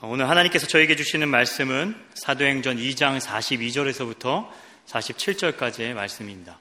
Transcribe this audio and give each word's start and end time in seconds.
오늘 0.00 0.28
하나님께서 0.28 0.68
저에게 0.68 0.94
주시는 0.94 1.28
말씀은 1.28 2.00
사도행전 2.14 2.76
2장 2.76 3.18
42절에서부터 3.18 4.48
47절까지의 4.86 5.92
말씀입니다. 5.92 6.60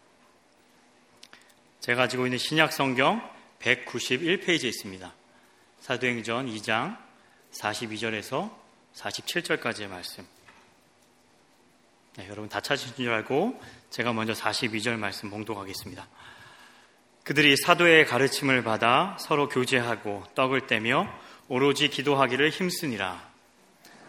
제가 1.79 2.01
가지고 2.01 2.25
있는 2.25 2.39
신약 2.39 2.73
성경 2.73 3.21
191페이지에 3.59 4.65
있습니다. 4.65 5.13
사도행전 5.81 6.47
2장 6.47 6.97
42절에서 7.51 8.51
47절까지의 8.95 9.87
말씀. 9.87 10.25
네, 12.15 12.25
여러분 12.29 12.49
다 12.49 12.59
찾으신 12.59 12.95
줄 12.95 13.11
알고 13.11 13.61
제가 13.91 14.13
먼저 14.13 14.33
42절 14.33 14.97
말씀 14.97 15.29
봉독하겠습니다. 15.29 16.07
그들이 17.23 17.55
사도의 17.55 18.07
가르침을 18.07 18.63
받아 18.63 19.15
서로 19.19 19.47
교제하고 19.47 20.23
떡을 20.33 20.65
떼며 20.65 21.07
오로지 21.49 21.89
기도하기를 21.89 22.49
힘쓰니라. 22.49 23.26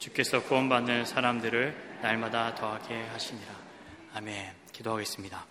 주께서 0.00 0.42
구원받는 0.42 1.04
사람들을 1.04 1.98
날마다 2.00 2.54
더하게 2.54 3.02
하시니라. 3.08 3.52
아멘. 4.14 4.50
기도하겠습니다. 4.72 5.44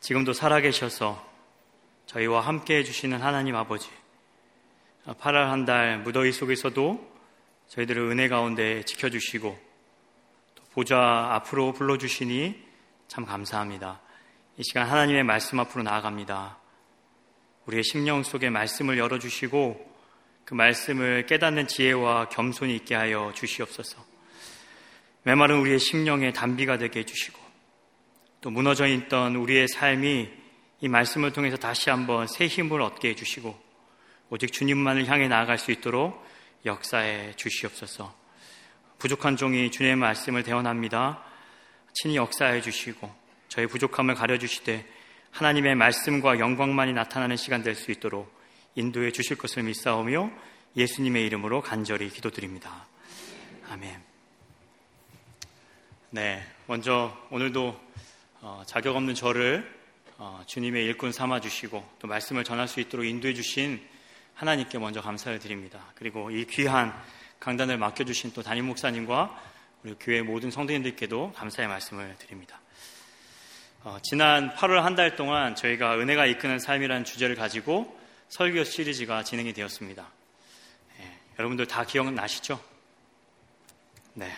지금도 0.00 0.32
살아계셔서 0.32 1.28
저희와 2.06 2.40
함께 2.40 2.78
해주시는 2.78 3.20
하나님 3.20 3.54
아버지, 3.54 3.90
8월 5.04 5.48
한 5.48 5.66
달 5.66 5.98
무더위 5.98 6.32
속에서도 6.32 7.18
저희들을 7.68 8.02
은혜 8.10 8.28
가운데 8.28 8.82
지켜주시고 8.82 9.58
또 10.54 10.62
보좌 10.72 11.34
앞으로 11.34 11.72
불러주시니 11.72 12.66
참 13.08 13.26
감사합니다. 13.26 14.00
이 14.56 14.62
시간 14.64 14.86
하나님의 14.88 15.22
말씀 15.22 15.60
앞으로 15.60 15.82
나아갑니다. 15.82 16.56
우리의 17.66 17.84
심령 17.84 18.22
속에 18.22 18.48
말씀을 18.48 18.96
열어주시고 18.96 19.97
그 20.48 20.54
말씀을 20.54 21.26
깨닫는 21.26 21.66
지혜와 21.66 22.30
겸손이 22.30 22.74
있게 22.76 22.94
하여 22.94 23.32
주시옵소서. 23.34 24.02
메마른 25.22 25.58
우리의 25.58 25.78
심령의 25.78 26.32
단비가 26.32 26.78
되게 26.78 27.00
해주시고 27.00 27.38
또 28.40 28.48
무너져 28.48 28.86
있던 28.86 29.36
우리의 29.36 29.68
삶이 29.68 30.30
이 30.80 30.88
말씀을 30.88 31.34
통해서 31.34 31.58
다시 31.58 31.90
한번 31.90 32.26
새 32.26 32.46
힘을 32.46 32.80
얻게 32.80 33.10
해주시고 33.10 33.62
오직 34.30 34.50
주님만을 34.50 35.06
향해 35.08 35.28
나아갈 35.28 35.58
수 35.58 35.70
있도록 35.70 36.26
역사해 36.64 37.34
주시옵소서. 37.36 38.16
부족한 38.98 39.36
종이 39.36 39.70
주님의 39.70 39.96
말씀을 39.96 40.44
대원합니다. 40.44 41.22
친히 41.92 42.16
역사해 42.16 42.62
주시고 42.62 43.14
저희 43.48 43.66
부족함을 43.66 44.14
가려주시되 44.14 44.86
하나님의 45.30 45.74
말씀과 45.74 46.38
영광만이 46.38 46.94
나타나는 46.94 47.36
시간 47.36 47.62
될 47.62 47.74
수 47.74 47.90
있도록 47.90 48.37
인도해 48.78 49.10
주실 49.10 49.36
것을 49.36 49.64
믿사오며 49.64 50.30
예수님의 50.76 51.26
이름으로 51.26 51.62
간절히 51.62 52.08
기도드립니다. 52.10 52.86
아멘. 53.68 54.00
네, 56.10 56.46
먼저 56.66 57.12
오늘도 57.30 57.80
어, 58.40 58.62
자격 58.66 58.94
없는 58.94 59.16
저를 59.16 59.68
어, 60.16 60.44
주님의 60.46 60.84
일꾼 60.84 61.10
삼아 61.10 61.40
주시고 61.40 61.84
또 61.98 62.06
말씀을 62.06 62.44
전할 62.44 62.68
수 62.68 62.78
있도록 62.78 63.04
인도해 63.04 63.34
주신 63.34 63.84
하나님께 64.34 64.78
먼저 64.78 65.00
감사를 65.02 65.36
드립니다. 65.40 65.92
그리고 65.96 66.30
이 66.30 66.46
귀한 66.46 66.94
강단을 67.40 67.78
맡겨 67.78 68.04
주신 68.04 68.32
또 68.32 68.44
담임 68.44 68.66
목사님과 68.66 69.42
우리 69.82 69.96
교회 69.98 70.22
모든 70.22 70.52
성도님들께도 70.52 71.32
감사의 71.32 71.66
말씀을 71.66 72.14
드립니다. 72.20 72.60
어, 73.82 73.98
지난 74.04 74.54
8월 74.54 74.82
한 74.82 74.94
달 74.94 75.16
동안 75.16 75.56
저희가 75.56 75.98
은혜가 75.98 76.26
이끄는 76.26 76.60
삶이라는 76.60 77.04
주제를 77.04 77.34
가지고 77.34 77.97
설교 78.28 78.64
시리즈가 78.64 79.24
진행이 79.24 79.52
되었습니다. 79.52 80.10
네, 80.98 81.18
여러분들 81.38 81.66
다 81.66 81.84
기억나시죠? 81.84 82.62
네. 84.14 84.30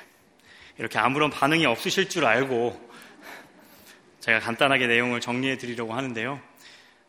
이렇게 0.79 0.99
아무런 0.99 1.31
반응이 1.31 1.67
없으실 1.67 2.09
줄 2.09 2.25
알고 2.25 2.91
제가 4.21 4.41
간단하게 4.41 4.87
내용을 4.87 5.21
정리해 5.21 5.59
드리려고 5.59 5.95
하는데요. 5.95 6.41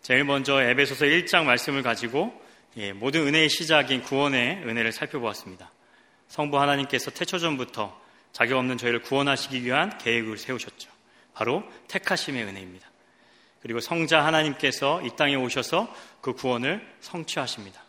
제일 0.02 0.24
먼저 0.24 0.62
에베소서 0.62 1.06
1장 1.06 1.46
말씀을 1.46 1.84
가지고 1.84 2.34
예, 2.78 2.94
모든 2.94 3.28
은혜의 3.28 3.50
시작인 3.50 4.02
구원의 4.02 4.64
은혜를 4.66 4.91
살펴보았습니다. 4.91 5.72
성부 6.28 6.59
하나님께서 6.59 7.12
태초전부터 7.12 8.02
자격 8.31 8.58
없는 8.58 8.78
저희를 8.78 9.02
구원하시기 9.02 9.64
위한 9.64 9.97
계획을 9.97 10.38
세우셨죠. 10.38 10.90
바로 11.34 11.64
택하심의 11.88 12.44
은혜입니다. 12.46 12.91
그리고 13.62 13.80
성자 13.80 14.26
하나님께서 14.26 15.02
이 15.04 15.16
땅에 15.16 15.36
오셔서 15.36 15.94
그 16.22 16.34
구원을 16.34 16.86
성취하십니다. 17.00 17.82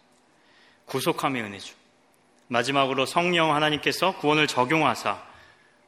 구속함의 0.86 1.42
은혜죠. 1.42 1.74
마지막으로 2.48 3.06
성령 3.06 3.54
하나님께서 3.54 4.16
구원을 4.18 4.46
적용하사 4.46 5.22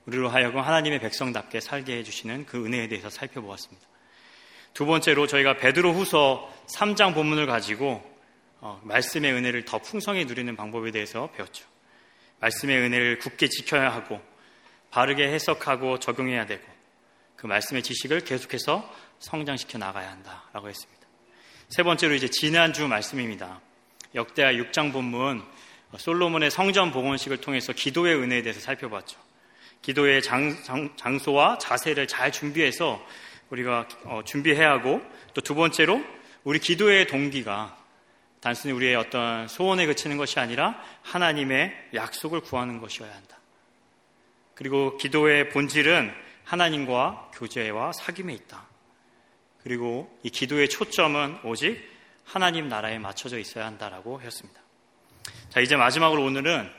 우리로 0.06 0.28
하여금 0.28 0.60
하나님의 0.60 1.00
백성답게 1.00 1.60
살게 1.60 1.98
해주시는 1.98 2.46
그 2.46 2.64
은혜에 2.64 2.88
대해서 2.88 3.10
살펴보았습니다. 3.10 3.86
두 4.72 4.86
번째로 4.86 5.26
저희가 5.26 5.56
베드로 5.58 5.92
후서 5.92 6.52
3장 6.66 7.14
본문을 7.14 7.46
가지고 7.46 8.02
어, 8.60 8.80
말씀의 8.82 9.32
은혜를 9.32 9.66
더 9.66 9.78
풍성히 9.78 10.24
누리는 10.24 10.56
방법에 10.56 10.90
대해서 10.90 11.30
배웠죠. 11.32 11.66
말씀의 12.40 12.78
은혜를 12.78 13.18
굳게 13.18 13.48
지켜야 13.48 13.92
하고 13.92 14.20
바르게 14.90 15.28
해석하고 15.28 15.98
적용해야 15.98 16.46
되고 16.46 16.73
그 17.36 17.46
말씀의 17.46 17.82
지식을 17.82 18.20
계속해서 18.20 18.90
성장시켜 19.18 19.78
나가야 19.78 20.10
한다라고 20.10 20.68
했습니다. 20.68 21.06
세 21.68 21.82
번째로 21.82 22.14
이제 22.14 22.28
지난주 22.28 22.86
말씀입니다. 22.86 23.60
역대하 24.14 24.52
6장 24.52 24.92
본문 24.92 25.42
솔로몬의 25.96 26.50
성전 26.50 26.90
봉헌식을 26.90 27.38
통해서 27.38 27.72
기도의 27.72 28.16
은혜에 28.16 28.42
대해서 28.42 28.60
살펴봤죠. 28.60 29.18
기도의 29.82 30.22
장, 30.22 30.56
장 30.96 31.18
소와 31.18 31.58
자세를 31.58 32.06
잘 32.08 32.32
준비해서 32.32 33.04
우리가 33.50 33.86
어, 34.04 34.22
준비해야 34.24 34.70
하고 34.70 35.00
또 35.34 35.40
두 35.40 35.54
번째로 35.54 36.02
우리 36.44 36.58
기도의 36.58 37.06
동기가 37.06 37.76
단순히 38.40 38.74
우리의 38.74 38.96
어떤 38.96 39.48
소원에 39.48 39.86
그치는 39.86 40.16
것이 40.16 40.38
아니라 40.38 40.78
하나님의 41.02 41.90
약속을 41.94 42.40
구하는 42.40 42.80
것이어야 42.80 43.12
한다. 43.12 43.38
그리고 44.54 44.96
기도의 44.98 45.48
본질은 45.48 46.12
하나님과 46.44 47.30
교제와 47.34 47.92
사귐에 47.92 48.32
있다. 48.32 48.66
그리고 49.62 50.16
이 50.22 50.30
기도의 50.30 50.68
초점은 50.68 51.38
오직 51.44 51.82
하나님 52.24 52.68
나라에 52.68 52.98
맞춰져 52.98 53.38
있어야 53.38 53.66
한다라고 53.66 54.20
했습니다. 54.20 54.60
자, 55.48 55.60
이제 55.60 55.76
마지막으로 55.76 56.22
오늘은 56.22 56.70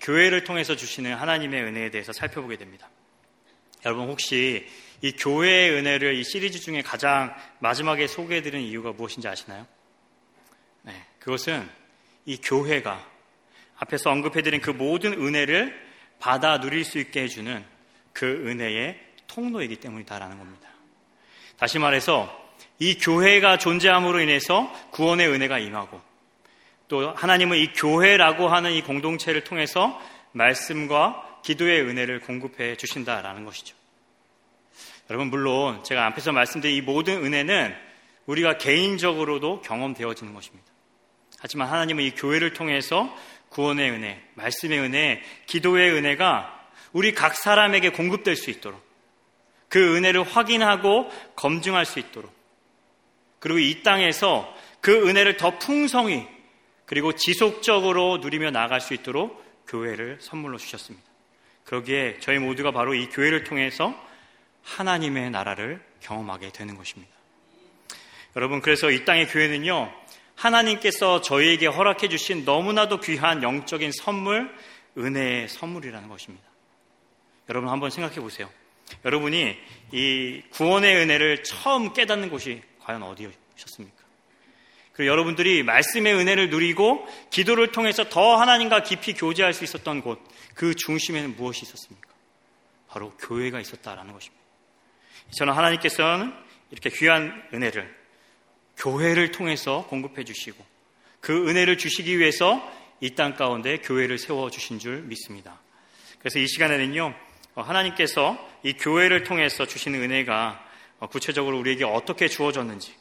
교회를 0.00 0.44
통해서 0.44 0.76
주시는 0.76 1.14
하나님의 1.14 1.62
은혜에 1.62 1.90
대해서 1.90 2.12
살펴보게 2.12 2.56
됩니다. 2.56 2.88
여러분 3.84 4.08
혹시 4.08 4.66
이 5.00 5.12
교회의 5.12 5.70
은혜를 5.70 6.14
이 6.14 6.24
시리즈 6.24 6.60
중에 6.60 6.82
가장 6.82 7.34
마지막에 7.60 8.06
소개해드리는 8.06 8.64
이유가 8.66 8.92
무엇인지 8.92 9.26
아시나요? 9.26 9.66
네, 10.82 10.92
그것은 11.18 11.68
이 12.26 12.36
교회가 12.36 13.08
앞에서 13.76 14.10
언급해드린 14.10 14.60
그 14.60 14.70
모든 14.70 15.14
은혜를 15.14 15.88
받아 16.18 16.60
누릴 16.60 16.84
수 16.84 16.98
있게 16.98 17.22
해주는 17.22 17.64
그 18.12 18.26
은혜의 18.26 19.09
통로이기 19.30 19.76
때문이다라는 19.76 20.38
겁니다. 20.38 20.68
다시 21.56 21.78
말해서 21.78 22.38
이 22.78 22.98
교회가 22.98 23.58
존재함으로 23.58 24.20
인해서 24.20 24.72
구원의 24.90 25.28
은혜가 25.28 25.58
임하고 25.58 26.00
또 26.88 27.12
하나님은 27.14 27.58
이 27.58 27.72
교회라고 27.72 28.48
하는 28.48 28.72
이 28.72 28.82
공동체를 28.82 29.44
통해서 29.44 30.00
말씀과 30.32 31.40
기도의 31.44 31.82
은혜를 31.82 32.20
공급해 32.20 32.76
주신다라는 32.76 33.44
것이죠. 33.44 33.76
여러분 35.08 35.28
물론 35.28 35.82
제가 35.84 36.06
앞에서 36.06 36.32
말씀드린 36.32 36.76
이 36.76 36.80
모든 36.80 37.24
은혜는 37.24 37.74
우리가 38.26 38.58
개인적으로도 38.58 39.60
경험되어지는 39.62 40.34
것입니다. 40.34 40.66
하지만 41.38 41.68
하나님은 41.68 42.04
이 42.04 42.10
교회를 42.12 42.52
통해서 42.52 43.14
구원의 43.50 43.90
은혜, 43.90 44.22
말씀의 44.34 44.78
은혜, 44.78 45.22
기도의 45.46 45.92
은혜가 45.92 46.68
우리 46.92 47.12
각 47.12 47.34
사람에게 47.34 47.90
공급될 47.90 48.36
수 48.36 48.50
있도록 48.50 48.89
그 49.70 49.96
은혜를 49.96 50.24
확인하고 50.24 51.10
검증할 51.36 51.86
수 51.86 51.98
있도록 51.98 52.30
그리고 53.38 53.58
이 53.58 53.82
땅에서 53.82 54.54
그 54.82 55.08
은혜를 55.08 55.38
더 55.38 55.58
풍성히 55.58 56.28
그리고 56.84 57.14
지속적으로 57.14 58.18
누리며 58.18 58.50
나갈 58.50 58.82
수 58.82 58.92
있도록 58.92 59.42
교회를 59.68 60.18
선물로 60.20 60.58
주셨습니다. 60.58 61.06
그러기에 61.64 62.18
저희 62.18 62.38
모두가 62.38 62.72
바로 62.72 62.94
이 62.94 63.08
교회를 63.08 63.44
통해서 63.44 63.94
하나님의 64.64 65.30
나라를 65.30 65.80
경험하게 66.00 66.50
되는 66.50 66.76
것입니다. 66.76 67.12
여러분, 68.34 68.60
그래서 68.60 68.90
이 68.90 69.04
땅의 69.04 69.28
교회는요, 69.28 69.92
하나님께서 70.34 71.20
저희에게 71.20 71.66
허락해 71.66 72.08
주신 72.08 72.44
너무나도 72.44 72.98
귀한 73.00 73.42
영적인 73.44 73.92
선물, 73.92 74.52
은혜의 74.98 75.48
선물이라는 75.48 76.08
것입니다. 76.08 76.44
여러분 77.48 77.68
한번 77.68 77.90
생각해 77.90 78.16
보세요. 78.16 78.48
여러분이 79.04 79.56
이 79.92 80.42
구원의 80.50 80.96
은혜를 80.96 81.42
처음 81.42 81.92
깨닫는 81.92 82.30
곳이 82.30 82.62
과연 82.80 83.02
어디였습니까? 83.02 84.00
그리고 84.92 85.10
여러분들이 85.10 85.62
말씀의 85.62 86.14
은혜를 86.14 86.50
누리고 86.50 87.06
기도를 87.30 87.72
통해서 87.72 88.08
더 88.08 88.36
하나님과 88.36 88.82
깊이 88.82 89.14
교제할 89.14 89.54
수 89.54 89.64
있었던 89.64 90.02
곳, 90.02 90.20
그 90.54 90.74
중심에는 90.74 91.36
무엇이 91.36 91.62
있었습니까? 91.62 92.08
바로 92.88 93.10
교회가 93.18 93.60
있었다라는 93.60 94.12
것입니다. 94.12 94.42
저는 95.38 95.52
하나님께서는 95.52 96.32
이렇게 96.70 96.90
귀한 96.90 97.42
은혜를 97.54 97.96
교회를 98.76 99.30
통해서 99.30 99.86
공급해 99.88 100.24
주시고 100.24 100.64
그 101.20 101.48
은혜를 101.48 101.78
주시기 101.78 102.18
위해서 102.18 102.60
이 103.00 103.14
땅 103.14 103.34
가운데 103.34 103.78
교회를 103.78 104.18
세워 104.18 104.50
주신 104.50 104.78
줄 104.78 105.02
믿습니다. 105.02 105.60
그래서 106.18 106.38
이 106.38 106.46
시간에는요, 106.46 107.14
하나님께서 107.62 108.38
이 108.62 108.74
교회를 108.74 109.24
통해서 109.24 109.66
주시는 109.66 110.00
은혜가 110.02 110.64
구체적으로 111.10 111.58
우리에게 111.58 111.84
어떻게 111.84 112.28
주어졌는지 112.28 112.94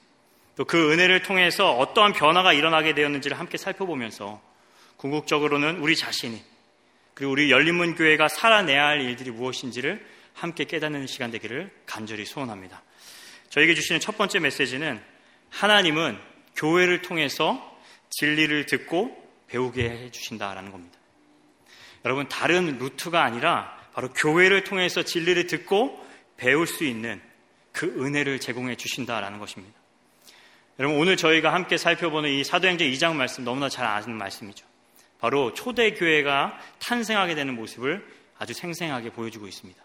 또 0.55 0.65
그 0.65 0.91
은혜를 0.91 1.21
통해서 1.21 1.71
어떠한 1.77 2.11
변화가 2.11 2.51
일어나게 2.51 2.93
되었는지를 2.93 3.39
함께 3.39 3.57
살펴보면서 3.57 4.41
궁극적으로는 4.97 5.77
우리 5.77 5.95
자신이 5.95 6.43
그리고 7.13 7.31
우리 7.31 7.49
열린문 7.49 7.95
교회가 7.95 8.27
살아내야 8.27 8.85
할 8.85 9.01
일들이 9.01 9.31
무엇인지를 9.31 10.05
함께 10.33 10.65
깨닫는 10.65 11.07
시간 11.07 11.31
되기를 11.31 11.71
간절히 11.85 12.25
소원합니다. 12.25 12.81
저에게 13.49 13.73
주시는 13.73 14.01
첫 14.01 14.17
번째 14.17 14.39
메시지는 14.39 15.01
하나님은 15.49 16.19
교회를 16.57 17.01
통해서 17.03 17.79
진리를 18.09 18.65
듣고 18.65 19.15
배우게 19.47 19.89
해 19.89 20.11
주신다라는 20.11 20.71
겁니다. 20.71 20.99
여러분 22.03 22.27
다른 22.27 22.77
루트가 22.79 23.23
아니라 23.23 23.78
바로 23.99 24.13
교회를 24.13 24.63
통해서 24.63 25.03
진리를 25.03 25.47
듣고 25.47 26.01
배울 26.37 26.67
수 26.67 26.85
있는 26.85 27.21
그 27.73 27.85
은혜를 27.85 28.39
제공해 28.39 28.75
주신다라는 28.75 29.39
것입니다. 29.39 29.77
여러분 30.79 30.97
오늘 30.97 31.17
저희가 31.17 31.53
함께 31.53 31.75
살펴보는 31.75 32.29
이 32.29 32.45
사도행전 32.45 32.87
2장 32.87 33.15
말씀 33.15 33.43
너무나 33.43 33.67
잘 33.67 33.85
아는 33.85 34.15
말씀이죠. 34.15 34.65
바로 35.19 35.53
초대 35.53 35.95
교회가 35.95 36.57
탄생하게 36.79 37.35
되는 37.35 37.53
모습을 37.55 38.07
아주 38.37 38.53
생생하게 38.53 39.09
보여주고 39.09 39.47
있습니다. 39.47 39.83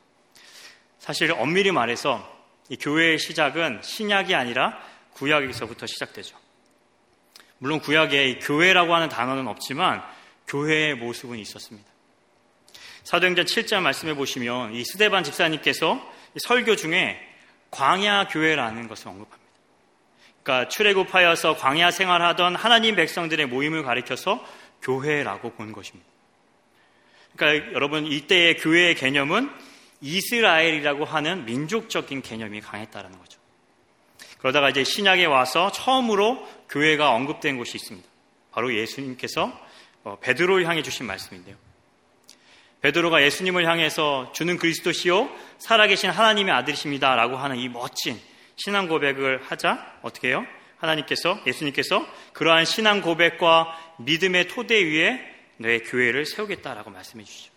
사실 1.01 1.33
엄밀히 1.33 1.73
말해서 1.73 2.25
이 2.69 2.77
교회의 2.77 3.19
시작은 3.19 3.81
신약이 3.83 4.37
아니라 4.37 4.81
구약에서부터 5.15 5.87
시작되죠. 5.87 6.39
물론 7.59 7.81
구약에 7.81 8.39
교회라고 8.39 8.95
하는 8.95 9.09
단어는 9.09 9.49
없지만 9.49 10.05
교회의 10.47 10.95
모습은 10.95 11.41
있었습니다. 11.41 11.94
사도행전 13.05 13.45
7장 13.45 13.83
말씀해 13.83 14.15
보시면 14.15 14.75
이 14.75 14.85
스데반 14.85 15.25
집사님께서 15.25 16.01
설교 16.37 16.77
중에 16.77 17.21
광야 17.71 18.29
교회라는 18.29 18.89
것을 18.89 19.09
언급합니다. 19.09 19.45
그러니까 20.43 20.69
출애굽하여서 20.69 21.57
광야 21.57 21.91
생활하던 21.91 22.57
하나님 22.57 22.97
백성들의 22.97 23.47
모임을 23.47 23.83
가리켜서 23.83 24.45
교회라고 24.83 25.53
본 25.53 25.73
것입니다. 25.73 26.09
그러니까 27.37 27.73
여러분 27.73 28.07
이때의 28.07 28.59
교회의 28.59 28.95
개념은 28.95 29.51
이스라엘이라고 30.01 31.05
하는 31.05 31.45
민족적인 31.47 32.23
개념이 32.23 32.61
강했다는 32.61 33.19
거죠. 33.19 33.41
그러다가 34.39 34.69
이제 34.69 34.85
신약에 34.85 35.25
와서 35.25 35.73
처음으로 35.73 36.47
교회가 36.69 37.11
언급된 37.11 37.57
곳이 37.57 37.77
있습니다. 37.77 38.07
바로 38.53 38.75
예수님께서 38.75 39.59
어, 40.05 40.19
베드로를 40.21 40.67
향해 40.69 40.83
주신 40.83 41.07
말씀인데요. 41.07 41.57
베드로가 42.85 43.23
예수님을 43.23 43.67
향해서 43.67 44.33
주는 44.35 44.59
그리스도시요 44.59 45.35
살아계신 45.57 46.11
하나님의 46.11 46.53
아들이십니다라고 46.53 47.39
하는 47.39 47.57
이 47.57 47.67
멋진 47.71 48.21
신앙 48.57 48.89
고백을 48.89 49.43
하자 49.43 50.01
어떻게 50.03 50.29
해요? 50.29 50.45
하나님께서 50.77 51.41
예수님께서 51.47 52.07
그러한 52.35 52.67
신앙 52.67 53.01
고백과 53.01 53.95
믿음의 54.01 54.49
토대 54.49 54.85
위에 54.85 55.19
너의 55.57 55.83
교회를 55.85 56.27
세우겠다라고 56.27 56.91
말씀해 56.91 57.25
주시죠. 57.25 57.51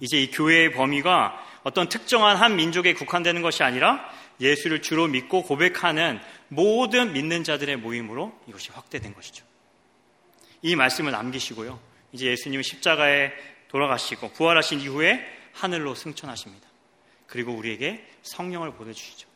이제 0.00 0.16
이 0.16 0.30
교회의 0.30 0.72
범위가 0.72 1.60
어떤 1.62 1.90
특정한 1.90 2.38
한 2.38 2.56
민족에 2.56 2.94
국한되는 2.94 3.42
것이 3.42 3.62
아니라 3.62 4.10
예수를 4.40 4.80
주로 4.80 5.08
믿고 5.08 5.42
고백하는 5.42 6.18
모든 6.48 7.12
믿는 7.12 7.44
자들의 7.44 7.76
모임으로 7.76 8.32
이것이 8.48 8.70
확대된 8.72 9.12
것이죠. 9.12 9.44
이 10.62 10.74
말씀을 10.74 11.12
남기시고요. 11.12 11.90
이제 12.12 12.26
예수님은 12.26 12.62
십자가에 12.62 13.32
돌아가시고 13.70 14.32
부활하신 14.32 14.80
이후에 14.80 15.24
하늘로 15.52 15.94
승천하십니다. 15.94 16.68
그리고 17.26 17.52
우리에게 17.52 18.06
성령을 18.22 18.72
보내주시죠. 18.74 19.28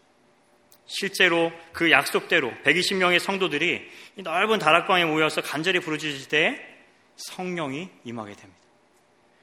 실제로 0.87 1.53
그 1.73 1.91
약속대로 1.91 2.53
120명의 2.65 3.19
성도들이 3.19 3.89
넓은 4.17 4.59
다락방에 4.59 5.05
모여서 5.05 5.41
간절히 5.41 5.81
부르짖을 5.81 6.29
때 6.29 6.61
성령이 7.17 7.89
임하게 8.05 8.35
됩니다. 8.35 8.61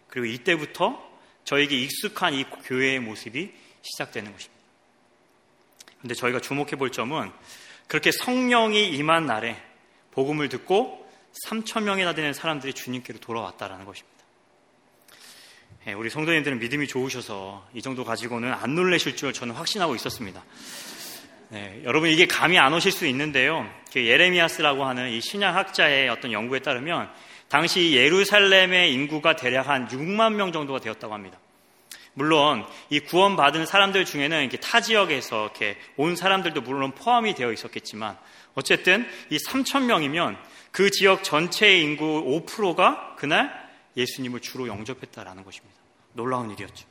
그리고 0.07 0.27
이때부터 0.27 1.09
저에게 1.45 1.75
익숙한 1.77 2.33
이 2.33 2.43
교회의 2.43 2.99
모습이 2.99 3.51
시작되는 3.81 4.31
것입니다. 4.31 4.61
근데 6.01 6.13
저희가 6.13 6.41
주목해 6.41 6.71
볼 6.71 6.91
점은 6.91 7.31
그렇게 7.87 8.11
성령이 8.11 8.89
임한 8.89 9.25
날에 9.25 9.55
복음을 10.11 10.49
듣고 10.49 11.09
3천 11.47 11.83
명이나 11.83 12.13
되는 12.13 12.33
사람들이 12.33 12.73
주님께로 12.73 13.19
돌아왔다라는 13.19 13.85
것입니다. 13.85 14.20
예, 15.87 15.93
우리 15.93 16.11
성도님들은 16.11 16.59
믿음이 16.59 16.85
좋으셔서 16.85 17.67
이 17.73 17.81
정도 17.81 18.05
가지고는 18.05 18.53
안 18.53 18.75
놀라실 18.75 19.15
줄 19.15 19.33
저는 19.33 19.55
확신하고 19.55 19.95
있었습니다. 19.95 20.43
네, 21.49 21.81
여러분 21.85 22.09
이게 22.09 22.27
감이 22.27 22.59
안 22.59 22.71
오실 22.71 22.91
수 22.91 23.07
있는데요. 23.07 23.67
그 23.91 24.05
예레미야스라고 24.05 24.85
하는 24.85 25.09
이 25.09 25.21
신약학자의 25.21 26.07
어떤 26.09 26.31
연구에 26.31 26.59
따르면 26.59 27.09
당시 27.47 27.93
예루살렘의 27.95 28.93
인구가 28.93 29.35
대략 29.35 29.69
한 29.69 29.87
6만 29.87 30.33
명 30.33 30.51
정도가 30.51 30.79
되었다고 30.79 31.15
합니다. 31.15 31.39
물론 32.13 32.63
이 32.91 32.99
구원받은 32.99 33.65
사람들 33.65 34.05
중에는 34.05 34.39
이렇게 34.41 34.57
타 34.57 34.81
지역에서 34.81 35.45
이렇게 35.45 35.77
온 35.97 36.15
사람들도 36.15 36.61
물론 36.61 36.91
포함이 36.91 37.33
되어 37.33 37.51
있었겠지만 37.51 38.19
어쨌든 38.53 39.07
이 39.31 39.37
3천 39.37 39.85
명이면 39.85 40.37
그 40.71 40.91
지역 40.91 41.23
전체의 41.23 41.81
인구 41.81 42.45
5%가 42.45 43.15
그날 43.17 43.71
예수님을 43.97 44.39
주로 44.41 44.67
영접했다라는 44.67 45.43
것입니다. 45.43 45.70
놀라운 46.13 46.51
일이었죠. 46.51 46.85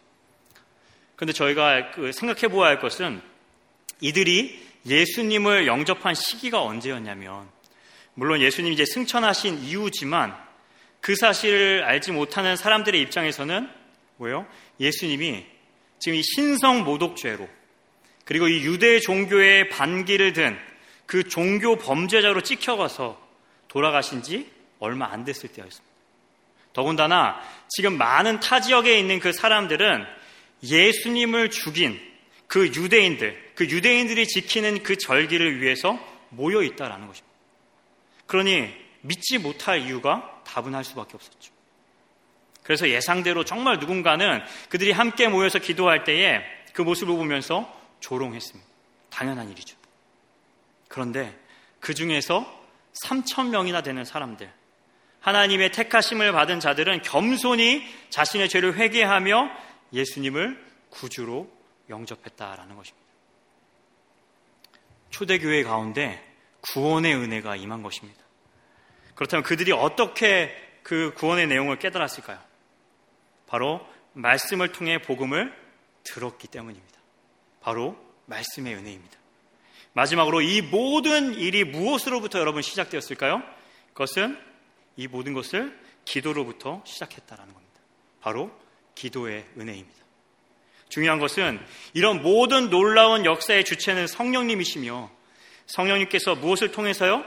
그런데 1.16 1.32
저희가 1.32 1.90
그 1.92 2.12
생각해 2.12 2.48
보아야 2.48 2.70
할 2.70 2.80
것은 2.80 3.20
이들이 4.00 4.68
예수님을 4.86 5.66
영접한 5.66 6.14
시기가 6.14 6.62
언제였냐면 6.62 7.48
물론 8.14 8.40
예수님이 8.40 8.74
이제 8.74 8.84
승천하신 8.86 9.62
이후지만 9.64 10.34
그 11.00 11.14
사실을 11.16 11.84
알지 11.84 12.12
못하는 12.12 12.56
사람들의 12.56 13.00
입장에서는 13.02 13.68
뭐예요? 14.16 14.46
예수님이 14.78 15.46
지금 15.98 16.18
이 16.18 16.22
신성 16.22 16.84
모독죄로 16.84 17.48
그리고 18.24 18.48
이 18.48 18.64
유대 18.64 19.00
종교의 19.00 19.68
반기를 19.68 20.32
든 20.32 20.70
그 21.10 21.24
종교 21.24 21.74
범죄자로 21.74 22.40
찍혀가서 22.42 23.20
돌아가신 23.66 24.22
지 24.22 24.48
얼마 24.78 25.06
안 25.06 25.24
됐을 25.24 25.48
때였습니다. 25.48 25.89
더군다나 26.72 27.40
지금 27.68 27.98
많은 27.98 28.40
타 28.40 28.60
지역에 28.60 28.98
있는 28.98 29.18
그 29.18 29.32
사람들은 29.32 30.04
예수님을 30.62 31.50
죽인 31.50 32.00
그 32.46 32.66
유대인들, 32.66 33.52
그 33.54 33.64
유대인들이 33.64 34.26
지키는 34.26 34.82
그 34.82 34.96
절기를 34.96 35.60
위해서 35.60 35.98
모여 36.30 36.62
있다라는 36.62 37.06
것입니다. 37.06 37.30
그러니 38.26 38.74
믿지 39.02 39.38
못할 39.38 39.80
이유가 39.82 40.42
다분할 40.44 40.84
수밖에 40.84 41.12
없었죠. 41.14 41.52
그래서 42.62 42.88
예상대로 42.88 43.44
정말 43.44 43.78
누군가는 43.78 44.42
그들이 44.68 44.92
함께 44.92 45.28
모여서 45.28 45.58
기도할 45.58 46.04
때에 46.04 46.40
그 46.72 46.82
모습을 46.82 47.14
보면서 47.16 47.72
조롱했습니다. 48.00 48.70
당연한 49.10 49.50
일이죠. 49.50 49.76
그런데 50.88 51.36
그 51.80 51.94
중에서 51.94 52.46
3천 53.04 53.48
명이나 53.48 53.82
되는 53.82 54.04
사람들, 54.04 54.50
하나님의 55.20 55.72
택하심을 55.72 56.32
받은 56.32 56.60
자들은 56.60 57.02
겸손히 57.02 57.86
자신의 58.10 58.48
죄를 58.48 58.76
회개하며 58.76 59.50
예수님을 59.92 60.64
구주로 60.88 61.50
영접했다라는 61.88 62.76
것입니다. 62.76 63.06
초대교회 65.10 65.62
가운데 65.62 66.24
구원의 66.62 67.14
은혜가 67.14 67.56
임한 67.56 67.82
것입니다. 67.82 68.20
그렇다면 69.14 69.42
그들이 69.42 69.72
어떻게 69.72 70.54
그 70.82 71.12
구원의 71.16 71.46
내용을 71.48 71.78
깨달았을까요? 71.78 72.38
바로 73.46 73.86
말씀을 74.14 74.72
통해 74.72 75.02
복음을 75.02 75.54
들었기 76.04 76.48
때문입니다. 76.48 76.98
바로 77.60 77.96
말씀의 78.26 78.74
은혜입니다. 78.74 79.18
마지막으로 79.92 80.40
이 80.40 80.62
모든 80.62 81.34
일이 81.34 81.64
무엇으로부터 81.64 82.38
여러분 82.38 82.62
시작되었을까요? 82.62 83.42
그것은 83.92 84.38
이 84.97 85.06
모든 85.06 85.32
것을 85.32 85.78
기도로부터 86.04 86.82
시작했다라는 86.85 87.52
겁니다. 87.52 87.80
바로 88.20 88.50
기도의 88.94 89.47
은혜입니다. 89.59 90.00
중요한 90.88 91.18
것은 91.18 91.61
이런 91.94 92.20
모든 92.23 92.68
놀라운 92.68 93.25
역사의 93.25 93.64
주체는 93.64 94.06
성령님이시며 94.06 95.11
성령님께서 95.66 96.35
무엇을 96.35 96.73
통해서요? 96.73 97.25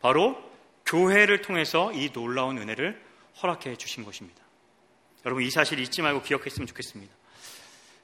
바로 0.00 0.36
교회를 0.84 1.42
통해서 1.42 1.92
이 1.92 2.10
놀라운 2.10 2.58
은혜를 2.58 3.00
허락해 3.40 3.76
주신 3.76 4.04
것입니다. 4.04 4.42
여러분 5.24 5.44
이 5.44 5.50
사실 5.50 5.78
잊지 5.78 6.02
말고 6.02 6.22
기억했으면 6.22 6.66
좋겠습니다. 6.66 7.14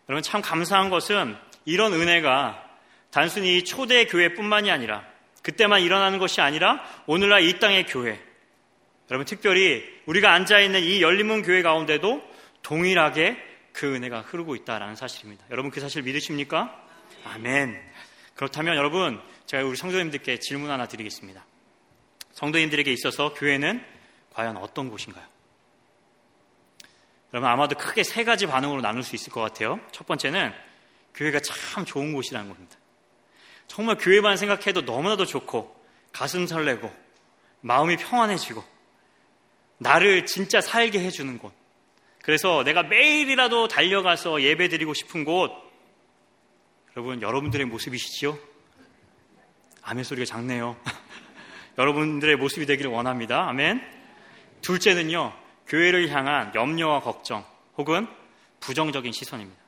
여러분 0.09 0.23
참 0.23 0.43
감사한 0.43 0.91
것은 0.91 1.37
이런 1.65 1.93
은혜가 1.93 2.63
단순히 3.11 3.65
초대 3.65 4.05
교회뿐만이 4.07 4.71
아니라 4.71 5.05
그때만 5.43 5.83
일어나는 5.83 6.19
것이 6.19 6.41
아니라 6.41 6.85
오늘날 7.07 7.43
이 7.43 7.59
땅의 7.59 7.87
교회 7.87 8.21
여러분 9.11 9.27
특별히 9.27 9.85
우리가 10.07 10.33
앉아 10.33 10.61
있는 10.61 10.83
이 10.83 11.03
열린문 11.03 11.43
교회 11.43 11.63
가운데도 11.63 12.23
동일하게 12.63 13.37
그 13.73 13.95
은혜가 13.95 14.23
흐르고 14.23 14.55
있다라는 14.57 14.97
사실입니다. 14.97 15.45
여러분 15.51 15.71
그 15.71 15.81
사실 15.81 16.03
믿으십니까? 16.03 16.75
아멘. 17.25 17.81
그렇다면 18.35 18.77
여러분 18.77 19.21
제가 19.47 19.65
우리 19.65 19.77
성도님들께 19.77 20.39
질문 20.39 20.71
하나 20.71 20.87
드리겠습니다. 20.87 21.45
성도님들에게 22.33 22.93
있어서 22.93 23.35
교회는 23.35 23.85
과연 24.33 24.57
어떤 24.57 24.91
곳인가요? 24.91 25.25
여러분 27.33 27.51
아마도 27.51 27.77
크게 27.77 28.05
세 28.05 28.25
가지 28.25 28.47
반응으로 28.47 28.81
나눌 28.81 29.03
수 29.03 29.15
있을 29.17 29.33
것 29.33 29.41
같아요. 29.41 29.81
첫 29.93 30.07
번째는 30.07 30.53
교회가 31.15 31.41
참 31.41 31.85
좋은 31.85 32.13
곳이라는 32.13 32.49
겁니다. 32.49 32.77
정말 33.67 33.97
교회만 33.99 34.37
생각해도 34.37 34.83
너무나도 34.83 35.27
좋고 35.27 35.75
가슴 36.13 36.47
설레고 36.47 36.95
마음이 37.61 37.97
평안해지고 37.97 38.74
나를 39.85 40.25
진짜 40.25 40.61
살게 40.63 40.99
해주는 40.99 41.39
곳. 41.39 41.53
그래서 42.23 42.65
내가 42.65 42.83
매일이라도 42.83 43.69
달려가서 43.69 44.43
예배 44.43 44.69
드리고 44.69 44.95
싶은 44.95 45.25
곳. 45.25 45.53
여러분, 46.97 47.21
여러분들의 47.21 47.67
모습이시지요? 47.67 48.39
아멘 49.83 50.05
소리가 50.05 50.25
작네요. 50.25 50.77
여러분들의 51.77 52.37
모습이 52.37 52.65
되기를 52.65 52.91
원합니다. 52.91 53.47
아멘. 53.47 53.83
둘째는요, 54.63 55.35
교회를 55.67 56.09
향한 56.09 56.55
염려와 56.55 57.01
걱정 57.01 57.45
혹은 57.77 58.07
부정적인 58.61 59.13
시선입니다. 59.13 59.61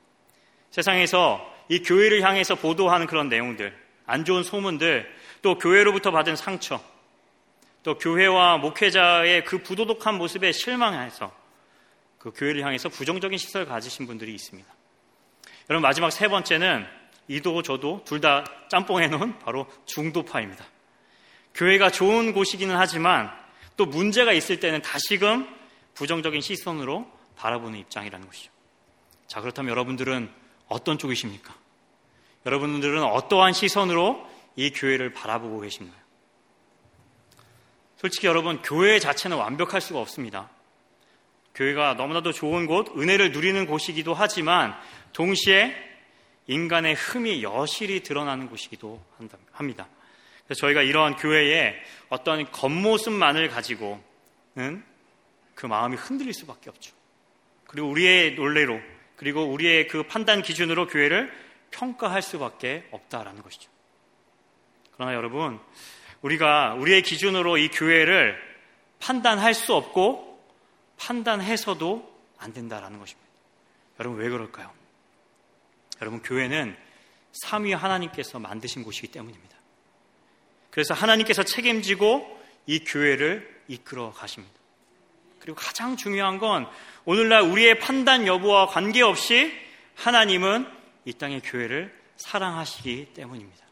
세상에서 0.71 1.55
이 1.69 1.81
교회를 1.81 2.23
향해서 2.23 2.55
보도하는 2.55 3.07
그런 3.07 3.29
내용들, 3.29 3.77
안 4.07 4.25
좋은 4.25 4.43
소문들, 4.43 5.15
또 5.43 5.59
교회로부터 5.59 6.11
받은 6.11 6.37
상처, 6.37 6.81
또 7.87 7.97
교회와 7.97 8.59
목회자의 8.59 9.45
그 9.45 9.63
부도덕한 9.63 10.17
모습에 10.17 10.51
실망해서 10.51 11.33
그 12.19 12.33
교회를 12.35 12.65
향해서 12.65 12.89
부정적인 12.89 13.39
시선을 13.39 13.69
가지신 13.69 14.09
분들이 14.09 14.35
있습니다. 14.35 14.69
여러분 15.71 15.83
마지막 15.83 16.11
세 16.11 16.27
번째는 16.27 16.85
이도 17.29 17.63
저도 17.63 18.03
둘 18.05 18.21
다 18.21 18.43
짬뽕해 18.71 19.07
놓은 19.07 19.39
바로 19.39 19.69
중도파입니다. 19.85 20.65
교회가 21.55 21.91
좋은 21.91 22.33
곳이기는 22.33 22.75
하지만 22.75 23.31
또 23.77 23.87
문제가 23.87 24.33
있을 24.33 24.59
때는 24.59 24.83
다시금 24.83 25.49
부정적인 25.95 26.41
시선으로 26.41 27.09
바라보는 27.37 27.79
입장이라는 27.79 28.27
것이죠. 28.27 28.51
자, 29.29 29.41
그렇다면 29.41 29.71
여러분들은 29.71 30.29
어떤 30.67 30.99
쪽이십니까? 30.99 31.55
여러분들은 32.47 33.05
어떠한 33.05 33.53
시선으로 33.53 34.29
이 34.57 34.71
교회를 34.71 35.13
바라보고 35.13 35.61
계신가요? 35.61 36.06
솔직히 37.97 38.27
여러분, 38.27 38.61
교회 38.63 38.99
자체는 38.99 39.37
완벽할 39.37 39.81
수가 39.81 40.01
없습니다. 40.01 40.51
교회가 41.55 41.95
너무나도 41.95 42.33
좋은 42.33 42.67
곳, 42.67 42.89
은혜를 42.97 43.33
누리는 43.33 43.67
곳이기도 43.67 44.13
하지만 44.13 44.75
동시에 45.13 45.75
인간의 46.47 46.95
흠이 46.95 47.43
여실히 47.43 48.03
드러나는 48.03 48.49
곳이기도 48.49 49.03
합니다. 49.53 49.89
그래서 50.45 50.61
저희가 50.61 50.83
이러한 50.83 51.17
교회에 51.17 51.75
어떤 52.09 52.51
겉모습만을 52.53 53.49
가지고는 53.49 54.85
그 55.55 55.67
마음이 55.67 55.97
흔들릴 55.97 56.35
수밖에 56.35 56.71
없죠. 56.71 56.95
그리고 57.67 57.89
우리의 57.89 58.35
논례로 58.35 58.79
그리고 59.17 59.45
우리의 59.45 59.89
그 59.89 60.03
판단 60.05 60.43
기준으로 60.43 60.87
교회를 60.87 61.33
평가할 61.71 62.23
수밖에 62.23 62.87
없다라는 62.91 63.43
것이죠. 63.43 63.71
그러나 64.95 65.15
여러분, 65.15 65.59
우리가 66.27 66.75
우리의 66.75 67.03
기준으로 67.03 67.57
이 67.57 67.69
교회를 67.69 68.37
판단할 68.99 69.55
수 69.55 69.75
없고 69.75 70.45
판단해서도 70.99 72.17
안 72.39 72.53
된다라는 72.53 72.99
것입니다. 72.99 73.29
여러분 74.01 74.19
왜 74.19 74.29
그럴까요? 74.29 74.73
여러분 76.01 76.23
교회는 76.23 76.77
삼위 77.33 77.73
하나님께서 77.73 78.39
만드신 78.39 78.83
곳이기 78.83 79.09
때문입니다. 79.09 79.57
그래서 80.71 80.95
하나님께서 80.95 81.45
책임지고 81.45 82.43
이 82.67 82.81
교회를 82.81 83.63
이끌어 83.69 84.11
가십니다. 84.11 84.55
그리고 85.39 85.57
가장 85.57 85.97
중요한 85.97 86.39
건 86.39 86.67
오늘날 87.05 87.43
우리의 87.43 87.79
판단 87.79 88.27
여부와 88.27 88.67
관계없이 88.67 89.53
하나님은 89.95 90.67
이 91.05 91.13
땅의 91.13 91.43
교회를 91.43 91.95
사랑하시기 92.17 93.13
때문입니다. 93.15 93.66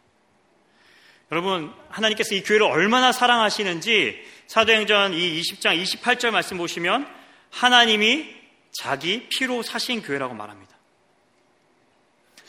여러분, 1.34 1.74
하나님께서 1.88 2.36
이 2.36 2.44
교회를 2.44 2.64
얼마나 2.64 3.10
사랑하시는지 3.10 4.24
사도행전 4.46 5.14
이 5.14 5.40
20장 5.40 5.82
28절 5.82 6.30
말씀 6.30 6.58
보시면 6.58 7.12
하나님이 7.50 8.32
자기 8.70 9.26
피로 9.30 9.64
사신 9.64 10.00
교회라고 10.00 10.32
말합니다. 10.32 10.72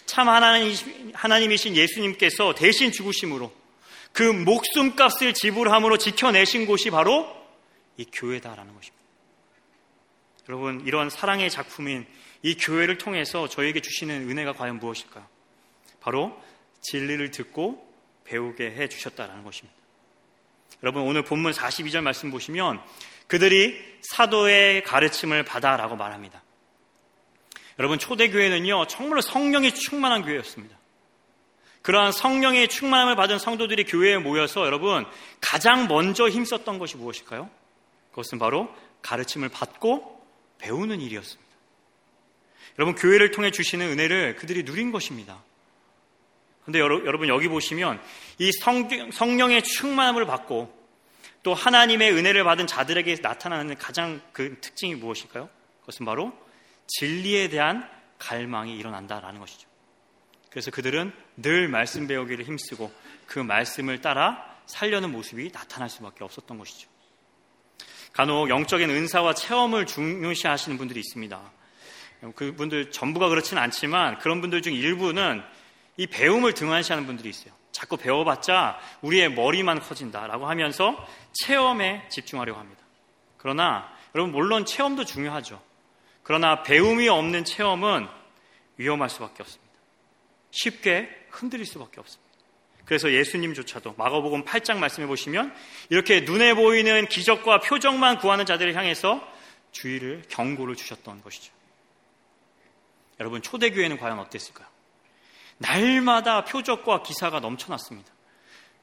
참 0.05 0.29
하나님, 0.29 0.75
하나님이신 1.15 1.75
예수님께서 1.75 2.53
대신 2.53 2.91
죽으심으로 2.91 3.51
그 4.11 4.21
목숨값을 4.21 5.33
지불함으로 5.33 5.97
지켜내신 5.97 6.67
곳이 6.67 6.91
바로 6.91 7.27
이 7.97 8.05
교회다라는 8.05 8.75
것입니다. 8.75 9.03
여러분, 10.47 10.83
이런 10.85 11.09
사랑의 11.09 11.49
작품인 11.49 12.05
이 12.43 12.53
교회를 12.53 12.99
통해서 12.99 13.49
저에게 13.49 13.79
주시는 13.79 14.29
은혜가 14.29 14.53
과연 14.53 14.77
무엇일까요? 14.77 15.25
바로 16.01 16.39
진리를 16.81 17.31
듣고 17.31 17.84
배우게 18.25 18.71
해 18.71 18.87
주셨다는 18.89 19.43
것입니다. 19.43 19.75
여러분, 20.83 21.03
오늘 21.03 21.23
본문 21.23 21.51
42절 21.51 22.01
말씀 22.01 22.31
보시면 22.31 22.81
그들이 23.27 23.79
사도의 24.01 24.83
가르침을 24.83 25.43
받아라고 25.43 25.95
말합니다. 25.95 26.43
여러분, 27.79 27.97
초대교회는요, 27.97 28.87
정말로 28.87 29.21
성령이 29.21 29.73
충만한 29.73 30.23
교회였습니다. 30.23 30.77
그러한 31.81 32.11
성령의 32.11 32.67
충만함을 32.67 33.15
받은 33.15 33.37
성도들이 33.37 33.83
교회에 33.85 34.17
모여서 34.17 34.65
여러분, 34.65 35.05
가장 35.39 35.87
먼저 35.87 36.27
힘썼던 36.27 36.79
것이 36.79 36.97
무엇일까요? 36.97 37.49
그것은 38.09 38.39
바로 38.39 38.73
가르침을 39.01 39.49
받고 39.49 40.25
배우는 40.57 40.99
일이었습니다. 40.99 41.51
여러분, 42.79 42.95
교회를 42.95 43.31
통해 43.31 43.51
주시는 43.51 43.87
은혜를 43.87 44.35
그들이 44.35 44.63
누린 44.63 44.91
것입니다. 44.91 45.43
근데 46.65 46.79
여러분, 46.79 47.29
여기 47.29 47.47
보시면 47.47 48.01
이 48.39 48.51
성, 48.51 48.89
성령의 49.11 49.63
충만함을 49.63 50.25
받고 50.25 50.73
또 51.43 51.53
하나님의 51.53 52.11
은혜를 52.11 52.43
받은 52.43 52.65
자들에게 52.65 53.17
나타나는 53.21 53.77
가장 53.77 54.19
그 54.33 54.57
특징이 54.61 54.95
무엇일까요? 54.95 55.47
그것은 55.81 56.05
바로 56.05 56.33
진리에 56.87 57.49
대한 57.49 57.87
갈망이 58.17 58.75
일어난다라는 58.77 59.39
것이죠. 59.39 59.69
그래서 60.49 60.71
그들은 60.71 61.13
늘 61.37 61.67
말씀 61.67 62.07
배우기를 62.07 62.45
힘쓰고 62.45 62.91
그 63.27 63.37
말씀을 63.39 64.01
따라 64.01 64.43
살려는 64.65 65.11
모습이 65.11 65.51
나타날 65.51 65.89
수밖에 65.89 66.23
없었던 66.23 66.57
것이죠. 66.57 66.89
간혹 68.13 68.49
영적인 68.49 68.89
은사와 68.89 69.35
체험을 69.35 69.85
중요시 69.85 70.47
하시는 70.47 70.77
분들이 70.77 70.99
있습니다. 71.01 71.51
그분들 72.35 72.89
전부가 72.91 73.29
그렇지는 73.29 73.61
않지만 73.61 74.17
그런 74.19 74.41
분들 74.41 74.61
중 74.61 74.73
일부는 74.73 75.43
이 75.97 76.07
배움을 76.07 76.53
등한시하는 76.53 77.05
분들이 77.05 77.29
있어요. 77.29 77.53
자꾸 77.71 77.97
배워봤자 77.97 78.79
우리의 79.01 79.31
머리만 79.33 79.79
커진다라고 79.81 80.47
하면서 80.47 80.95
체험에 81.33 82.07
집중하려고 82.09 82.59
합니다. 82.59 82.81
그러나 83.37 83.91
여러분 84.13 84.33
물론 84.33 84.65
체험도 84.65 85.05
중요하죠. 85.05 85.61
그러나 86.23 86.63
배움이 86.63 87.07
없는 87.09 87.43
체험은 87.43 88.07
위험할 88.77 89.09
수밖에 89.09 89.43
없습니다. 89.43 89.73
쉽게 90.51 91.09
흔들릴 91.29 91.65
수밖에 91.65 91.99
없습니다. 91.99 92.25
그래서 92.85 93.11
예수님조차도 93.11 93.95
마가복음 93.97 94.45
8장 94.45 94.77
말씀해 94.77 95.07
보시면 95.07 95.53
이렇게 95.89 96.21
눈에 96.21 96.53
보이는 96.53 97.07
기적과 97.07 97.59
표적만 97.59 98.19
구하는 98.19 98.45
자들을 98.45 98.75
향해서 98.75 99.27
주의를 99.71 100.23
경고를 100.29 100.75
주셨던 100.75 101.21
것이죠. 101.21 101.51
여러분 103.19 103.41
초대교회는 103.41 103.97
과연 103.97 104.19
어땠을까요? 104.19 104.67
날마다 105.57 106.45
표적과 106.45 107.03
기사가 107.03 107.39
넘쳐났습니다. 107.39 108.11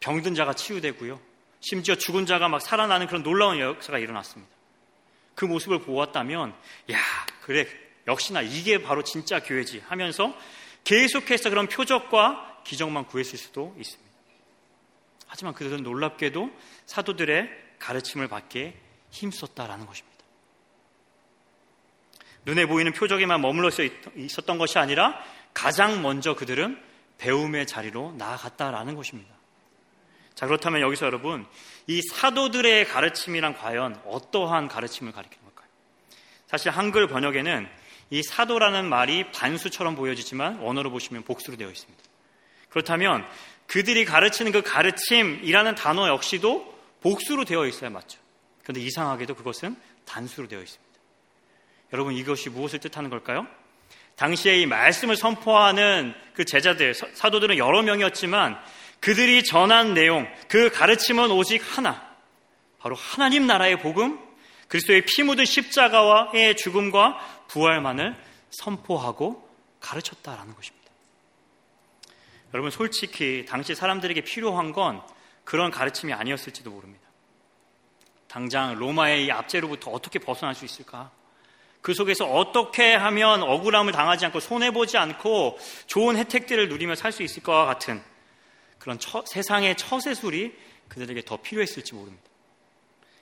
병든 0.00 0.34
자가 0.34 0.54
치유되고요. 0.54 1.20
심지어 1.60 1.94
죽은 1.94 2.26
자가 2.26 2.48
막 2.48 2.60
살아나는 2.60 3.06
그런 3.06 3.22
놀라운 3.22 3.60
역사가 3.60 3.98
일어났습니다. 3.98 4.52
그 5.34 5.44
모습을 5.44 5.80
보았다면, 5.80 6.54
야, 6.90 6.98
그래, 7.42 7.66
역시나 8.06 8.42
이게 8.42 8.82
바로 8.82 9.04
진짜 9.04 9.40
교회지 9.40 9.82
하면서 9.86 10.36
계속해서 10.84 11.50
그런 11.50 11.68
표적과 11.68 12.62
기적만 12.64 13.06
구했을 13.06 13.38
수도 13.38 13.74
있습니다. 13.78 14.12
하지만 15.28 15.54
그들은 15.54 15.82
놀랍게도 15.82 16.50
사도들의 16.86 17.48
가르침을 17.78 18.28
받기에 18.28 18.76
힘썼다라는 19.10 19.86
것입니다. 19.86 20.12
눈에 22.44 22.66
보이는 22.66 22.92
표적에만 22.92 23.40
머물러 23.40 23.70
있었던 24.16 24.58
것이 24.58 24.78
아니라 24.78 25.22
가장 25.54 26.02
먼저 26.02 26.34
그들은 26.34 26.80
배움의 27.18 27.66
자리로 27.66 28.14
나아갔다라는 28.18 28.94
것입니다. 28.94 29.32
자, 30.34 30.46
그렇다면 30.46 30.80
여기서 30.80 31.06
여러분, 31.06 31.46
이 31.86 32.00
사도들의 32.02 32.86
가르침이란 32.88 33.54
과연 33.54 34.00
어떠한 34.06 34.68
가르침을 34.68 35.12
가리키는 35.12 35.44
걸까요? 35.44 35.68
사실 36.46 36.70
한글 36.70 37.06
번역에는 37.06 37.68
이 38.10 38.22
사도라는 38.22 38.88
말이 38.88 39.30
반수처럼 39.30 39.94
보여지지만 39.94 40.58
원어로 40.58 40.90
보시면 40.90 41.22
복수로 41.22 41.56
되어 41.56 41.70
있습니다. 41.70 42.02
그렇다면 42.68 43.26
그들이 43.66 44.04
가르치는 44.04 44.52
그 44.52 44.62
가르침이라는 44.62 45.74
단어 45.76 46.08
역시도 46.08 46.72
복수로 47.00 47.44
되어 47.44 47.66
있어야 47.66 47.90
맞죠. 47.90 48.18
그런데 48.62 48.80
이상하게도 48.80 49.34
그것은 49.34 49.76
단수로 50.04 50.48
되어 50.48 50.60
있습니다. 50.60 50.92
여러분 51.92 52.14
이것이 52.14 52.50
무엇을 52.50 52.80
뜻하는 52.80 53.10
걸까요? 53.10 53.46
당시에 54.16 54.58
이 54.58 54.66
말씀을 54.66 55.16
선포하는 55.16 56.14
그 56.34 56.44
제자들, 56.44 56.94
사도들은 56.94 57.58
여러 57.58 57.82
명이었지만 57.82 58.58
그들이 59.00 59.42
전한 59.42 59.94
내용, 59.94 60.28
그 60.48 60.70
가르침은 60.70 61.30
오직 61.30 61.60
하나. 61.76 62.08
바로 62.78 62.94
하나님 62.94 63.46
나라의 63.46 63.78
복음, 63.78 64.18
그리스도의 64.68 65.04
피 65.04 65.22
묻은 65.22 65.44
십자가와의 65.44 66.56
죽음과 66.56 67.46
부활만을 67.48 68.16
선포하고 68.50 69.48
가르쳤다라는 69.80 70.54
것입니다. 70.54 70.90
여러분, 72.54 72.70
솔직히 72.70 73.44
당시 73.48 73.74
사람들에게 73.74 74.20
필요한 74.22 74.72
건 74.72 75.02
그런 75.44 75.70
가르침이 75.70 76.12
아니었을지도 76.12 76.70
모릅니다. 76.70 77.02
당장 78.28 78.78
로마의 78.78 79.26
이 79.26 79.30
압제로부터 79.30 79.90
어떻게 79.90 80.18
벗어날 80.18 80.54
수 80.54 80.64
있을까? 80.64 81.10
그 81.82 81.94
속에서 81.94 82.24
어떻게 82.24 82.94
하면 82.94 83.42
억울함을 83.42 83.92
당하지 83.92 84.24
않고 84.26 84.40
손해보지 84.40 84.96
않고 84.96 85.58
좋은 85.88 86.16
혜택들을 86.16 86.68
누리며 86.68 86.94
살 86.94 87.12
수 87.12 87.22
있을 87.22 87.42
것과 87.42 87.66
같은 87.66 88.02
그런 88.78 88.98
처, 88.98 89.22
세상의 89.26 89.76
처세술이 89.76 90.56
그들에게 90.88 91.22
더 91.22 91.36
필요했을지 91.36 91.94
모릅니다. 91.94 92.24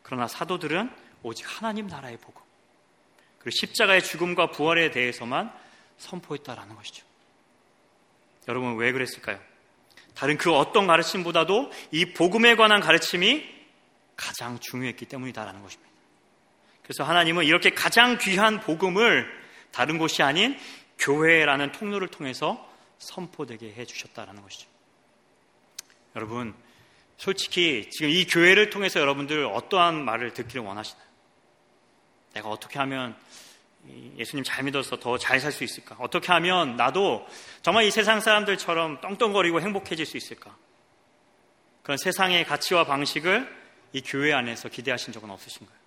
그러나 0.02 0.28
사도들은 0.28 0.90
오직 1.22 1.44
하나님 1.46 1.86
나라의 1.86 2.18
복음, 2.18 2.42
그리고 3.38 3.50
십자가의 3.50 4.02
죽음과 4.02 4.50
부활에 4.50 4.90
대해서만 4.90 5.52
선포했다라는 5.98 6.76
것이죠. 6.76 7.04
여러분 8.48 8.76
왜 8.76 8.92
그랬을까요? 8.92 9.40
다른 10.14 10.36
그 10.36 10.52
어떤 10.52 10.86
가르침보다도 10.86 11.70
이 11.92 12.12
복음에 12.12 12.56
관한 12.56 12.80
가르침이 12.80 13.44
가장 14.16 14.58
중요했기 14.60 15.06
때문이다라는 15.06 15.62
것입니다. 15.62 15.89
그래서 16.90 17.04
하나님은 17.04 17.44
이렇게 17.44 17.70
가장 17.70 18.18
귀한 18.18 18.58
복음을 18.58 19.24
다른 19.70 19.96
곳이 19.96 20.24
아닌 20.24 20.58
교회라는 20.98 21.70
통로를 21.70 22.08
통해서 22.08 22.68
선포되게 22.98 23.74
해 23.74 23.84
주셨다라는 23.84 24.42
것이죠. 24.42 24.66
여러분, 26.16 26.52
솔직히 27.16 27.88
지금 27.92 28.10
이 28.10 28.26
교회를 28.26 28.70
통해서 28.70 28.98
여러분들 28.98 29.44
어떠한 29.44 30.04
말을 30.04 30.34
듣기를 30.34 30.62
원하시나요? 30.62 31.06
내가 32.32 32.48
어떻게 32.48 32.80
하면 32.80 33.14
예수님 34.18 34.42
잘 34.42 34.64
믿어서 34.64 34.98
더 34.98 35.16
잘 35.16 35.38
살 35.38 35.52
수 35.52 35.62
있을까? 35.62 35.94
어떻게 36.00 36.32
하면 36.32 36.74
나도 36.74 37.24
정말 37.62 37.84
이 37.84 37.92
세상 37.92 38.18
사람들처럼 38.18 39.00
떵떵거리고 39.00 39.60
행복해질 39.60 40.06
수 40.06 40.16
있을까? 40.16 40.56
그런 41.84 41.96
세상의 41.98 42.46
가치와 42.46 42.82
방식을 42.82 43.48
이 43.92 44.02
교회 44.02 44.32
안에서 44.32 44.68
기대하신 44.68 45.12
적은 45.12 45.30
없으신가요? 45.30 45.79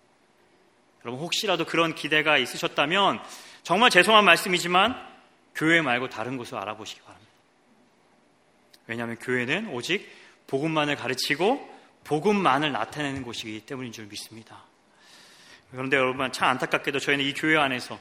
여러분 1.04 1.24
혹시라도 1.24 1.66
그런 1.66 1.96
기대가 1.96 2.38
있으셨다면 2.38 3.22
정말 3.63 3.89
죄송한 3.89 4.26
말씀이지만 4.26 4.96
교회 5.56 5.82
말고 5.82 6.10
다른 6.10 6.38
곳을 6.38 6.58
알아보시기 6.58 7.02
바랍니다. 7.02 7.32
왜냐하면 8.88 9.18
교회는 9.18 9.70
오직 9.70 10.10
복음만을 10.48 10.96
가르치고 10.96 11.74
복음만을 12.04 12.72
나타내는 12.72 13.24
곳이기 13.24 13.62
때문인 13.62 13.92
줄 13.92 14.06
믿습니다. 14.08 14.63
그런데 15.72 15.98
여러분 15.98 16.32
참 16.32 16.50
안타깝게도 16.50 17.00
저희는 17.00 17.26
이 17.26 17.34
교회 17.34 17.58
안에서 17.58 18.00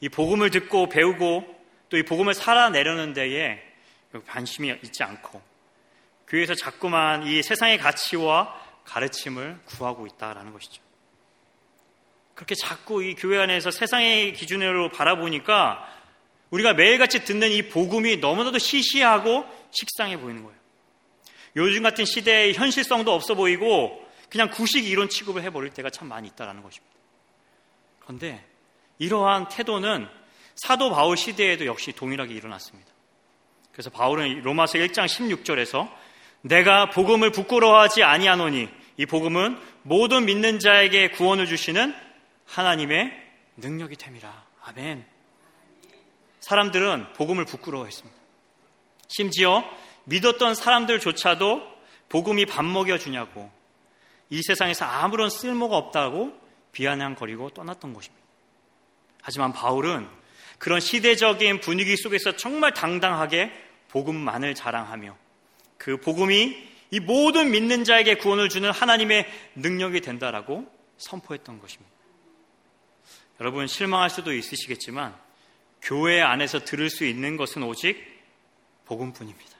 이 0.00 0.08
복음을 0.08 0.50
듣고 0.50 0.88
배우고 0.88 1.60
또 1.90 1.96
이 1.96 2.04
복음을 2.04 2.34
살아내려는 2.34 3.12
데에 3.12 3.60
관심이 4.28 4.72
있지 4.84 5.02
않고 5.02 5.42
교회에서 6.28 6.54
자꾸만 6.54 7.26
이 7.26 7.42
세상의 7.42 7.78
가치와 7.78 8.58
가르침을 8.84 9.60
구하고 9.66 10.06
있다라는 10.06 10.52
것이죠. 10.52 10.80
그렇게 12.40 12.54
자꾸 12.54 13.04
이 13.04 13.14
교회 13.16 13.38
안에서 13.38 13.70
세상의 13.70 14.32
기준으로 14.32 14.88
바라보니까 14.88 15.86
우리가 16.48 16.72
매일같이 16.72 17.22
듣는 17.26 17.50
이 17.50 17.68
복음이 17.68 18.16
너무나도 18.16 18.56
시시하고 18.56 19.44
식상해 19.70 20.16
보이는 20.16 20.42
거예요. 20.42 20.58
요즘 21.56 21.82
같은 21.82 22.06
시대에 22.06 22.54
현실성도 22.54 23.12
없어 23.12 23.34
보이고 23.34 24.02
그냥 24.30 24.48
구식 24.48 24.86
이론 24.86 25.10
취급을 25.10 25.42
해버릴 25.42 25.74
때가 25.74 25.90
참 25.90 26.08
많이 26.08 26.28
있다라는 26.28 26.62
것입니다. 26.62 26.96
그런데 27.98 28.42
이러한 28.98 29.48
태도는 29.48 30.08
사도 30.56 30.88
바울 30.88 31.18
시대에도 31.18 31.66
역시 31.66 31.92
동일하게 31.92 32.32
일어났습니다. 32.32 32.90
그래서 33.70 33.90
바울은 33.90 34.40
로마서 34.40 34.78
1장 34.78 35.04
16절에서 35.04 35.90
내가 36.40 36.88
복음을 36.88 37.32
부끄러워하지 37.32 38.02
아니하노니 38.02 38.70
이 38.96 39.04
복음은 39.04 39.58
모든 39.82 40.24
믿는 40.24 40.58
자에게 40.58 41.10
구원을 41.10 41.44
주시는 41.44 42.08
하나님의 42.50 43.12
능력이 43.56 43.96
됨이라. 43.96 44.44
아멘. 44.62 45.04
사람들은 46.40 47.12
복음을 47.12 47.44
부끄러워했습니다. 47.44 48.18
심지어 49.08 49.64
믿었던 50.04 50.54
사람들조차도 50.54 51.62
복음이 52.08 52.46
밥 52.46 52.64
먹여주냐고 52.64 53.50
이 54.30 54.42
세상에서 54.42 54.84
아무런 54.84 55.30
쓸모가 55.30 55.76
없다고 55.76 56.38
비아냥거리고 56.72 57.50
떠났던 57.50 57.92
것입니다. 57.92 58.24
하지만 59.22 59.52
바울은 59.52 60.08
그런 60.58 60.80
시대적인 60.80 61.60
분위기 61.60 61.96
속에서 61.96 62.36
정말 62.36 62.72
당당하게 62.74 63.52
복음만을 63.88 64.54
자랑하며 64.54 65.16
그 65.78 65.98
복음이 65.98 66.70
이 66.90 67.00
모든 67.00 67.50
믿는 67.50 67.84
자에게 67.84 68.16
구원을 68.16 68.48
주는 68.48 68.70
하나님의 68.70 69.26
능력이 69.54 70.00
된다라고 70.00 70.66
선포했던 70.98 71.60
것입니다. 71.60 71.99
여러분 73.40 73.66
실망할 73.66 74.10
수도 74.10 74.34
있으시겠지만 74.34 75.16
교회 75.82 76.20
안에서 76.20 76.60
들을 76.60 76.90
수 76.90 77.06
있는 77.06 77.38
것은 77.38 77.62
오직 77.62 77.96
복음뿐입니다. 78.84 79.50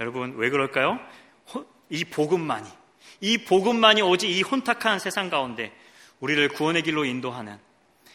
여러분 0.00 0.34
왜 0.36 0.48
그럴까요? 0.48 0.98
이 1.90 2.04
복음만이 2.04 2.68
이 3.20 3.38
복음만이 3.38 4.02
오직 4.02 4.30
이 4.30 4.42
혼탁한 4.42 5.00
세상 5.00 5.28
가운데 5.28 5.72
우리를 6.20 6.48
구원의 6.48 6.82
길로 6.82 7.04
인도하는 7.04 7.58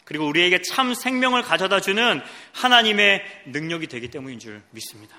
그리고 0.06 0.28
우리에게 0.28 0.62
참 0.62 0.94
생명을 0.94 1.44
가져다 1.44 1.80
주는 1.80 2.22
하나님의 2.54 3.24
능력이 3.48 3.88
되기 3.88 4.10
때문인 4.10 4.40
줄 4.40 4.62
믿습니다. 4.72 5.16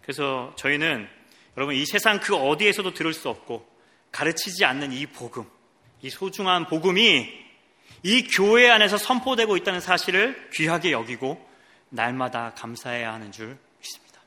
그래서 0.00 0.52
저희는 0.56 1.08
여러분 1.56 1.74
이 1.74 1.84
세상 1.84 2.20
그 2.20 2.34
어디에서도 2.34 2.94
들을 2.94 3.12
수 3.12 3.28
없고 3.28 3.68
가르치지 4.10 4.64
않는 4.64 4.92
이 4.92 5.06
복음, 5.06 5.44
이 6.00 6.10
소중한 6.10 6.66
복음이 6.66 7.51
이 8.02 8.26
교회 8.28 8.68
안에서 8.68 8.98
선포되고 8.98 9.56
있다는 9.56 9.80
사실을 9.80 10.50
귀하게 10.52 10.92
여기고 10.92 11.48
날마다 11.88 12.52
감사해야 12.54 13.12
하는 13.12 13.30
줄 13.30 13.56
믿습니다. 13.78 14.20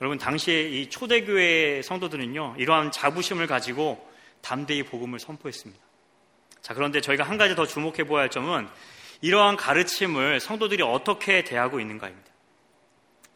여러분, 0.00 0.18
당시에 0.18 0.68
이 0.68 0.90
초대교회 0.90 1.82
성도들은요, 1.82 2.56
이러한 2.58 2.92
자부심을 2.92 3.46
가지고 3.46 4.08
담대히 4.40 4.82
복음을 4.84 5.18
선포했습니다. 5.18 5.82
자, 6.60 6.74
그런데 6.74 7.00
저희가 7.00 7.24
한 7.24 7.38
가지 7.38 7.54
더 7.54 7.66
주목해 7.66 8.04
보아야 8.04 8.22
할 8.22 8.30
점은 8.30 8.68
이러한 9.20 9.56
가르침을 9.56 10.40
성도들이 10.40 10.82
어떻게 10.82 11.44
대하고 11.44 11.80
있는가입니다. 11.80 12.30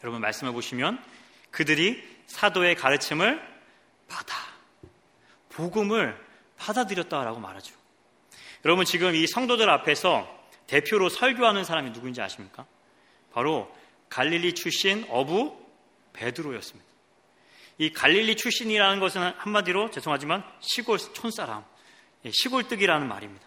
여러분, 0.02 0.20
말씀해 0.20 0.52
보시면 0.52 1.02
그들이 1.50 2.02
사도의 2.26 2.76
가르침을 2.76 3.40
받아 4.06 4.34
복음을 5.48 6.16
받아들였다라고 6.56 7.40
말하죠. 7.40 7.77
여러분 8.64 8.84
지금 8.84 9.14
이 9.14 9.26
성도들 9.26 9.68
앞에서 9.70 10.28
대표로 10.66 11.08
설교하는 11.08 11.64
사람이 11.64 11.90
누구인지 11.90 12.20
아십니까? 12.20 12.66
바로 13.32 13.74
갈릴리 14.08 14.54
출신 14.54 15.06
어부 15.08 15.56
베드로였습니다. 16.12 16.88
이 17.78 17.92
갈릴리 17.92 18.36
출신이라는 18.36 18.98
것은 18.98 19.22
한마디로 19.36 19.90
죄송하지만 19.90 20.44
시골 20.60 20.98
촌사람, 20.98 21.64
예, 22.24 22.30
시골뜨기라는 22.32 23.06
말입니다. 23.06 23.46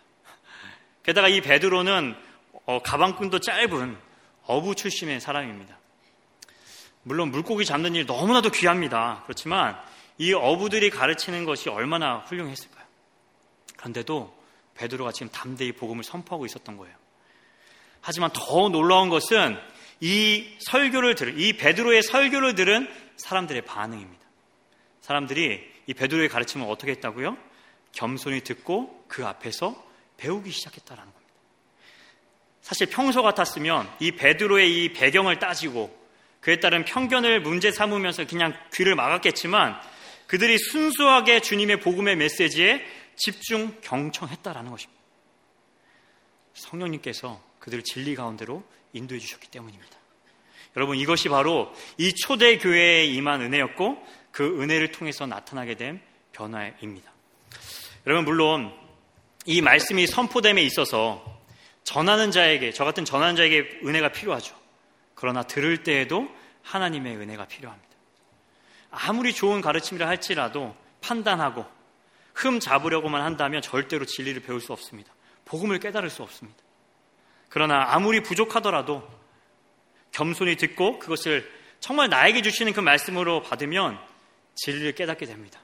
게다가 1.03 1.27
이 1.27 1.41
베드로는 1.41 2.15
어, 2.65 2.81
가방끈도 2.81 3.39
짧은 3.39 3.97
어부 4.45 4.75
출신의 4.75 5.19
사람입니다. 5.19 5.77
물론 7.03 7.31
물고기 7.31 7.65
잡는 7.65 7.95
일 7.95 8.05
너무나도 8.05 8.51
귀합니다. 8.51 9.23
그렇지만 9.25 9.77
이 10.17 10.33
어부들이 10.33 10.89
가르치는 10.91 11.45
것이 11.45 11.69
얼마나 11.69 12.19
훌륭했을까요? 12.19 12.85
그런데도 13.77 14.40
베드로가 14.75 15.11
지금 15.11 15.29
담대히 15.31 15.73
복음을 15.73 16.03
선포하고 16.03 16.45
있었던 16.45 16.77
거예요. 16.77 16.95
하지만 18.01 18.31
더 18.33 18.69
놀라운 18.69 19.09
것은 19.09 19.57
이 19.99 20.57
설교를 20.59 21.15
들은 21.15 21.39
이 21.39 21.53
베드로의 21.53 22.01
설교를 22.03 22.55
들은 22.55 22.89
사람들의 23.17 23.63
반응입니다. 23.63 24.21
사람들이 25.01 25.61
이 25.87 25.93
베드로의 25.93 26.29
가르침을 26.29 26.67
어떻게 26.69 26.91
했다고요? 26.93 27.37
겸손히 27.91 28.41
듣고 28.41 29.05
그 29.07 29.25
앞에서 29.25 29.75
배우기 30.17 30.51
시작했다라는 30.51 31.11
겁니다. 31.11 31.33
사실 32.61 32.87
평소 32.87 33.21
같았으면 33.21 33.89
이 33.99 34.11
베드로의 34.11 34.83
이 34.83 34.93
배경을 34.93 35.39
따지고 35.39 35.99
그에 36.39 36.59
따른 36.59 36.85
편견을 36.85 37.41
문제 37.41 37.71
삼으면서 37.71 38.25
그냥 38.25 38.53
귀를 38.73 38.95
막았겠지만 38.95 39.79
그들이 40.27 40.57
순수하게 40.57 41.41
주님의 41.41 41.81
복음의 41.81 42.15
메시지에 42.15 42.83
집중 43.23 43.79
경청했다라는 43.81 44.71
것입니다. 44.71 45.01
성령님께서 46.53 47.41
그들을 47.59 47.83
진리 47.83 48.15
가운데로 48.15 48.63
인도해 48.93 49.19
주셨기 49.19 49.47
때문입니다. 49.49 49.95
여러분 50.75 50.97
이것이 50.97 51.29
바로 51.29 51.71
이 51.97 52.13
초대 52.15 52.57
교회에 52.57 53.05
임한 53.05 53.41
은혜였고 53.41 54.03
그 54.31 54.61
은혜를 54.61 54.91
통해서 54.91 55.27
나타나게 55.27 55.75
된 55.75 56.01
변화입니다. 56.31 57.11
여러분 58.07 58.25
물론 58.25 58.73
이 59.45 59.61
말씀이 59.61 60.07
선포됨에 60.07 60.63
있어서 60.63 61.23
전하는 61.83 62.31
자에게 62.31 62.71
저 62.71 62.85
같은 62.85 63.05
전하는 63.05 63.35
자에게 63.35 63.81
은혜가 63.83 64.11
필요하죠. 64.13 64.55
그러나 65.13 65.43
들을 65.43 65.83
때에도 65.83 66.27
하나님의 66.63 67.17
은혜가 67.17 67.45
필요합니다. 67.45 67.89
아무리 68.89 69.33
좋은 69.33 69.61
가르침이라 69.61 70.07
할지라도 70.07 70.75
판단하고 71.01 71.80
흠 72.33 72.59
잡으려고만 72.59 73.21
한다면 73.21 73.61
절대로 73.61 74.05
진리를 74.05 74.41
배울 74.41 74.61
수 74.61 74.73
없습니다. 74.73 75.13
복음을 75.45 75.79
깨달을 75.79 76.09
수 76.09 76.23
없습니다. 76.23 76.59
그러나 77.49 77.93
아무리 77.93 78.23
부족하더라도 78.23 79.07
겸손히 80.11 80.55
듣고 80.55 80.99
그것을 80.99 81.49
정말 81.79 82.09
나에게 82.09 82.41
주시는 82.41 82.73
그 82.73 82.79
말씀으로 82.79 83.41
받으면 83.41 83.99
진리를 84.55 84.93
깨닫게 84.95 85.25
됩니다. 85.25 85.59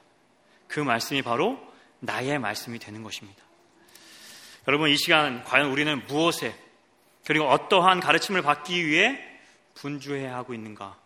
그 0.66 0.80
말씀이 0.80 1.22
바로 1.22 1.58
나의 2.00 2.38
말씀이 2.38 2.78
되는 2.78 3.02
것입니다. 3.02 3.42
여러분, 4.66 4.90
이 4.90 4.96
시간 4.96 5.42
과연 5.44 5.70
우리는 5.70 6.04
무엇에 6.06 6.54
그리고 7.24 7.46
어떠한 7.48 8.00
가르침을 8.00 8.42
받기 8.42 8.86
위해 8.86 9.18
분주해야 9.74 10.34
하고 10.34 10.54
있는가? 10.54 10.98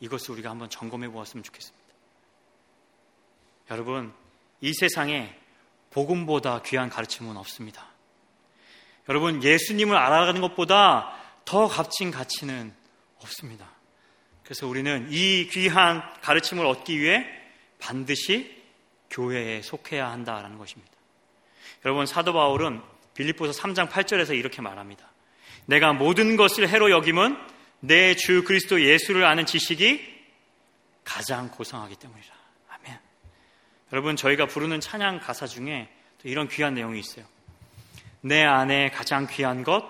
이것을 0.00 0.32
우리가 0.32 0.50
한번 0.50 0.68
점검해 0.70 1.08
보았으면 1.08 1.42
좋겠습니다. 1.44 1.84
여러분, 3.70 4.12
이 4.60 4.72
세상에 4.72 5.34
복음보다 5.90 6.62
귀한 6.62 6.88
가르침은 6.88 7.36
없습니다. 7.36 7.86
여러분, 9.08 9.42
예수님을 9.42 9.96
알아가는 9.96 10.40
것보다 10.40 11.14
더 11.44 11.68
값진 11.68 12.10
가치는 12.10 12.72
없습니다. 13.22 13.70
그래서 14.42 14.66
우리는 14.66 15.08
이 15.10 15.48
귀한 15.50 16.02
가르침을 16.22 16.64
얻기 16.66 17.00
위해 17.00 17.26
반드시 17.78 18.62
교회에 19.10 19.62
속해야 19.62 20.10
한다라는 20.10 20.58
것입니다. 20.58 20.92
여러분, 21.84 22.06
사도 22.06 22.32
바울은 22.32 22.80
빌립보서 23.14 23.60
3장 23.60 23.88
8절에서 23.88 24.36
이렇게 24.36 24.62
말합니다. 24.62 25.10
내가 25.66 25.92
모든 25.92 26.36
것을 26.36 26.68
해로 26.68 26.90
여김은 26.90 27.36
내 27.80 28.14
주 28.14 28.44
그리스도 28.44 28.82
예수를 28.82 29.24
아는 29.26 29.44
지식이 29.44 30.14
가장 31.04 31.50
고상하기 31.50 31.96
때문이라. 31.96 32.43
여러분, 33.94 34.16
저희가 34.16 34.46
부르는 34.46 34.80
찬양 34.80 35.20
가사 35.20 35.46
중에 35.46 35.88
이런 36.24 36.48
귀한 36.48 36.74
내용이 36.74 36.98
있어요. 36.98 37.24
내 38.22 38.42
안에 38.42 38.90
가장 38.90 39.28
귀한 39.30 39.62
것 39.62 39.84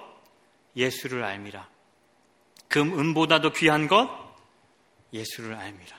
예수를 0.76 1.24
알미라. 1.24 1.66
금 2.68 2.98
은보다도 2.98 3.54
귀한 3.54 3.88
것 3.88 4.10
예수를 5.10 5.54
알미라. 5.54 5.96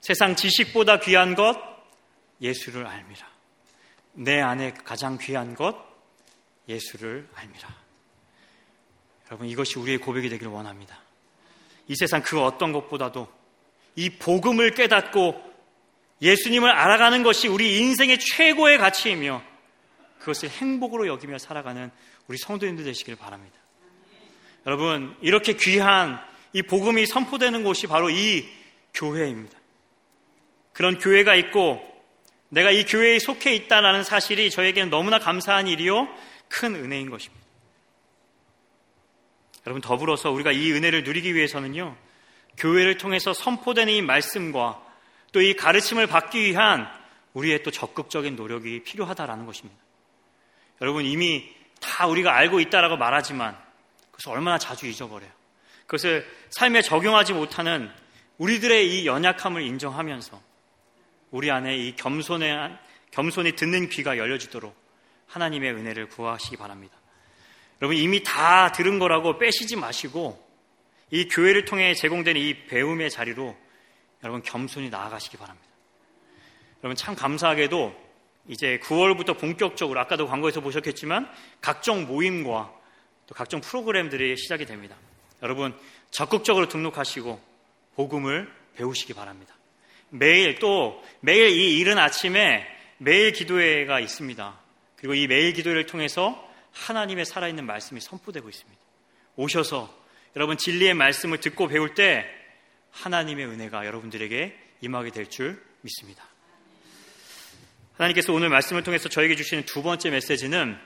세상 0.00 0.34
지식보다 0.36 1.00
귀한 1.00 1.34
것 1.34 1.54
예수를 2.40 2.86
알미라. 2.86 3.28
내 4.14 4.40
안에 4.40 4.72
가장 4.72 5.18
귀한 5.18 5.54
것 5.54 5.76
예수를 6.66 7.28
알미라. 7.34 7.68
여러분 9.26 9.48
이것이 9.48 9.78
우리의 9.78 9.98
고백이 9.98 10.30
되기를 10.30 10.50
원합니다. 10.50 10.98
이 11.88 11.94
세상 11.94 12.22
그 12.22 12.42
어떤 12.42 12.72
것보다도 12.72 13.30
이 13.96 14.08
복음을 14.08 14.70
깨닫고 14.70 15.49
예수님을 16.22 16.70
알아가는 16.70 17.22
것이 17.22 17.48
우리 17.48 17.78
인생의 17.78 18.18
최고의 18.18 18.78
가치이며 18.78 19.42
그것을 20.18 20.50
행복으로 20.50 21.06
여기며 21.06 21.38
살아가는 21.38 21.90
우리 22.28 22.36
성도님들 22.38 22.84
되시길 22.84 23.16
바랍니다. 23.16 23.56
여러분, 24.66 25.16
이렇게 25.22 25.54
귀한 25.54 26.20
이 26.52 26.62
복음이 26.62 27.06
선포되는 27.06 27.64
곳이 27.64 27.86
바로 27.86 28.10
이 28.10 28.46
교회입니다. 28.92 29.58
그런 30.72 30.98
교회가 30.98 31.34
있고 31.36 31.80
내가 32.48 32.70
이 32.70 32.84
교회에 32.84 33.18
속해 33.18 33.54
있다는 33.54 34.04
사실이 34.04 34.50
저에게는 34.50 34.90
너무나 34.90 35.18
감사한 35.18 35.68
일이요 35.68 36.08
큰 36.48 36.74
은혜인 36.74 37.10
것입니다. 37.10 37.40
여러분 39.66 39.80
더불어서 39.80 40.30
우리가 40.30 40.52
이 40.52 40.72
은혜를 40.72 41.04
누리기 41.04 41.34
위해서는요 41.34 41.96
교회를 42.56 42.96
통해서 42.98 43.32
선포되는 43.32 43.92
이 43.92 44.02
말씀과 44.02 44.82
또 45.32 45.40
이 45.40 45.54
가르침을 45.54 46.06
받기 46.06 46.40
위한 46.42 46.88
우리의 47.34 47.62
또 47.62 47.70
적극적인 47.70 48.36
노력이 48.36 48.82
필요하다라는 48.82 49.46
것입니다. 49.46 49.80
여러분 50.80 51.04
이미 51.04 51.48
다 51.80 52.06
우리가 52.06 52.34
알고 52.34 52.60
있다라고 52.60 52.96
말하지만 52.96 53.56
그것을 54.10 54.32
얼마나 54.32 54.58
자주 54.58 54.86
잊어버려요. 54.86 55.30
그것을 55.82 56.26
삶에 56.50 56.82
적용하지 56.82 57.32
못하는 57.32 57.90
우리들의 58.38 59.02
이 59.02 59.06
연약함을 59.06 59.62
인정하면서 59.62 60.40
우리 61.30 61.50
안에 61.50 61.76
이 61.76 61.94
겸손의, 61.96 62.76
겸손히 63.10 63.52
듣는 63.52 63.88
귀가 63.88 64.18
열려지도록 64.18 64.74
하나님의 65.26 65.72
은혜를 65.72 66.08
구하시기 66.08 66.56
바랍니다. 66.56 66.96
여러분 67.80 67.96
이미 67.96 68.22
다 68.22 68.72
들은 68.72 68.98
거라고 68.98 69.38
빼시지 69.38 69.76
마시고 69.76 70.48
이 71.10 71.28
교회를 71.28 71.64
통해 71.64 71.94
제공되는 71.94 72.40
이 72.40 72.66
배움의 72.66 73.10
자리로 73.10 73.56
여러분 74.22 74.42
겸손히 74.42 74.90
나아가시기 74.90 75.36
바랍니다. 75.36 75.68
여러분 76.82 76.96
참 76.96 77.14
감사하게도 77.14 78.10
이제 78.48 78.80
9월부터 78.82 79.38
본격적으로 79.38 80.00
아까도 80.00 80.26
광고에서 80.26 80.60
보셨겠지만 80.60 81.30
각종 81.60 82.06
모임과 82.06 82.72
또 83.26 83.34
각종 83.34 83.60
프로그램들이 83.60 84.36
시작이 84.36 84.66
됩니다. 84.66 84.96
여러분 85.42 85.76
적극적으로 86.10 86.68
등록하시고 86.68 87.40
복음을 87.94 88.52
배우시기 88.76 89.14
바랍니다. 89.14 89.54
매일 90.08 90.58
또 90.58 91.02
매일 91.20 91.50
이 91.50 91.78
이른 91.78 91.98
아침에 91.98 92.66
매일 92.98 93.32
기도회가 93.32 94.00
있습니다. 94.00 94.58
그리고 94.96 95.14
이 95.14 95.26
매일 95.26 95.52
기도회를 95.52 95.86
통해서 95.86 96.46
하나님의 96.72 97.24
살아있는 97.24 97.64
말씀이 97.64 98.00
선포되고 98.00 98.48
있습니다. 98.48 98.80
오셔서 99.36 99.94
여러분 100.36 100.56
진리의 100.56 100.94
말씀을 100.94 101.38
듣고 101.38 101.68
배울 101.68 101.94
때 101.94 102.26
하나님의 102.92 103.46
은혜가 103.46 103.86
여러분들에게 103.86 104.58
임하게 104.82 105.10
될 105.10 105.26
줄 105.26 105.62
믿습니다. 105.82 106.24
하나님께서 107.96 108.32
오늘 108.32 108.48
말씀을 108.48 108.82
통해서 108.82 109.08
저에게 109.08 109.36
주시는 109.36 109.66
두 109.66 109.82
번째 109.82 110.10
메시지는 110.10 110.78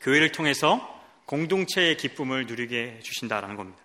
교회를 0.00 0.32
통해서 0.32 0.96
공동체의 1.26 1.96
기쁨을 1.96 2.46
누리게 2.46 2.96
해주신다라는 2.98 3.56
겁니다. 3.56 3.78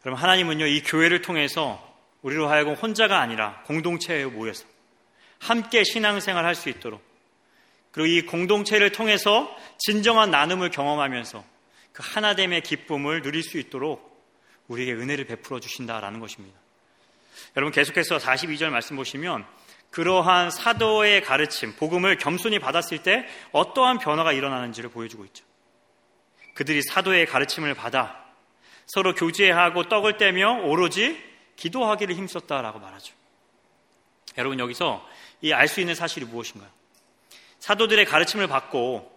그럼 0.00 0.16
하나님은요, 0.16 0.66
이 0.66 0.82
교회를 0.82 1.20
통해서 1.20 1.86
우리로 2.22 2.48
하여금 2.48 2.74
혼자가 2.74 3.20
아니라 3.20 3.62
공동체에 3.64 4.24
모여서 4.24 4.64
함께 5.38 5.84
신앙생활 5.84 6.44
할 6.44 6.54
수 6.54 6.68
있도록 6.68 7.02
그리고 7.92 8.06
이 8.06 8.26
공동체를 8.26 8.92
통해서 8.92 9.54
진정한 9.78 10.30
나눔을 10.30 10.70
경험하면서 10.70 11.44
그 11.92 12.02
하나됨의 12.06 12.62
기쁨을 12.62 13.22
누릴 13.22 13.42
수 13.42 13.58
있도록 13.58 14.09
우리에게 14.70 14.92
은혜를 14.92 15.24
베풀어 15.26 15.60
주신다라는 15.60 16.20
것입니다. 16.20 16.58
여러분 17.56 17.72
계속해서 17.72 18.18
42절 18.18 18.70
말씀 18.70 18.96
보시면 18.96 19.44
그러한 19.90 20.50
사도의 20.50 21.22
가르침, 21.22 21.74
복음을 21.74 22.16
겸손히 22.16 22.60
받았을 22.60 23.02
때 23.02 23.26
어떠한 23.50 23.98
변화가 23.98 24.32
일어나는지를 24.32 24.90
보여주고 24.90 25.24
있죠. 25.26 25.44
그들이 26.54 26.82
사도의 26.82 27.26
가르침을 27.26 27.74
받아 27.74 28.24
서로 28.86 29.14
교제하고 29.14 29.88
떡을 29.88 30.16
떼며 30.16 30.62
오로지 30.64 31.20
기도하기를 31.56 32.14
힘썼다라고 32.14 32.78
말하죠. 32.78 33.14
여러분 34.38 34.58
여기서 34.58 35.06
이 35.42 35.52
알 35.52 35.68
수 35.68 35.80
있는 35.80 35.94
사실이 35.94 36.26
무엇인가요? 36.26 36.70
사도들의 37.58 38.04
가르침을 38.04 38.46
받고 38.46 39.10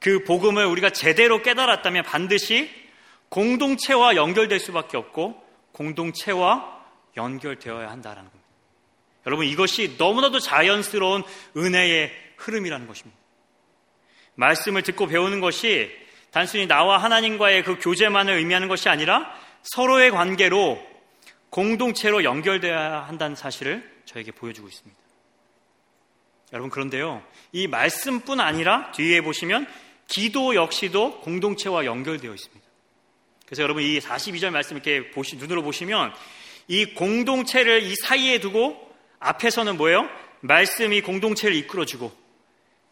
그 0.00 0.24
복음을 0.24 0.66
우리가 0.66 0.90
제대로 0.90 1.42
깨달았다면 1.42 2.02
반드시 2.04 2.83
공동체와 3.34 4.14
연결될 4.14 4.60
수밖에 4.60 4.96
없고 4.96 5.42
공동체와 5.72 6.84
연결되어야 7.16 7.90
한다라는 7.90 8.30
겁니다. 8.30 8.48
여러분 9.26 9.46
이것이 9.46 9.96
너무나도 9.98 10.38
자연스러운 10.38 11.24
은혜의 11.56 12.12
흐름이라는 12.36 12.86
것입니다. 12.86 13.20
말씀을 14.36 14.82
듣고 14.82 15.08
배우는 15.08 15.40
것이 15.40 15.90
단순히 16.30 16.68
나와 16.68 16.98
하나님과의 16.98 17.64
그 17.64 17.76
교제만을 17.80 18.34
의미하는 18.34 18.68
것이 18.68 18.88
아니라 18.88 19.28
서로의 19.62 20.12
관계로 20.12 20.80
공동체로 21.50 22.22
연결되어야 22.22 23.02
한다는 23.02 23.34
사실을 23.34 23.82
저에게 24.04 24.30
보여주고 24.30 24.68
있습니다. 24.68 25.00
여러분 26.52 26.70
그런데요. 26.70 27.20
이 27.50 27.66
말씀뿐 27.66 28.38
아니라 28.38 28.92
뒤에 28.92 29.22
보시면 29.22 29.66
기도 30.06 30.54
역시도 30.54 31.20
공동체와 31.22 31.84
연결되어 31.84 32.32
있습니다. 32.32 32.63
그래서 33.46 33.62
여러분 33.62 33.82
이 33.82 33.98
42절 33.98 34.50
말씀 34.50 34.76
이렇게 34.76 35.10
보시, 35.10 35.36
눈으로 35.36 35.62
보시면 35.62 36.12
이 36.68 36.94
공동체를 36.94 37.82
이 37.82 37.94
사이에 37.96 38.40
두고 38.40 38.92
앞에서는 39.18 39.76
뭐예요? 39.76 40.08
말씀이 40.40 41.00
공동체를 41.02 41.56
이끌어주고 41.56 42.12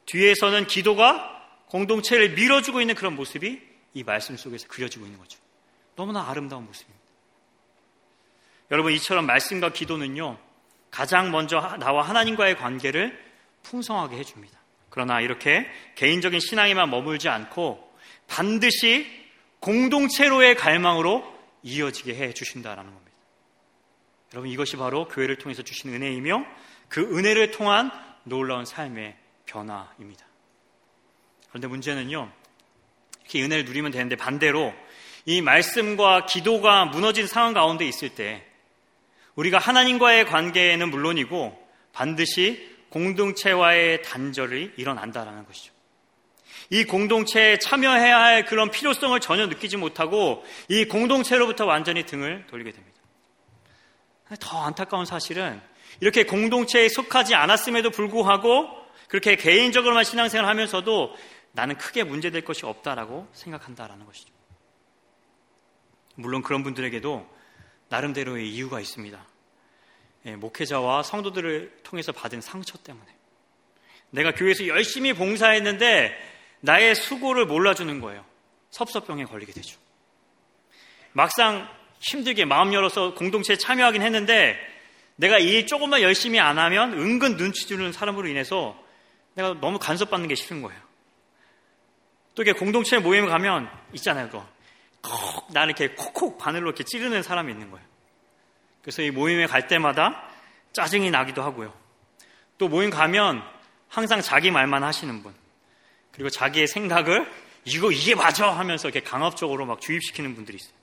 뒤에서는 0.06 0.66
기도가 0.66 1.28
공동체를 1.66 2.30
밀어주고 2.30 2.80
있는 2.80 2.94
그런 2.94 3.14
모습이 3.14 3.60
이 3.94 4.02
말씀 4.04 4.36
속에서 4.36 4.68
그려지고 4.68 5.06
있는 5.06 5.18
거죠. 5.18 5.38
너무나 5.96 6.28
아름다운 6.28 6.64
모습입니다. 6.66 7.00
여러분 8.70 8.92
이처럼 8.92 9.26
말씀과 9.26 9.72
기도는요 9.72 10.38
가장 10.90 11.30
먼저 11.30 11.60
나와 11.78 12.02
하나님과의 12.02 12.56
관계를 12.56 13.18
풍성하게 13.62 14.16
해줍니다. 14.16 14.58
그러나 14.90 15.20
이렇게 15.20 15.66
개인적인 15.94 16.40
신앙에만 16.40 16.90
머물지 16.90 17.28
않고 17.28 17.92
반드시 18.28 19.21
공동체로의 19.62 20.56
갈망으로 20.56 21.24
이어지게 21.62 22.14
해 22.14 22.34
주신다라는 22.34 22.92
겁니다. 22.92 23.16
여러분 24.34 24.50
이것이 24.50 24.76
바로 24.76 25.06
교회를 25.06 25.38
통해서 25.38 25.62
주신 25.62 25.94
은혜이며 25.94 26.44
그 26.88 27.00
은혜를 27.16 27.52
통한 27.52 27.90
놀라운 28.24 28.64
삶의 28.64 29.16
변화입니다. 29.46 30.26
그런데 31.48 31.68
문제는요. 31.68 32.30
이렇게 33.20 33.42
은혜를 33.42 33.64
누리면 33.64 33.92
되는데 33.92 34.16
반대로 34.16 34.74
이 35.26 35.40
말씀과 35.40 36.26
기도가 36.26 36.86
무너진 36.86 37.26
상황 37.28 37.52
가운데 37.52 37.86
있을 37.86 38.14
때 38.14 38.44
우리가 39.36 39.58
하나님과의 39.58 40.26
관계는 40.26 40.90
물론이고 40.90 41.56
반드시 41.92 42.68
공동체와의 42.90 44.02
단절이 44.02 44.72
일어난다라는 44.76 45.46
것이죠. 45.46 45.72
이 46.72 46.84
공동체에 46.84 47.58
참여해야 47.58 48.18
할 48.18 48.46
그런 48.46 48.70
필요성을 48.70 49.20
전혀 49.20 49.46
느끼지 49.46 49.76
못하고 49.76 50.42
이 50.70 50.86
공동체로부터 50.86 51.66
완전히 51.66 52.06
등을 52.06 52.46
돌리게 52.46 52.72
됩니다. 52.72 52.98
더 54.40 54.62
안타까운 54.64 55.04
사실은 55.04 55.60
이렇게 56.00 56.24
공동체에 56.24 56.88
속하지 56.88 57.34
않았음에도 57.34 57.90
불구하고 57.90 58.70
그렇게 59.08 59.36
개인적으로만 59.36 60.04
신앙생활 60.04 60.48
하면서도 60.48 61.14
나는 61.52 61.76
크게 61.76 62.04
문제될 62.04 62.42
것이 62.42 62.64
없다라고 62.64 63.28
생각한다라는 63.34 64.06
것이죠. 64.06 64.32
물론 66.14 66.40
그런 66.40 66.62
분들에게도 66.62 67.28
나름대로의 67.90 68.48
이유가 68.48 68.80
있습니다. 68.80 69.22
예, 70.24 70.36
목회자와 70.36 71.02
성도들을 71.02 71.80
통해서 71.82 72.12
받은 72.12 72.40
상처 72.40 72.78
때문에. 72.78 73.04
내가 74.08 74.32
교회에서 74.32 74.68
열심히 74.68 75.12
봉사했는데 75.12 76.31
나의 76.62 76.94
수고를 76.94 77.46
몰라주는 77.46 78.00
거예요. 78.00 78.24
섭섭병에 78.70 79.24
걸리게 79.24 79.52
되죠. 79.52 79.78
막상 81.12 81.68
힘들게 82.00 82.44
마음 82.44 82.72
열어서 82.72 83.14
공동체에 83.14 83.56
참여하긴 83.56 84.02
했는데 84.02 84.56
내가 85.16 85.38
일 85.38 85.66
조금만 85.66 86.00
열심히 86.02 86.40
안 86.40 86.58
하면 86.58 86.94
은근 86.94 87.36
눈치 87.36 87.66
주는 87.66 87.92
사람으로 87.92 88.28
인해서 88.28 88.80
내가 89.34 89.54
너무 89.60 89.78
간섭받는 89.78 90.28
게 90.28 90.34
싫은 90.34 90.62
거예요. 90.62 90.80
또 92.34 92.42
이렇게 92.42 92.58
공동체 92.58 92.98
모임에 92.98 93.28
가면 93.28 93.68
있잖아요, 93.94 94.26
그거. 94.28 94.46
콕, 95.02 95.52
나를 95.52 95.74
이렇게 95.76 95.94
콕콕 95.94 96.38
바늘로 96.38 96.68
이렇게 96.68 96.84
찌르는 96.84 97.22
사람이 97.22 97.52
있는 97.52 97.70
거예요. 97.70 97.84
그래서 98.82 99.02
이 99.02 99.10
모임에 99.10 99.46
갈 99.46 99.66
때마다 99.66 100.28
짜증이 100.72 101.10
나기도 101.10 101.42
하고요. 101.42 101.74
또 102.56 102.68
모임 102.68 102.90
가면 102.90 103.42
항상 103.88 104.22
자기 104.22 104.50
말만 104.50 104.82
하시는 104.82 105.22
분. 105.22 105.41
그리고 106.12 106.30
자기의 106.30 106.66
생각을 106.66 107.30
이거 107.64 107.90
이게 107.90 108.14
맞아 108.14 108.50
하면서 108.50 108.88
이렇게 108.88 109.00
강압적으로 109.00 109.66
막 109.66 109.80
주입시키는 109.80 110.34
분들이 110.34 110.56
있어요. 110.56 110.74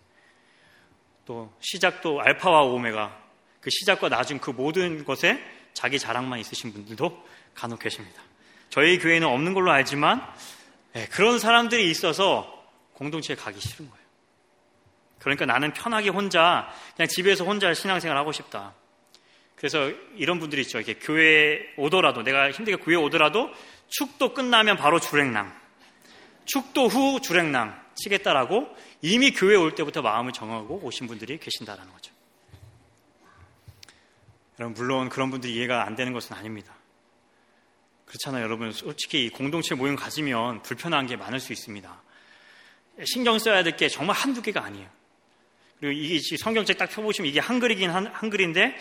또 1.26 1.54
시작도 1.60 2.22
알파와 2.22 2.64
오메가 2.64 3.18
그 3.62 3.70
시작과 3.70 4.10
나중 4.10 4.40
그 4.40 4.50
모든 4.50 5.04
것에 5.04 5.40
자기 5.74 6.00
자랑만 6.00 6.40
있으신 6.40 6.74
분들도 6.74 7.26
간혹 7.54 7.80
계십니다. 7.80 8.22
저희 8.70 8.98
교회는 9.00 9.28
없는 9.28 9.54
걸로 9.54 9.72
알지만 9.72 10.26
네, 10.94 11.08
그런 11.08 11.40
사람들이 11.40 11.90
있어서 11.90 12.68
공동체에 12.94 13.36
가기 13.36 13.60
싫은 13.60 13.90
거예요. 13.90 14.06
그러니까 15.20 15.46
나는 15.46 15.74
편하게 15.74 16.10
혼자 16.10 16.74
그냥 16.96 17.08
집에서 17.08 17.44
혼자 17.44 17.74
신앙생활 17.74 18.18
하고 18.18 18.32
싶다. 18.32 18.74
그래서 19.56 19.92
이런 20.16 20.40
분들이 20.40 20.62
있죠. 20.62 20.80
이렇게 20.80 20.94
교회에 20.96 21.74
오더라도 21.78 22.24
내가 22.24 22.50
힘들게 22.50 22.82
교회에 22.82 22.98
오더라도 22.98 23.52
축도 23.90 24.34
끝나면 24.34 24.78
바로 24.78 25.00
주랭랑. 25.00 25.58
축도 26.46 26.88
후 26.88 27.22
주랭랑 27.22 27.80
치겠다라고 27.96 28.68
이미 29.02 29.32
교회 29.32 29.56
올 29.56 29.76
때부터 29.76 30.02
마음을 30.02 30.32
정하고 30.32 30.80
오신 30.84 31.08
분들이 31.08 31.38
계신다라는 31.38 31.92
거죠. 31.92 32.12
여러분 34.60 34.74
물론 34.76 35.10
그런 35.10 35.30
분들이 35.32 35.56
이해가 35.56 35.86
안 35.86 35.96
되는 35.96 36.12
것은 36.14 36.36
아닙니다. 36.36 36.74
그렇잖아요, 38.06 38.44
여러분. 38.44 38.72
솔직히 38.72 39.30
공동체 39.30 39.76
모임 39.76 39.96
가지면 39.96 40.64
불편한 40.64 41.06
게 41.06 41.16
많을 41.16 41.40
수 41.40 41.54
있습니다. 41.54 42.02
신경 43.06 43.38
써야 43.40 43.64
될 43.64 43.78
게 43.78 43.88
정말 43.88 44.16
한두 44.16 44.42
개가 44.42 44.64
아니에요. 44.64 44.88
그리고 45.80 45.94
이게 45.94 46.20
성경책 46.38 46.78
딱 46.78 46.90
펴보시면 46.90 47.30
이게 47.30 47.40
한글이긴 47.40 47.90
한, 47.90 48.08
한글인데 48.08 48.76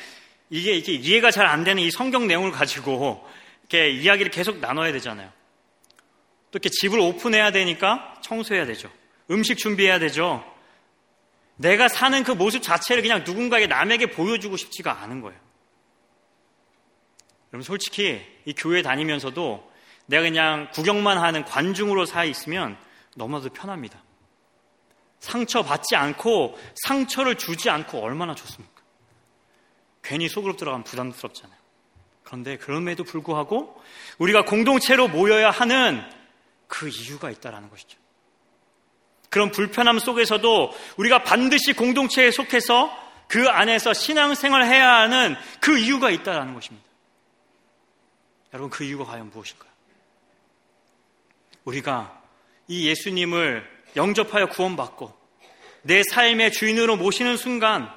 이게 0.51 0.73
이게 0.73 0.95
이해가 0.95 1.31
잘 1.31 1.47
안 1.47 1.63
되는 1.63 1.81
이 1.83 1.91
성경 1.91 2.27
내용을 2.27 2.51
가지고 2.51 3.25
이렇게 3.69 3.91
이야기를 3.91 4.31
계속 4.31 4.59
나눠야 4.59 4.93
되잖아요. 4.93 5.31
또 6.51 6.57
이렇게 6.57 6.71
집을 6.71 6.99
오픈해야 6.99 7.51
되니까 7.51 8.15
청소해야 8.23 8.65
되죠. 8.67 8.91
음식 9.31 9.59
준비해야 9.59 9.99
되죠. 9.99 10.43
내가 11.57 11.89
사는 11.89 12.23
그 12.25 12.33
모습 12.33 12.63
자체를 12.63 13.03
그냥 13.03 13.25
누군가에게 13.25 13.67
남에게 13.67 14.07
보여주고 14.07 14.57
싶지가 14.57 15.03
않은 15.03 15.21
거예요. 15.21 15.39
여러분 17.53 17.63
솔직히 17.63 18.23
이 18.47 18.55
교회 18.55 18.81
다니면서도 18.81 19.71
내가 20.07 20.23
그냥 20.23 20.71
구경만 20.73 21.19
하는 21.19 21.45
관중으로 21.45 22.07
사 22.07 22.25
있으면 22.25 22.79
너무나도 23.17 23.51
편합니다. 23.51 24.03
상처 25.19 25.63
받지 25.63 25.97
않고 25.97 26.59
상처를 26.87 27.37
주지 27.37 27.69
않고 27.69 27.99
얼마나 27.99 28.35
좋습니까? 28.35 28.83
괜히 30.03 30.29
속으로 30.29 30.57
들어가면 30.57 30.85
부담스럽잖아요. 30.85 31.58
그런데 32.29 32.59
그럼에도 32.59 33.05
불구하고 33.05 33.83
우리가 34.19 34.45
공동체로 34.45 35.09
모여야 35.09 35.51
하는 35.51 36.03
그 36.67 36.87
이유가 36.91 37.31
있다라는 37.31 37.71
것이죠. 37.71 37.99
그런 39.31 39.51
불편함 39.51 39.99
속에서도 39.99 40.75
우리가 40.99 41.23
반드시 41.23 41.73
공동체에 41.73 42.31
속해서 42.31 42.95
그 43.29 43.49
안에서 43.49 43.95
신앙생활을 43.95 44.67
해야 44.67 44.97
하는 44.97 45.37
그 45.61 45.79
이유가 45.79 46.11
있다라는 46.11 46.53
것입니다. 46.53 46.87
여러분 48.53 48.69
그 48.69 48.85
이유가 48.85 49.05
과연 49.05 49.31
무엇일까요? 49.31 49.71
우리가 51.65 52.23
이 52.67 52.89
예수님을 52.89 53.67
영접하여 53.97 54.49
구원받고 54.49 55.17
내 55.81 56.03
삶의 56.03 56.53
주인으로 56.53 56.97
모시는 56.97 57.39
순간 57.39 57.91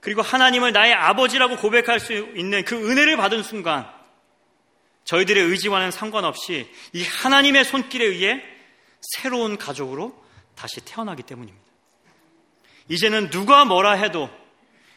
그리고 0.00 0.22
하나님을 0.22 0.72
나의 0.72 0.94
아버지라고 0.94 1.56
고백할 1.56 2.00
수 2.00 2.12
있는 2.12 2.64
그 2.64 2.76
은혜를 2.76 3.16
받은 3.16 3.42
순간 3.42 3.90
저희들의 5.04 5.42
의지와는 5.42 5.90
상관없이 5.90 6.70
이 6.92 7.02
하나님의 7.02 7.64
손길에 7.64 8.04
의해 8.04 8.42
새로운 9.00 9.56
가족으로 9.56 10.22
다시 10.54 10.80
태어나기 10.84 11.22
때문입니다. 11.22 11.66
이제는 12.88 13.30
누가 13.30 13.64
뭐라 13.64 13.92
해도 13.92 14.30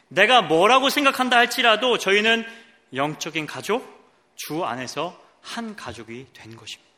내가 0.08 0.42
뭐라고 0.42 0.90
생각한다 0.90 1.38
할지라도 1.38 1.98
저희는 1.98 2.46
영적인 2.94 3.46
가족, 3.46 4.02
주 4.36 4.66
안에서 4.66 5.20
한 5.42 5.76
가족이 5.76 6.28
된 6.34 6.56
것입니다. 6.56 6.92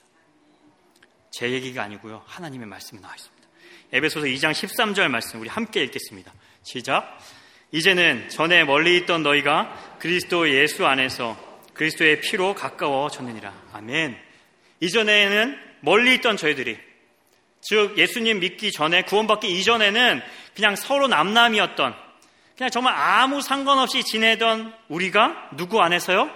제 1.31 1.51
얘기가 1.51 1.83
아니고요. 1.83 2.23
하나님의 2.25 2.67
말씀이 2.67 3.01
나와 3.01 3.13
있습니다. 3.15 3.47
에베소서 3.91 4.25
2장 4.25 4.51
13절 4.51 5.07
말씀 5.09 5.39
우리 5.39 5.49
함께 5.49 5.83
읽겠습니다. 5.83 6.33
시작. 6.63 7.19
이제는 7.73 8.29
전에 8.29 8.63
멀리 8.65 8.97
있던 8.97 9.23
너희가 9.23 9.97
그리스도 9.99 10.47
예수 10.49 10.85
안에서 10.85 11.35
그리스도의 11.73 12.21
피로 12.21 12.53
가까워졌느니라. 12.53 13.51
아멘. 13.73 14.15
이전에는 14.79 15.57
멀리 15.81 16.13
있던 16.15 16.37
저희들이 16.37 16.77
즉 17.61 17.97
예수님 17.97 18.39
믿기 18.41 18.71
전에 18.71 19.01
구원받기 19.01 19.47
이전에는 19.59 20.21
그냥 20.55 20.75
서로 20.75 21.07
남남이었던 21.07 21.95
그냥 22.55 22.69
정말 22.69 22.93
아무 22.93 23.41
상관없이 23.41 24.03
지내던 24.03 24.71
우리가 24.89 25.49
누구 25.57 25.81
안에서요? 25.81 26.29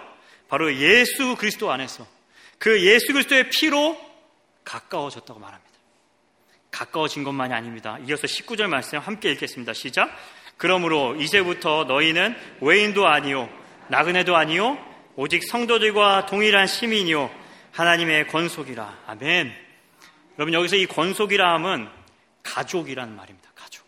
바로 0.50 0.73
예수 0.76 1.36
그리스도 1.36 1.71
안에서 1.71 2.08
그 2.58 2.84
예수 2.84 3.13
그리스도의 3.13 3.52
피로 3.52 3.95
가까워졌다고 4.63 5.39
말합니다. 5.39 5.67
가까워진 6.71 7.23
것만이 7.23 7.54
아닙니다. 7.54 8.00
이어서 8.08 8.23
19절 8.23 8.67
말씀 8.67 8.97
함께 8.97 9.32
읽겠습니다. 9.32 9.73
시작. 9.73 10.10
그러므로 10.58 11.15
이제부터 11.15 11.86
너희는 11.86 12.36
외인도 12.62 13.08
아니요, 13.08 13.50
나그네도 13.89 14.36
아니요, 14.36 14.78
오직 15.15 15.43
성도들과 15.48 16.26
동일한 16.26 16.67
시민이요, 16.67 17.32
하나님의 17.72 18.28
권속이라. 18.28 19.04
아멘. 19.08 19.54
여러분, 20.38 20.54
여기서 20.54 20.76
이 20.76 20.86
권속이라 20.88 21.54
함은 21.54 21.88
가족이라는 22.43 23.15
말입니다. 23.15 23.50
가족. 23.56 23.86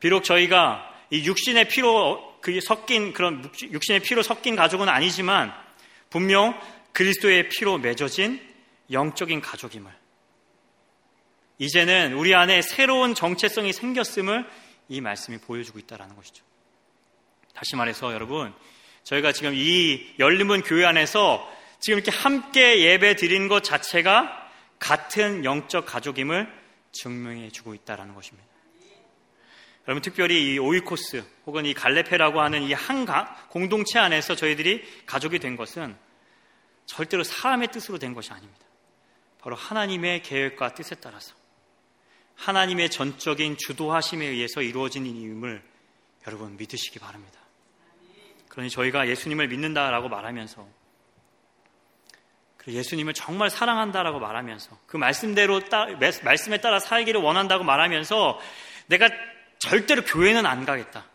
비록 0.00 0.24
저희가 0.24 0.88
이 1.10 1.24
육신의 1.24 1.68
피로 1.68 2.32
그 2.40 2.58
섞인 2.60 3.12
그런 3.12 3.48
육신의 3.62 4.00
피로 4.00 4.22
섞인 4.22 4.56
가족은 4.56 4.88
아니지만 4.88 5.52
분명 6.10 6.58
그리스도의 6.92 7.48
피로 7.48 7.78
맺어진 7.78 8.40
영적인 8.90 9.40
가족임을 9.40 9.90
이제는 11.58 12.14
우리 12.14 12.34
안에 12.34 12.62
새로운 12.62 13.14
정체성이 13.14 13.72
생겼음을 13.72 14.44
이 14.88 15.00
말씀이 15.00 15.38
보여주고 15.38 15.78
있다는 15.78 16.14
것이죠. 16.16 16.44
다시 17.54 17.76
말해서 17.76 18.12
여러분, 18.12 18.54
저희가 19.04 19.32
지금 19.32 19.52
이 19.54 20.14
열림은 20.18 20.62
교회 20.62 20.84
안에서 20.84 21.50
지금 21.80 21.98
이렇게 21.98 22.16
함께 22.16 22.80
예배 22.80 23.16
드리는 23.16 23.48
것 23.48 23.64
자체가 23.64 24.50
같은 24.78 25.44
영적 25.44 25.86
가족임을 25.86 26.52
증명해 26.92 27.50
주고 27.50 27.74
있다는 27.74 28.14
것입니다. 28.14 28.48
여러분, 29.88 30.02
특별히 30.02 30.54
이 30.54 30.58
오이코스 30.58 31.24
혹은 31.46 31.66
이 31.66 31.74
갈레페라고 31.74 32.40
하는 32.40 32.62
이 32.62 32.72
한 32.72 33.04
공동체 33.48 33.98
안에서 33.98 34.36
저희들이 34.36 34.84
가족이 35.06 35.38
된 35.40 35.56
것은 35.56 35.96
절대로 36.86 37.24
사람의 37.24 37.68
뜻으로 37.68 37.98
된 37.98 38.14
것이 38.14 38.32
아닙니다. 38.32 38.64
바로 39.40 39.56
하나님의 39.56 40.22
계획과 40.22 40.74
뜻에 40.74 40.94
따라서 40.96 41.34
하나님의 42.42 42.90
전적인 42.90 43.56
주도하심에 43.56 44.26
의해서 44.26 44.62
이루어진 44.62 45.06
일임을 45.06 45.62
여러분 46.26 46.56
믿으시기 46.56 46.98
바랍니다. 46.98 47.38
그러니 48.48 48.68
저희가 48.68 49.08
예수님을 49.08 49.46
믿는다라고 49.48 50.08
말하면서 50.08 50.66
예수님을 52.66 53.14
정말 53.14 53.48
사랑한다라고 53.48 54.18
말하면서 54.20 54.76
그 54.86 54.96
말씀대로 54.96 55.60
따, 55.68 55.86
말씀에 56.24 56.60
따라 56.60 56.78
살기를 56.78 57.20
원한다고 57.20 57.64
말하면서 57.64 58.40
내가 58.86 59.08
절대로 59.58 60.02
교회는 60.02 60.44
안 60.44 60.64
가겠다. 60.64 61.06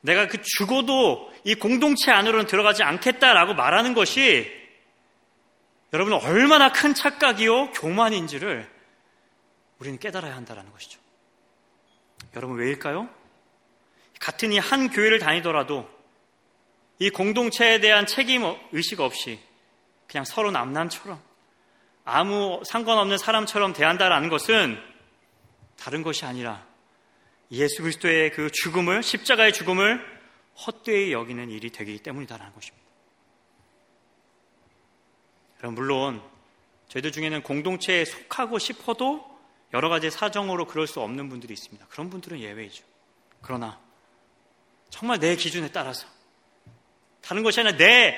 내가 0.00 0.28
그 0.28 0.38
죽어도 0.42 1.30
이 1.44 1.54
공동체 1.54 2.10
안으로는 2.10 2.46
들어가지 2.46 2.82
않겠다라고 2.82 3.54
말하는 3.54 3.94
것이 3.94 4.50
여러분 5.92 6.14
얼마나 6.14 6.72
큰 6.72 6.94
착각이요 6.94 7.72
교만인지를 7.72 8.77
우리는 9.78 9.98
깨달아야 9.98 10.34
한다는 10.34 10.70
것이죠. 10.72 11.00
여러분 12.34 12.56
왜일까요? 12.58 13.08
같은 14.20 14.52
이 14.52 14.58
한 14.58 14.90
교회를 14.90 15.18
다니더라도 15.20 15.88
이 16.98 17.10
공동체에 17.10 17.78
대한 17.80 18.06
책임 18.06 18.42
의식 18.72 19.00
없이 19.00 19.38
그냥 20.08 20.24
서로 20.24 20.50
남남처럼 20.50 21.22
아무 22.04 22.60
상관없는 22.64 23.18
사람처럼 23.18 23.72
대한다라는 23.72 24.28
것은 24.28 24.82
다른 25.78 26.02
것이 26.02 26.24
아니라 26.24 26.66
예수 27.52 27.82
그리스도의 27.82 28.32
그 28.32 28.50
죽음을 28.50 29.02
십자가의 29.02 29.52
죽음을 29.52 30.04
헛되이 30.66 31.12
여기는 31.12 31.50
일이 31.50 31.70
되기 31.70 31.98
때문이다라는 31.98 32.52
것입니다. 32.52 32.84
여러분 35.60 35.74
물론 35.76 36.22
저희들 36.88 37.12
중에는 37.12 37.42
공동체에 37.42 38.04
속하고 38.04 38.58
싶어도 38.58 39.27
여러 39.74 39.88
가지 39.88 40.10
사정으로 40.10 40.66
그럴 40.66 40.86
수 40.86 41.00
없는 41.00 41.28
분들이 41.28 41.52
있습니다. 41.52 41.86
그런 41.88 42.10
분들은 42.10 42.40
예외이죠. 42.40 42.84
그러나 43.42 43.78
정말 44.90 45.18
내 45.18 45.36
기준에 45.36 45.70
따라서 45.70 46.06
다른 47.20 47.42
것이 47.42 47.60
아니라 47.60 47.76
내 47.76 48.16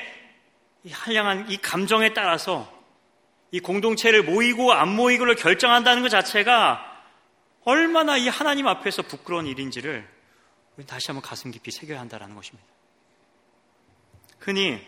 한량한 0.89 1.51
이 1.51 1.57
감정에 1.59 2.15
따라서 2.15 2.73
이 3.51 3.59
공동체를 3.61 4.23
모이고 4.23 4.73
안 4.73 4.95
모이고를 4.95 5.35
결정한다는 5.35 6.03
것 6.03 6.09
자체가 6.09 6.87
얼마나 7.65 8.17
이 8.17 8.29
하나님 8.29 8.67
앞에서 8.69 9.03
부끄러운 9.03 9.47
일인지를 9.47 10.09
다시 10.87 11.09
한번 11.09 11.23
가슴 11.23 11.51
깊이 11.51 11.71
새겨야 11.71 12.01
한다는 12.01 12.35
것입니다. 12.35 12.67
흔히 14.39 14.81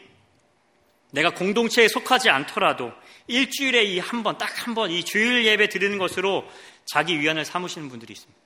내가 1.12 1.30
공동체에 1.30 1.88
속하지 1.88 2.30
않더라도 2.30 2.92
일주일에 3.26 3.84
이 3.84 3.98
한 4.00 4.22
번, 4.22 4.36
딱 4.38 4.66
한 4.66 4.74
번 4.74 4.90
이 4.90 5.04
주일 5.04 5.44
예배 5.46 5.68
드리는 5.68 5.96
것으로 5.98 6.44
자기 6.86 7.20
위안을 7.20 7.44
삼으시는 7.44 7.88
분들이 7.88 8.12
있습니다. 8.12 8.40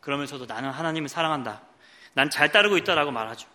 그러면서도 0.00 0.46
나는 0.46 0.70
하나님을 0.70 1.08
사랑한다. 1.08 1.62
난 2.14 2.28
잘 2.30 2.50
따르고 2.50 2.76
있다라고 2.78 3.10
말하죠. 3.10 3.48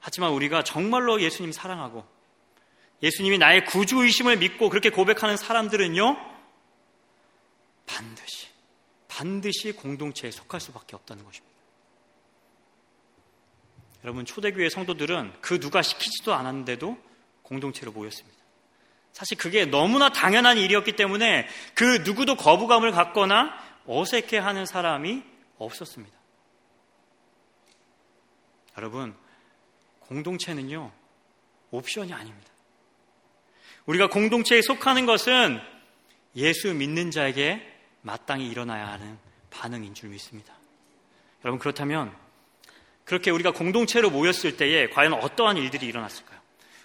하지만 0.00 0.30
우리가 0.32 0.64
정말로 0.64 1.20
예수님 1.20 1.52
사랑하고 1.52 2.04
예수님이 3.02 3.38
나의 3.38 3.64
구주의심을 3.66 4.38
믿고 4.38 4.68
그렇게 4.68 4.90
고백하는 4.90 5.36
사람들은요, 5.36 6.16
반드시, 7.86 8.46
반드시 9.08 9.72
공동체에 9.72 10.30
속할 10.30 10.60
수밖에 10.60 10.94
없다는 10.96 11.24
것입니다. 11.24 11.51
여러분, 14.04 14.24
초대교회 14.24 14.68
성도들은 14.68 15.32
그 15.40 15.60
누가 15.60 15.82
시키지도 15.82 16.34
않았는데도 16.34 16.98
공동체로 17.42 17.92
모였습니다. 17.92 18.38
사실 19.12 19.36
그게 19.36 19.64
너무나 19.64 20.08
당연한 20.10 20.58
일이었기 20.58 20.96
때문에 20.96 21.46
그 21.74 21.98
누구도 21.98 22.34
거부감을 22.36 22.92
갖거나 22.92 23.52
어색해 23.86 24.38
하는 24.38 24.66
사람이 24.66 25.22
없었습니다. 25.58 26.16
여러분, 28.78 29.14
공동체는요, 30.00 30.90
옵션이 31.70 32.12
아닙니다. 32.12 32.50
우리가 33.86 34.08
공동체에 34.08 34.62
속하는 34.62 35.06
것은 35.06 35.60
예수 36.36 36.72
믿는 36.72 37.10
자에게 37.10 37.68
마땅히 38.00 38.48
일어나야 38.48 38.88
하는 38.88 39.18
반응인 39.50 39.94
줄 39.94 40.08
믿습니다. 40.10 40.54
여러분, 41.44 41.58
그렇다면 41.58 42.16
그렇게 43.04 43.30
우리가 43.30 43.52
공동체로 43.52 44.10
모였을 44.10 44.56
때에 44.56 44.88
과연 44.90 45.14
어떠한 45.14 45.56
일들이 45.56 45.86
일어났을까요? 45.86 46.38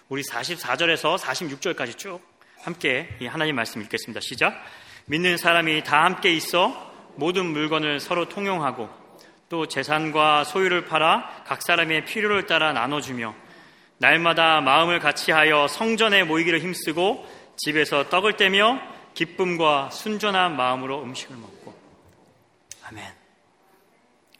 우리 0.08 0.22
44절에서 0.22 1.18
46절까지 1.18 1.98
쭉 1.98 2.20
함께 2.62 3.08
이 3.20 3.26
하나님 3.26 3.56
말씀 3.56 3.80
읽겠습니다. 3.82 4.20
시작. 4.20 4.60
믿는 5.06 5.36
사람이 5.36 5.84
다 5.84 6.04
함께 6.04 6.32
있어 6.34 6.92
모든 7.16 7.46
물건을 7.46 8.00
서로 8.00 8.28
통용하고 8.28 8.88
또 9.48 9.66
재산과 9.66 10.44
소유를 10.44 10.84
팔아 10.84 11.44
각 11.46 11.62
사람의 11.62 12.04
필요를 12.04 12.46
따라 12.46 12.72
나눠주며 12.72 13.34
날마다 13.98 14.60
마음을 14.60 15.00
같이하여 15.00 15.66
성전에 15.68 16.24
모이기를 16.24 16.60
힘쓰고 16.60 17.26
집에서 17.56 18.08
떡을 18.08 18.36
떼며 18.36 18.80
기쁨과 19.14 19.90
순전한 19.90 20.56
마음으로 20.56 21.02
음식을 21.02 21.36
먹고 21.36 21.74
아멘. 22.84 23.17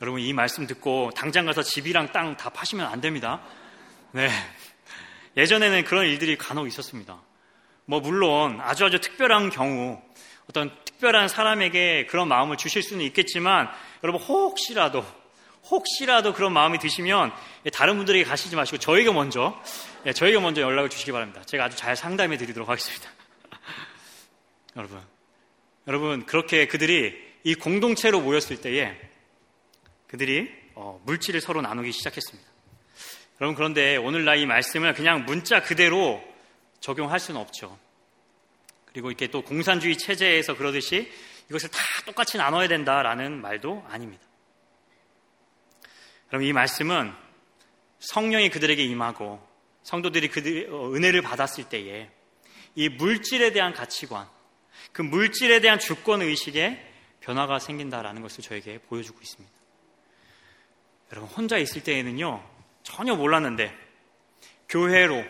여러분 0.01 0.21
이 0.21 0.33
말씀 0.33 0.67
듣고 0.67 1.11
당장 1.17 1.45
가서 1.47 1.63
집이랑 1.63 2.13
땅 2.13 2.37
다 2.37 2.51
파시면 2.51 2.87
안 2.87 3.01
됩니다. 3.01 3.43
네. 4.13 4.31
예전에는 5.37 5.85
그런 5.85 6.07
일들이 6.07 6.39
간혹 6.39 6.69
있었습니다. 6.69 7.21
뭐 7.85 8.01
물론 8.01 8.61
아주 8.61 8.85
아주 8.85 9.01
특별한 9.01 9.51
경우 9.51 10.01
어떤 10.49 10.71
특별한 10.85 11.29
사람에게 11.29 12.07
그런 12.07 12.29
마음을 12.29 12.57
주실 12.57 12.83
수는 12.83 13.05
있겠지만 13.07 13.69
여러분 14.05 14.21
혹시라도 14.23 15.05
혹시라도 15.69 16.33
그런 16.33 16.53
마음이 16.53 16.79
드시면 16.79 17.33
다른 17.73 17.97
분들에게 17.97 18.25
가시지 18.25 18.55
마시고 18.55 18.79
저에게 18.79 19.11
먼저 19.11 19.61
예, 20.07 20.13
저에게 20.13 20.39
먼저 20.39 20.63
연락을 20.63 20.91
주시기 20.91 21.11
바랍니다. 21.11 21.43
제가 21.45 21.65
아주 21.65 21.77
잘 21.77 21.97
상담해 21.97 22.37
드리도록 22.37 22.69
하겠습니다. 22.69 23.11
여러분 24.77 25.01
여러분 25.89 26.25
그렇게 26.25 26.67
그들이 26.69 27.15
이 27.43 27.55
공동체로 27.55 28.21
모였을 28.21 28.61
때에 28.61 29.08
그들이 30.09 30.51
어, 30.75 31.01
물질을 31.05 31.41
서로 31.41 31.63
나누기 31.63 31.93
시작했습니다. 31.93 32.49
여러분 33.41 33.55
그런데 33.55 33.97
오늘날 33.97 34.39
이 34.39 34.47
말씀을 34.47 34.95
그냥 34.95 35.25
문자 35.25 35.63
그대로 35.63 36.23
적용할 36.81 37.21
수는 37.21 37.41
없죠. 37.41 37.79
그리고 38.87 39.11
이렇게 39.11 39.29
또 39.29 39.43
공산주의 39.43 39.97
체제에서 39.97 40.57
그러듯이 40.57 41.11
이것을 41.49 41.71
다 41.71 41.79
똑같이 42.05 42.37
나눠야 42.37 42.69
된다라는 42.69 43.41
말도 43.41 43.85
아닙니다. 43.89 44.25
그럼 46.29 46.43
이 46.43 46.53
말씀은 46.53 47.13
성령이 48.01 48.51
그들에게 48.51 48.83
임하고 48.83 49.47
성도들이 49.83 50.29
그들 50.29 50.69
어, 50.71 50.93
은혜를 50.93 51.23
받았을 51.23 51.69
때에 51.69 52.11
이 52.75 52.89
물질에 52.89 53.53
대한 53.53 53.73
가치관, 53.73 54.29
그 54.93 55.03
물질에 55.03 55.61
대한 55.61 55.79
주권 55.79 56.23
의식에 56.23 56.85
변화가 57.21 57.59
생긴다라는 57.59 58.23
것을 58.23 58.45
저에게 58.45 58.79
보여주고 58.79 59.19
있습니다. 59.21 59.58
여러분 61.13 61.31
혼자 61.31 61.59
있을 61.59 61.83
때에는요 61.83 62.43
전혀 62.83 63.15
몰랐는데 63.15 63.75
교회로 64.69 65.25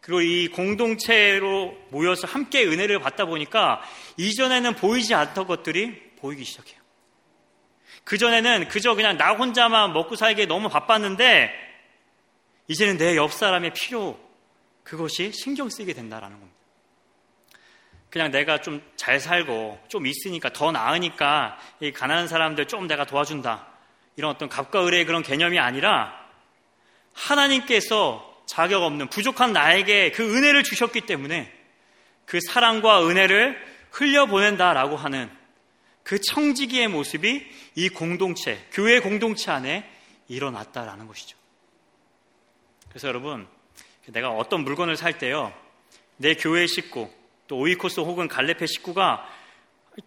그리고 0.00 0.20
이 0.20 0.48
공동체로 0.48 1.76
모여서 1.90 2.28
함께 2.28 2.64
은혜를 2.64 3.00
받다 3.00 3.24
보니까 3.24 3.82
이전에는 4.16 4.74
보이지 4.76 5.14
않던 5.14 5.46
것들이 5.48 6.12
보이기 6.20 6.44
시작해요. 6.44 6.80
그전에는 8.04 8.68
그저 8.68 8.94
그냥 8.94 9.16
나 9.16 9.32
혼자만 9.32 9.92
먹고 9.92 10.14
살기에 10.14 10.46
너무 10.46 10.68
바빴는데 10.68 11.52
이제는 12.68 12.98
내 12.98 13.16
옆 13.16 13.32
사람의 13.32 13.72
필요 13.74 14.16
그것이 14.84 15.32
신경 15.32 15.68
쓰이게 15.68 15.92
된다라는 15.92 16.38
겁니다. 16.38 16.56
그냥 18.10 18.30
내가 18.30 18.60
좀 18.60 18.80
잘 18.96 19.20
살고 19.20 19.84
좀 19.88 20.06
있으니까 20.06 20.52
더 20.52 20.72
나으니까 20.72 21.58
이 21.80 21.92
가난한 21.92 22.26
사람들 22.28 22.66
좀 22.66 22.88
내가 22.88 23.04
도와준다. 23.06 23.66
이런 24.16 24.30
어떤 24.30 24.48
갑과 24.48 24.86
을의 24.86 25.04
그런 25.04 25.22
개념이 25.22 25.58
아니라 25.58 26.12
하나님께서 27.12 28.42
자격 28.46 28.82
없는 28.82 29.08
부족한 29.08 29.52
나에게 29.52 30.12
그 30.12 30.36
은혜를 30.36 30.62
주셨기 30.62 31.02
때문에 31.02 31.52
그 32.24 32.40
사랑과 32.40 33.06
은혜를 33.06 33.56
흘려보낸다라고 33.90 34.96
하는 34.96 35.30
그 36.02 36.20
청지기의 36.20 36.88
모습이 36.88 37.46
이 37.74 37.88
공동체, 37.88 38.64
교회 38.72 39.00
공동체 39.00 39.50
안에 39.50 39.90
일어났다라는 40.28 41.06
것이죠. 41.06 41.36
그래서 42.88 43.08
여러분, 43.08 43.46
내가 44.06 44.30
어떤 44.30 44.62
물건을 44.62 44.96
살 44.96 45.18
때요, 45.18 45.52
내 46.16 46.34
교회 46.34 46.66
식구, 46.66 47.10
또 47.48 47.58
오이코스 47.58 48.00
혹은 48.00 48.28
갈레페 48.28 48.66
식구가 48.66 49.28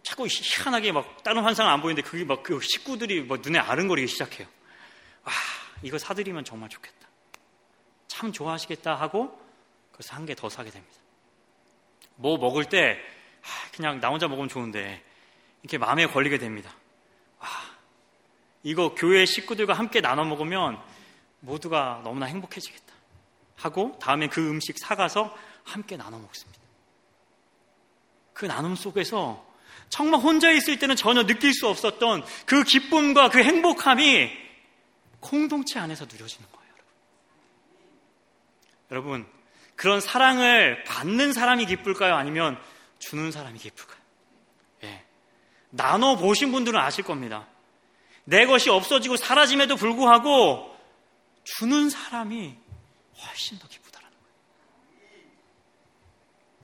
자꾸 0.04 0.28
희한하게 0.28 0.92
막 0.92 1.24
다른 1.24 1.44
환상 1.44 1.68
안 1.68 1.82
보이는데 1.82 2.08
그게 2.08 2.24
막 2.24 2.44
그 2.44 2.60
식구들이 2.62 3.24
막 3.24 3.42
눈에 3.42 3.58
아른거리기 3.60 4.08
시작해요. 4.08 4.48
아, 5.24 5.32
이거 5.84 5.98
사드리면 5.98 6.46
정말 6.46 6.70
좋겠다. 6.70 7.08
참 8.08 8.32
좋아하시겠다 8.32 8.96
하고 8.96 9.40
그래서 9.92 10.16
한 10.16 10.26
개 10.26 10.36
더 10.36 10.50
사게 10.50 10.70
됩니다. 10.70 10.96
뭐 12.16 12.38
먹을 12.38 12.66
때 12.66 13.00
아, 13.42 13.72
그냥 13.76 14.00
나 14.00 14.10
혼자 14.10 14.28
먹으면 14.28 14.50
좋은데 14.50 15.04
이렇게 15.64 15.78
마음에 15.78 16.06
걸리게 16.06 16.38
됩니다. 16.38 16.74
아, 17.40 17.48
이거 18.64 18.94
교회 18.96 19.26
식구들과 19.26 19.74
함께 19.74 20.02
나눠 20.02 20.26
먹으면 20.26 20.82
모두가 21.40 22.02
너무나 22.04 22.26
행복해지겠다 22.28 22.94
하고 23.56 23.98
다음에 24.02 24.28
그 24.28 24.48
음식 24.50 24.78
사가서 24.80 25.36
함께 25.64 25.98
나눠 25.98 26.20
먹습니다. 26.20 26.60
그 28.34 28.46
나눔 28.46 28.76
속에서 28.76 29.46
정말 29.88 30.22
혼자 30.22 30.52
있을 30.52 30.78
때는 30.80 30.96
전혀 30.96 31.26
느낄 31.26 31.54
수 31.54 31.68
없었던 31.68 32.24
그 32.46 32.64
기쁨과 32.64 33.30
그 33.30 33.42
행복함이 33.44 34.32
공동체 35.20 35.80
안에서 35.80 36.06
누려지는 36.06 36.48
거예요. 36.52 36.74
여러분, 38.92 39.28
그런 39.76 40.02
사랑을 40.02 40.84
받는 40.84 41.34
사람이 41.34 41.66
기쁠까요? 41.66 42.16
아니면 42.16 42.60
주는 43.00 43.32
사람이 43.32 43.58
기쁠까요? 43.60 44.00
예. 44.84 45.04
나눠 45.70 46.18
보신 46.18 46.52
분들은 46.52 46.80
아실 46.80 47.04
겁니다. 47.04 47.48
내 48.26 48.46
것이 48.46 48.70
없어지고 48.70 49.16
사라짐에도 49.16 49.76
불구하고 49.76 50.78
주는 51.44 51.90
사람이 51.90 52.56
훨씬 53.26 53.58
더 53.58 53.68
기쁘다라는 53.68 54.18
거예요. 54.18 55.26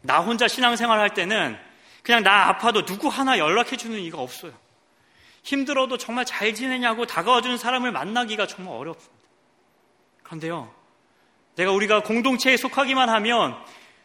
나 0.01 0.19
혼자 0.19 0.47
신앙생활 0.47 0.99
할 0.99 1.13
때는 1.13 1.57
그냥 2.05 2.21
나 2.21 2.49
아파도 2.49 2.85
누구 2.85 3.07
하나 3.07 3.39
연락해 3.39 3.77
주는 3.77 3.97
이가 3.99 4.19
없어요. 4.19 4.53
힘들어도 5.41 5.97
정말 5.97 6.23
잘 6.23 6.53
지내냐고 6.53 7.07
다가와 7.07 7.41
주는 7.41 7.57
사람을 7.57 7.91
만나기가 7.91 8.45
정말 8.45 8.75
어렵습니다. 8.75 9.25
그런데요, 10.21 10.71
내가 11.55 11.71
우리가 11.71 12.03
공동체에 12.03 12.57
속하기만 12.57 13.09
하면 13.09 13.57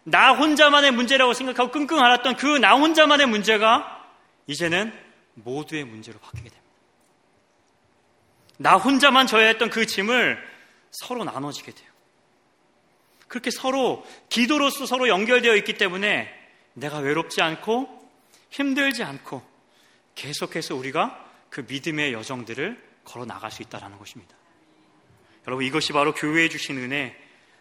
나 0.05 0.33
혼자만의 0.33 0.93
문제라고 0.93 1.35
생각하고 1.35 1.71
끙끙 1.71 2.01
앓았던 2.01 2.37
그 2.37 2.59
나 2.59 2.75
혼자만의 2.75 3.27
문제가 3.27 4.03
이제는 4.47 4.93
모두의 5.35 5.85
문제로 5.85 6.19
바뀌게 6.21 6.49
됩니다. 6.49 6.71
나 8.57 8.77
혼자만 8.77 9.27
져야 9.27 9.47
했던 9.47 9.69
그 9.69 9.85
짐을 9.85 10.43
서로 10.91 11.25
나눠지게 11.25 11.73
돼요. 11.73 11.91
그렇게 13.29 13.51
서로 13.51 14.07
기도로서 14.31 14.87
서로 14.87 15.09
연결되어 15.09 15.55
있기 15.57 15.75
때문에 15.75 16.40
내가 16.81 16.99
외롭지 16.99 17.41
않고 17.43 18.11
힘들지 18.51 19.03
않고 19.05 19.43
계속해서 20.15 20.75
우리가 20.75 21.31
그 21.51 21.65
믿음의 21.69 22.13
여정들을 22.13 22.91
걸어 23.05 23.25
나갈 23.25 23.51
수 23.51 23.63
있다는 23.63 23.99
것입니다. 23.99 24.35
여러분 25.47 25.65
이것이 25.65 25.93
바로 25.93 26.13
교회에 26.13 26.49
주신 26.49 26.79
은혜, 26.79 27.17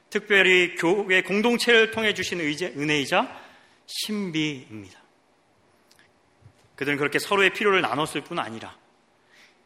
특별히 0.10 0.76
교회 0.76 1.22
공동체를 1.22 1.92
통해 1.92 2.14
주신 2.14 2.40
은혜이자 2.40 3.42
신비입니다. 3.86 5.00
그들은 6.76 6.98
그렇게 6.98 7.20
서로의 7.20 7.54
필요를 7.54 7.82
나눴을 7.82 8.24
뿐 8.24 8.40
아니라 8.40 8.78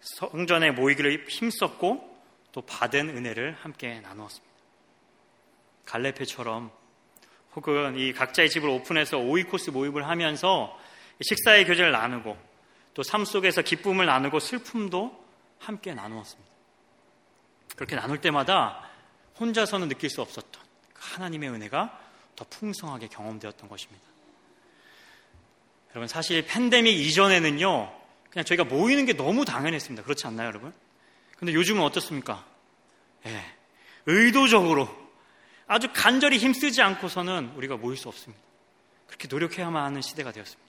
성전에 0.02 0.72
모이기를 0.72 1.26
힘썼고 1.30 2.12
또 2.52 2.62
받은 2.62 3.10
은혜를 3.10 3.58
함께 3.60 4.00
나누었습니다. 4.02 4.54
갈레페처럼 5.86 6.72
혹은 7.56 7.98
이 7.98 8.14
각자의 8.14 8.50
집을 8.50 8.70
오픈해서 8.70 9.18
오이코스 9.18 9.72
모임을 9.72 10.08
하면서 10.08 10.78
식사의 11.22 11.66
교제를 11.66 11.92
나누고 11.92 12.38
또 12.94 13.04
삶 13.04 13.26
속에서 13.26 13.62
기쁨을 13.62 14.06
나누고 14.06 14.40
슬픔도 14.40 15.24
함께 15.60 15.94
나누었습니다. 15.94 16.52
그렇게 17.76 17.96
나눌 17.96 18.22
때마다 18.22 18.88
혼자서는 19.40 19.88
느낄 19.90 20.10
수 20.10 20.22
없었던 20.22 20.62
그 20.94 21.02
하나님의 21.02 21.50
은혜가 21.50 22.00
더 22.36 22.46
풍성하게 22.50 23.08
경험되었던 23.08 23.68
것입니다. 23.70 24.04
여러분, 25.92 26.08
사실 26.08 26.46
팬데믹 26.46 26.96
이전에는요, 26.96 27.94
그냥 28.30 28.46
저희가 28.46 28.64
모이는 28.64 29.06
게 29.06 29.14
너무 29.14 29.46
당연했습니다. 29.46 30.04
그렇지 30.04 30.26
않나요, 30.28 30.48
여러분? 30.48 30.74
근데 31.38 31.54
요즘은 31.54 31.84
어떻습니까? 31.84 32.46
예. 33.26 33.44
의도적으로 34.06 34.88
아주 35.68 35.88
간절히 35.94 36.38
힘쓰지 36.38 36.82
않고서는 36.82 37.54
우리가 37.56 37.78
모일 37.78 37.98
수 37.98 38.08
없습니다. 38.08 38.44
그렇게 39.08 39.28
노력해야만 39.28 39.84
하는 39.84 40.02
시대가 40.02 40.32
되었습니다. 40.32 40.62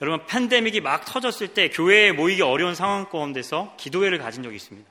여러분, 0.00 0.26
팬데믹이 0.26 0.80
막 0.80 1.04
터졌을 1.04 1.48
때 1.48 1.68
교회에 1.68 2.12
모이기 2.12 2.40
어려운 2.42 2.74
상황 2.74 3.08
가운데서 3.10 3.74
기도회를 3.76 4.18
가진 4.18 4.42
적이 4.42 4.56
있습니다. 4.56 4.90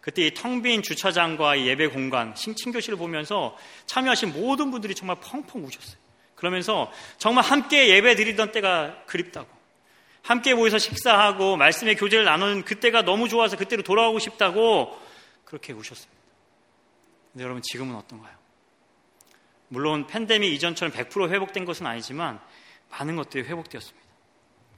그때 0.00 0.22
이 0.26 0.30
텅 0.32 0.62
빈 0.62 0.82
주차장과 0.82 1.56
이 1.56 1.66
예배 1.68 1.88
공간, 1.88 2.34
신친교실을 2.34 2.96
보면서 2.96 3.54
참여하신 3.84 4.32
모든 4.32 4.70
분들이 4.70 4.94
정말 4.94 5.16
펑펑 5.20 5.62
우셨어요. 5.64 5.98
그러면서 6.36 6.90
정말 7.18 7.44
함께 7.44 7.88
예배 7.90 8.14
드리던 8.14 8.52
때가 8.52 9.04
그립다고. 9.04 9.46
함께 10.22 10.54
모여서 10.54 10.78
식사하고 10.78 11.58
말씀의 11.58 11.96
교제를 11.96 12.24
나누는 12.24 12.64
그때가 12.64 13.02
너무 13.02 13.28
좋아서 13.28 13.58
그때로 13.58 13.82
돌아가고 13.82 14.18
싶다고 14.18 14.98
그렇게 15.44 15.74
우셨습니다. 15.74 16.19
근데 17.32 17.44
여러분 17.44 17.62
지금은 17.62 17.94
어떤가요? 17.94 18.36
물론 19.68 20.06
팬데믹 20.06 20.52
이전처럼 20.52 20.92
100% 20.92 21.30
회복된 21.30 21.64
것은 21.64 21.86
아니지만 21.86 22.40
많은 22.90 23.16
것들이 23.16 23.44
회복되었습니다. 23.44 24.08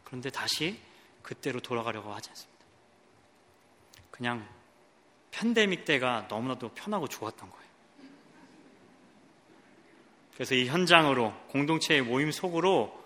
그런데 0.05 0.31
다시 0.31 0.79
그때로 1.23 1.61
돌아가려고 1.61 2.13
하지 2.13 2.29
않습니다. 2.31 2.65
그냥 4.11 4.47
팬데믹 5.31 5.87
때가 5.87 6.27
너무나도 6.29 6.71
편하고 6.75 7.09
좋았던 7.09 7.51
거예요. 7.51 7.63
그래서 10.35 10.55
이 10.55 10.67
현장으로 10.67 11.33
공동체의 11.49 12.03
모임 12.03 12.31
속으로 12.31 13.03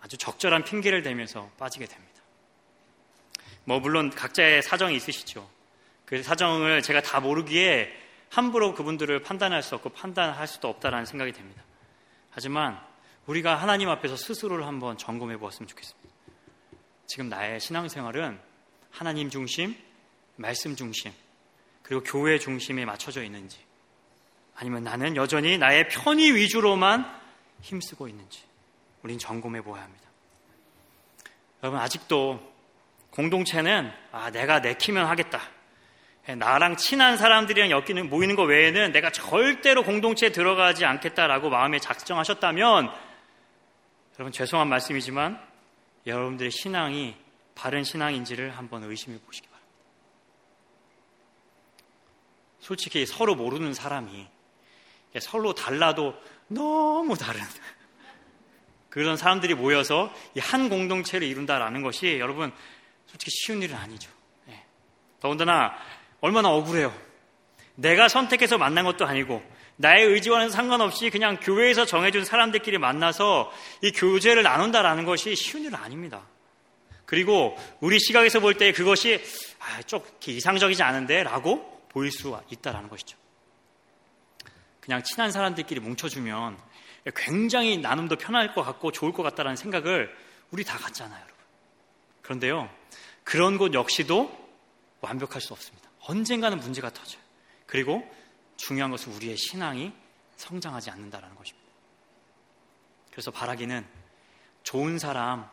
아주 0.00 0.16
적절한 0.16 0.64
핑계를 0.64 1.02
대면서 1.02 1.50
빠지게 1.58 1.84
됩니다. 1.84 2.20
뭐 3.64 3.80
물론 3.80 4.10
각자의 4.10 4.62
사정이 4.62 4.96
있으시죠. 4.96 5.48
그 6.06 6.22
사정을 6.22 6.82
제가 6.82 7.02
다 7.02 7.20
모르기에 7.20 7.92
함부로 8.30 8.74
그분들을 8.74 9.22
판단할 9.22 9.62
수 9.62 9.74
없고 9.74 9.90
판단할 9.90 10.46
수도 10.46 10.68
없다라는 10.68 11.04
생각이 11.04 11.32
됩니다. 11.32 11.62
하지만 12.30 12.80
우리가 13.26 13.56
하나님 13.56 13.88
앞에서 13.90 14.16
스스로를 14.16 14.66
한번 14.66 14.96
점검해 14.96 15.36
보았으면 15.36 15.68
좋겠습니다. 15.68 16.08
지금 17.06 17.28
나의 17.28 17.60
신앙생활은 17.60 18.40
하나님 18.90 19.30
중심, 19.30 19.76
말씀 20.36 20.76
중심, 20.76 21.12
그리고 21.82 22.02
교회 22.04 22.38
중심에 22.38 22.84
맞춰져 22.84 23.22
있는지, 23.24 23.58
아니면 24.54 24.84
나는 24.84 25.16
여전히 25.16 25.58
나의 25.58 25.88
편의 25.88 26.34
위주로만 26.34 27.04
힘쓰고 27.62 28.06
있는지, 28.06 28.42
우린 29.02 29.18
점검해 29.18 29.62
보아야 29.62 29.82
합니다. 29.82 30.08
여러분, 31.62 31.80
아직도 31.80 32.40
공동체는, 33.10 33.90
아, 34.12 34.30
내가 34.30 34.60
내키면 34.60 35.06
하겠다. 35.06 35.40
나랑 36.36 36.76
친한 36.76 37.16
사람들이랑 37.16 37.70
엮이는, 37.70 38.08
모이는 38.08 38.36
것 38.36 38.44
외에는 38.44 38.92
내가 38.92 39.10
절대로 39.10 39.82
공동체에 39.82 40.30
들어가지 40.30 40.84
않겠다라고 40.84 41.50
마음에 41.50 41.78
작정하셨다면, 41.78 42.90
여러분, 44.18 44.32
죄송한 44.32 44.68
말씀이지만, 44.68 45.40
여러분들의 46.06 46.50
신앙이 46.50 47.16
바른 47.54 47.84
신앙인지를 47.84 48.56
한번 48.56 48.84
의심해 48.84 49.18
보시기 49.18 49.46
바랍니다. 49.48 49.74
솔직히 52.60 53.04
서로 53.06 53.34
모르는 53.34 53.74
사람이 53.74 54.26
서로 55.20 55.54
달라도 55.54 56.14
너무 56.48 57.16
다른 57.16 57.40
그런 58.88 59.16
사람들이 59.16 59.54
모여서 59.54 60.12
한 60.38 60.68
공동체를 60.68 61.26
이룬다라는 61.26 61.82
것이 61.82 62.18
여러분 62.18 62.52
솔직히 63.06 63.30
쉬운 63.30 63.62
일은 63.62 63.76
아니죠. 63.76 64.10
네. 64.46 64.64
더군다나 65.20 65.76
얼마나 66.20 66.50
억울해요. 66.50 66.94
내가 67.74 68.08
선택해서 68.08 68.58
만난 68.58 68.84
것도 68.84 69.06
아니고 69.06 69.42
나의 69.76 70.06
의지와는 70.06 70.50
상관없이 70.50 71.08
그냥 71.08 71.38
교회에서 71.40 71.86
정해준 71.86 72.24
사람들끼리 72.24 72.78
만나서 72.78 73.50
이 73.82 73.92
교제를 73.92 74.42
나눈다라는 74.42 75.06
것이 75.06 75.34
쉬운 75.34 75.64
일은 75.64 75.74
아닙니다. 75.76 76.22
그리고 77.06 77.56
우리 77.80 77.98
시각에서 77.98 78.40
볼 78.40 78.54
때 78.54 78.72
그것이 78.72 79.20
아, 79.58 79.82
좀 79.82 80.00
이상적이지 80.26 80.82
않은데 80.82 81.22
라고 81.22 81.82
보일 81.88 82.12
수 82.12 82.38
있다라는 82.50 82.88
것이죠. 82.88 83.18
그냥 84.80 85.02
친한 85.02 85.32
사람들끼리 85.32 85.80
뭉쳐주면 85.80 86.58
굉장히 87.16 87.78
나눔도 87.78 88.16
편할 88.16 88.54
것 88.54 88.62
같고 88.62 88.92
좋을 88.92 89.12
것 89.12 89.22
같다라는 89.22 89.56
생각을 89.56 90.14
우리 90.50 90.64
다 90.64 90.78
갖잖아요, 90.78 91.18
여러분. 91.18 91.36
그런데요, 92.22 92.70
그런 93.24 93.58
곳 93.58 93.74
역시도 93.74 94.30
완벽할 95.00 95.40
수 95.40 95.52
없습니다. 95.52 95.89
언젠가는 96.10 96.58
문제가 96.58 96.90
터져요. 96.90 97.22
그리고 97.66 98.04
중요한 98.56 98.90
것은 98.90 99.12
우리의 99.12 99.36
신앙이 99.36 99.92
성장하지 100.36 100.90
않는다라는 100.90 101.36
것입니다. 101.36 101.68
그래서 103.12 103.30
바라기는 103.30 103.86
좋은 104.64 104.98
사람, 104.98 105.48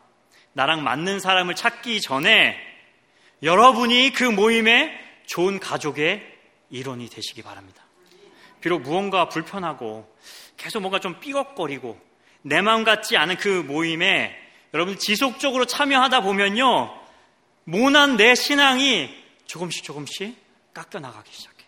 나랑 0.54 0.82
맞는 0.82 1.20
사람을 1.20 1.54
찾기 1.54 2.00
전에 2.00 2.56
여러분이 3.42 4.12
그 4.12 4.24
모임의 4.24 4.90
좋은 5.26 5.60
가족의 5.60 6.26
일원이 6.70 7.08
되시기 7.08 7.42
바랍니다. 7.42 7.84
비록 8.60 8.82
무언가 8.82 9.28
불편하고 9.28 10.12
계속 10.56 10.80
뭔가 10.80 10.98
좀 10.98 11.20
삐걱거리고 11.20 12.00
내 12.42 12.60
마음 12.60 12.82
같지 12.82 13.16
않은 13.16 13.36
그 13.36 13.48
모임에 13.48 14.34
여러분 14.74 14.98
지속적으로 14.98 15.66
참여하다 15.66 16.22
보면요. 16.22 16.98
모난 17.62 18.16
내 18.16 18.34
신앙이 18.34 19.08
조금씩 19.46 19.84
조금씩 19.84 20.47
깎여나가기 20.78 21.32
시작해. 21.32 21.64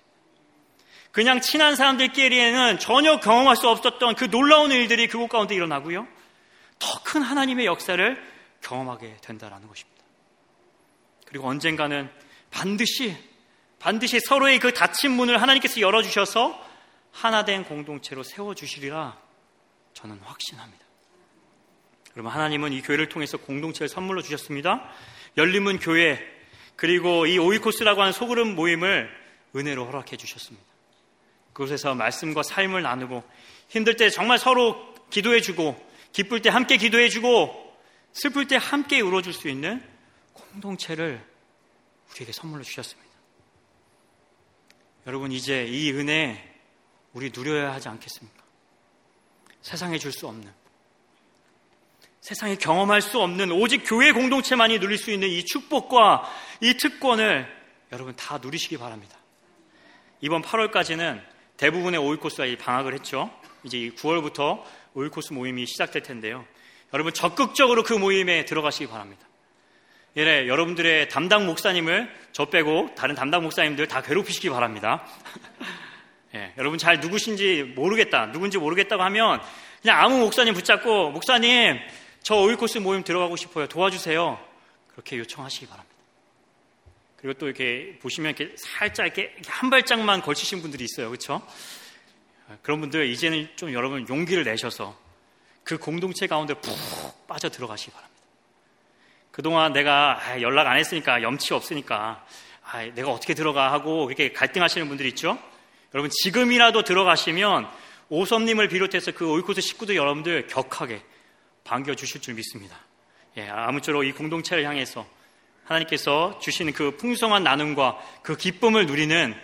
그냥 1.12 1.40
친한 1.40 1.74
사람들끼리에는 1.74 2.78
전혀 2.78 3.18
경험할 3.18 3.56
수 3.56 3.68
없었던 3.68 4.14
그 4.14 4.30
놀라운 4.30 4.70
일들이 4.70 5.08
그곳 5.08 5.28
가운데 5.28 5.54
일어나고요. 5.54 6.06
더 6.78 7.00
큰 7.04 7.22
하나님의 7.22 7.66
역사를 7.66 8.22
경험하게 8.62 9.16
된다라는 9.22 9.66
것입니다. 9.66 10.04
그리고 11.26 11.48
언젠가는 11.48 12.08
반드시 12.50 13.16
반드시 13.80 14.20
서로의 14.20 14.58
그 14.60 14.72
닫힌 14.72 15.10
문을 15.12 15.40
하나님께서 15.42 15.80
열어주셔서 15.80 16.68
하나된 17.12 17.64
공동체로 17.64 18.22
세워주시리라 18.22 19.18
저는 19.94 20.20
확신합니다. 20.22 20.84
여러분, 22.16 22.32
하나님은 22.32 22.72
이 22.72 22.82
교회를 22.82 23.08
통해서 23.08 23.38
공동체를 23.38 23.88
선물로 23.88 24.22
주셨습니다. 24.22 24.88
열림은 25.36 25.78
교회, 25.78 26.20
그리고 26.80 27.26
이 27.26 27.36
오이코스라고 27.36 28.00
하는 28.00 28.10
소그룹 28.10 28.54
모임을 28.54 29.14
은혜로 29.54 29.84
허락해 29.84 30.16
주셨습니다. 30.16 30.66
그곳에서 31.52 31.94
말씀과 31.94 32.42
삶을 32.42 32.80
나누고 32.80 33.22
힘들 33.68 33.96
때 33.96 34.08
정말 34.08 34.38
서로 34.38 34.94
기도해 35.10 35.42
주고 35.42 35.76
기쁠 36.12 36.40
때 36.40 36.48
함께 36.48 36.78
기도해 36.78 37.10
주고 37.10 37.76
슬플 38.14 38.46
때 38.46 38.56
함께 38.56 39.02
울어줄 39.02 39.34
수 39.34 39.50
있는 39.50 39.86
공동체를 40.32 41.22
우리에게 42.12 42.32
선물로 42.32 42.62
주셨습니다. 42.62 43.10
여러분, 45.06 45.32
이제 45.32 45.66
이 45.66 45.92
은혜 45.92 46.42
우리 47.12 47.30
누려야 47.30 47.74
하지 47.74 47.90
않겠습니까? 47.90 48.42
세상에 49.60 49.98
줄 49.98 50.12
수 50.12 50.26
없는, 50.26 50.50
세상에 52.20 52.56
경험할 52.56 53.00
수 53.00 53.18
없는 53.18 53.50
오직 53.50 53.82
교회 53.86 54.12
공동체만이 54.12 54.78
누릴 54.78 54.98
수 54.98 55.10
있는 55.10 55.28
이 55.28 55.42
축복과 55.44 56.30
이 56.60 56.74
특권을 56.74 57.46
여러분 57.92 58.14
다 58.14 58.38
누리시기 58.38 58.76
바랍니다. 58.76 59.16
이번 60.20 60.42
8월까지는 60.42 61.22
대부분의 61.56 61.98
오일코스가 61.98 62.44
방학을 62.58 62.92
했죠. 62.92 63.30
이제 63.64 63.78
9월부터 63.96 64.62
오일코스 64.94 65.32
모임이 65.32 65.64
시작될 65.66 66.02
텐데요. 66.02 66.44
여러분 66.92 67.14
적극적으로 67.14 67.82
그 67.82 67.94
모임에 67.94 68.44
들어가시기 68.44 68.90
바랍니다. 68.90 69.26
예, 70.18 70.46
여러분들의 70.46 71.08
담당 71.08 71.46
목사님을 71.46 72.10
저 72.32 72.46
빼고 72.46 72.94
다른 72.96 73.14
담당 73.14 73.42
목사님들 73.44 73.88
다 73.88 74.02
괴롭히시기 74.02 74.50
바랍니다. 74.50 75.06
예, 76.34 76.52
여러분 76.58 76.78
잘 76.78 77.00
누구신지 77.00 77.62
모르겠다, 77.74 78.30
누군지 78.30 78.58
모르겠다고 78.58 79.02
하면 79.04 79.40
그냥 79.80 80.02
아무 80.02 80.18
목사님 80.18 80.52
붙잡고 80.52 81.12
목사님 81.12 81.78
저 82.22 82.36
오일코스 82.36 82.78
모임 82.78 83.02
들어가고 83.02 83.36
싶어요. 83.36 83.66
도와주세요. 83.66 84.38
그렇게 84.88 85.18
요청하시기 85.18 85.66
바랍니다. 85.66 85.94
그리고 87.16 87.38
또 87.38 87.46
이렇게 87.46 87.98
보시면 88.00 88.34
이렇게 88.34 88.54
살짝 88.56 89.06
이렇게 89.06 89.34
한 89.46 89.70
발짝만 89.70 90.22
걸치신 90.22 90.62
분들이 90.62 90.84
있어요. 90.84 91.08
그렇죠? 91.08 91.46
그런 92.62 92.80
분들 92.80 93.06
이제는 93.08 93.48
좀 93.56 93.72
여러분 93.72 94.08
용기를 94.08 94.44
내셔서 94.44 94.98
그 95.62 95.78
공동체 95.78 96.26
가운데 96.26 96.54
푹 96.54 96.74
빠져 97.26 97.48
들어가시기 97.48 97.92
바랍니다. 97.92 98.20
그동안 99.30 99.72
내가 99.72 100.40
연락 100.40 100.66
안 100.66 100.76
했으니까 100.76 101.22
염치 101.22 101.54
없으니까 101.54 102.24
내가 102.94 103.10
어떻게 103.10 103.34
들어가 103.34 103.72
하고 103.72 104.10
이렇게 104.10 104.32
갈등하시는 104.32 104.88
분들 104.88 105.06
있죠? 105.06 105.38
여러분 105.94 106.10
지금이라도 106.10 106.82
들어가시면 106.82 107.68
오섭님을 108.08 108.68
비롯해서 108.68 109.12
그 109.12 109.30
오이코스 109.30 109.60
식구들 109.60 109.94
여러분들 109.94 110.46
격하게 110.48 111.02
반겨 111.64 111.94
주실 111.94 112.20
줄 112.20 112.34
믿습니다. 112.34 112.76
예, 113.36 113.48
아무쪼록 113.48 114.04
이 114.04 114.12
공동체를 114.12 114.64
향해서 114.64 115.06
하나님께서 115.64 116.38
주시는 116.40 116.72
그 116.72 116.96
풍성한 116.96 117.44
나눔과 117.44 117.98
그 118.22 118.36
기쁨을 118.36 118.86
누리는 118.86 119.34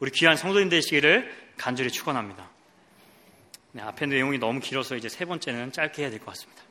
우리 0.00 0.10
귀한 0.10 0.36
성도님 0.36 0.68
되시기를 0.68 1.52
간절히 1.56 1.90
축원합니다. 1.90 2.50
네, 3.72 3.82
앞에 3.82 4.06
내용이 4.06 4.38
너무 4.38 4.60
길어서 4.60 4.96
이제 4.96 5.08
세 5.08 5.24
번째는 5.24 5.72
짧게 5.72 6.02
해야 6.02 6.10
될 6.10 6.18
것 6.18 6.26
같습니다. 6.26 6.62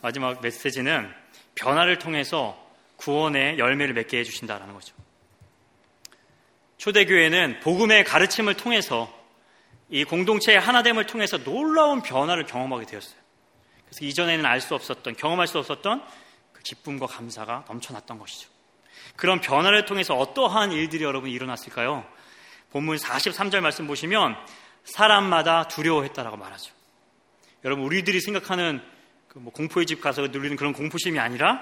마지막 0.00 0.40
메시지는 0.40 1.10
변화를 1.54 1.98
통해서 1.98 2.58
구원의 2.96 3.58
열매를 3.58 3.94
맺게 3.94 4.18
해주신다라는 4.18 4.74
거죠. 4.74 4.94
초대교회는 6.78 7.60
복음의 7.60 8.04
가르침을 8.04 8.54
통해서 8.54 9.12
이 9.88 10.04
공동체의 10.04 10.58
하나됨을 10.58 11.06
통해서 11.06 11.38
놀라운 11.38 12.02
변화를 12.02 12.44
경험하게 12.46 12.86
되었어요. 12.86 13.21
그래서 13.92 14.06
이전에는 14.06 14.46
알 14.46 14.62
수 14.62 14.74
없었던, 14.74 15.16
경험할 15.16 15.46
수 15.46 15.58
없었던 15.58 16.02
그 16.54 16.62
기쁨과 16.62 17.06
감사가 17.06 17.66
넘쳐났던 17.68 18.18
것이죠. 18.18 18.48
그런 19.16 19.42
변화를 19.42 19.84
통해서 19.84 20.16
어떠한 20.16 20.72
일들이 20.72 21.04
여러분 21.04 21.28
일어났을까요? 21.28 22.06
본문 22.70 22.96
43절 22.96 23.60
말씀 23.60 23.86
보시면 23.86 24.34
사람마다 24.84 25.68
두려워했다라고 25.68 26.38
말하죠. 26.38 26.72
여러분 27.66 27.84
우리들이 27.84 28.20
생각하는 28.20 28.82
그 29.28 29.38
뭐 29.38 29.52
공포의 29.52 29.86
집 29.86 30.00
가서 30.00 30.22
누리는 30.22 30.56
그런 30.56 30.72
공포심이 30.72 31.18
아니라 31.18 31.60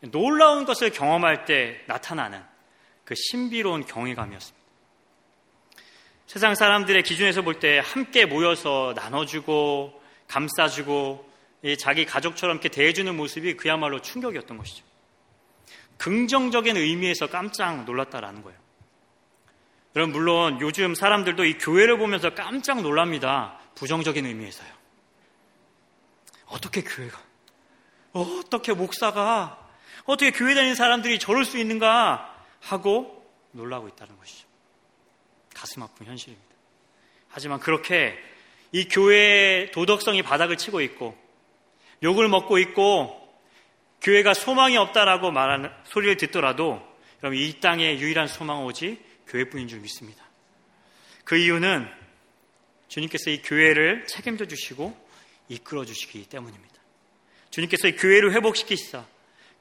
놀라운 0.00 0.64
것을 0.66 0.90
경험할 0.90 1.46
때 1.46 1.80
나타나는 1.86 2.42
그 3.04 3.14
신비로운 3.16 3.86
경외감이었습니다. 3.86 4.66
세상 6.26 6.54
사람들의 6.54 7.02
기준에서 7.02 7.42
볼 7.42 7.58
때 7.60 7.80
함께 7.84 8.24
모여서 8.26 8.92
나눠주고 8.96 10.00
감싸주고 10.28 11.25
자기 11.74 12.04
가족처럼 12.04 12.56
이렇게 12.56 12.68
대해주는 12.68 13.16
모습이 13.16 13.56
그야말로 13.56 14.00
충격이었던 14.00 14.56
것이죠. 14.56 14.84
긍정적인 15.98 16.76
의미에서 16.76 17.28
깜짝 17.28 17.84
놀랐다라는 17.84 18.42
거예요. 18.42 18.58
여러분, 19.96 20.12
물론 20.12 20.60
요즘 20.60 20.94
사람들도 20.94 21.44
이 21.44 21.58
교회를 21.58 21.98
보면서 21.98 22.34
깜짝 22.34 22.82
놀랍니다. 22.82 23.58
부정적인 23.74 24.26
의미에서요. 24.26 24.68
어떻게 26.46 26.82
교회가, 26.82 27.18
어떻게 28.12 28.72
목사가, 28.72 29.58
어떻게 30.04 30.30
교회 30.30 30.54
다니는 30.54 30.74
사람들이 30.74 31.18
저럴 31.18 31.44
수 31.44 31.58
있는가 31.58 32.32
하고 32.60 33.26
놀라고 33.52 33.88
있다는 33.88 34.16
것이죠. 34.18 34.46
가슴 35.54 35.82
아픈 35.82 36.06
현실입니다. 36.06 36.46
하지만 37.28 37.58
그렇게 37.58 38.16
이 38.72 38.88
교회의 38.88 39.70
도덕성이 39.72 40.22
바닥을 40.22 40.56
치고 40.56 40.80
있고 40.82 41.16
욕을 42.02 42.28
먹고 42.28 42.58
있고 42.58 43.22
교회가 44.02 44.34
소망이 44.34 44.76
없다라고 44.76 45.30
말하는 45.30 45.70
소리를 45.84 46.16
듣더라도 46.16 46.82
여러분 47.22 47.38
이 47.38 47.60
땅의 47.60 48.00
유일한 48.00 48.26
소망은 48.26 48.64
오직 48.64 48.98
교회뿐인 49.26 49.68
줄 49.68 49.80
믿습니다. 49.80 50.24
그 51.24 51.36
이유는 51.36 51.88
주님께서 52.88 53.30
이 53.30 53.42
교회를 53.42 54.06
책임져 54.06 54.46
주시고 54.46 54.96
이끌어 55.48 55.84
주시기 55.84 56.26
때문입니다. 56.26 56.74
주님께서 57.50 57.88
이 57.88 57.96
교회를 57.96 58.32
회복시키시사 58.32 59.04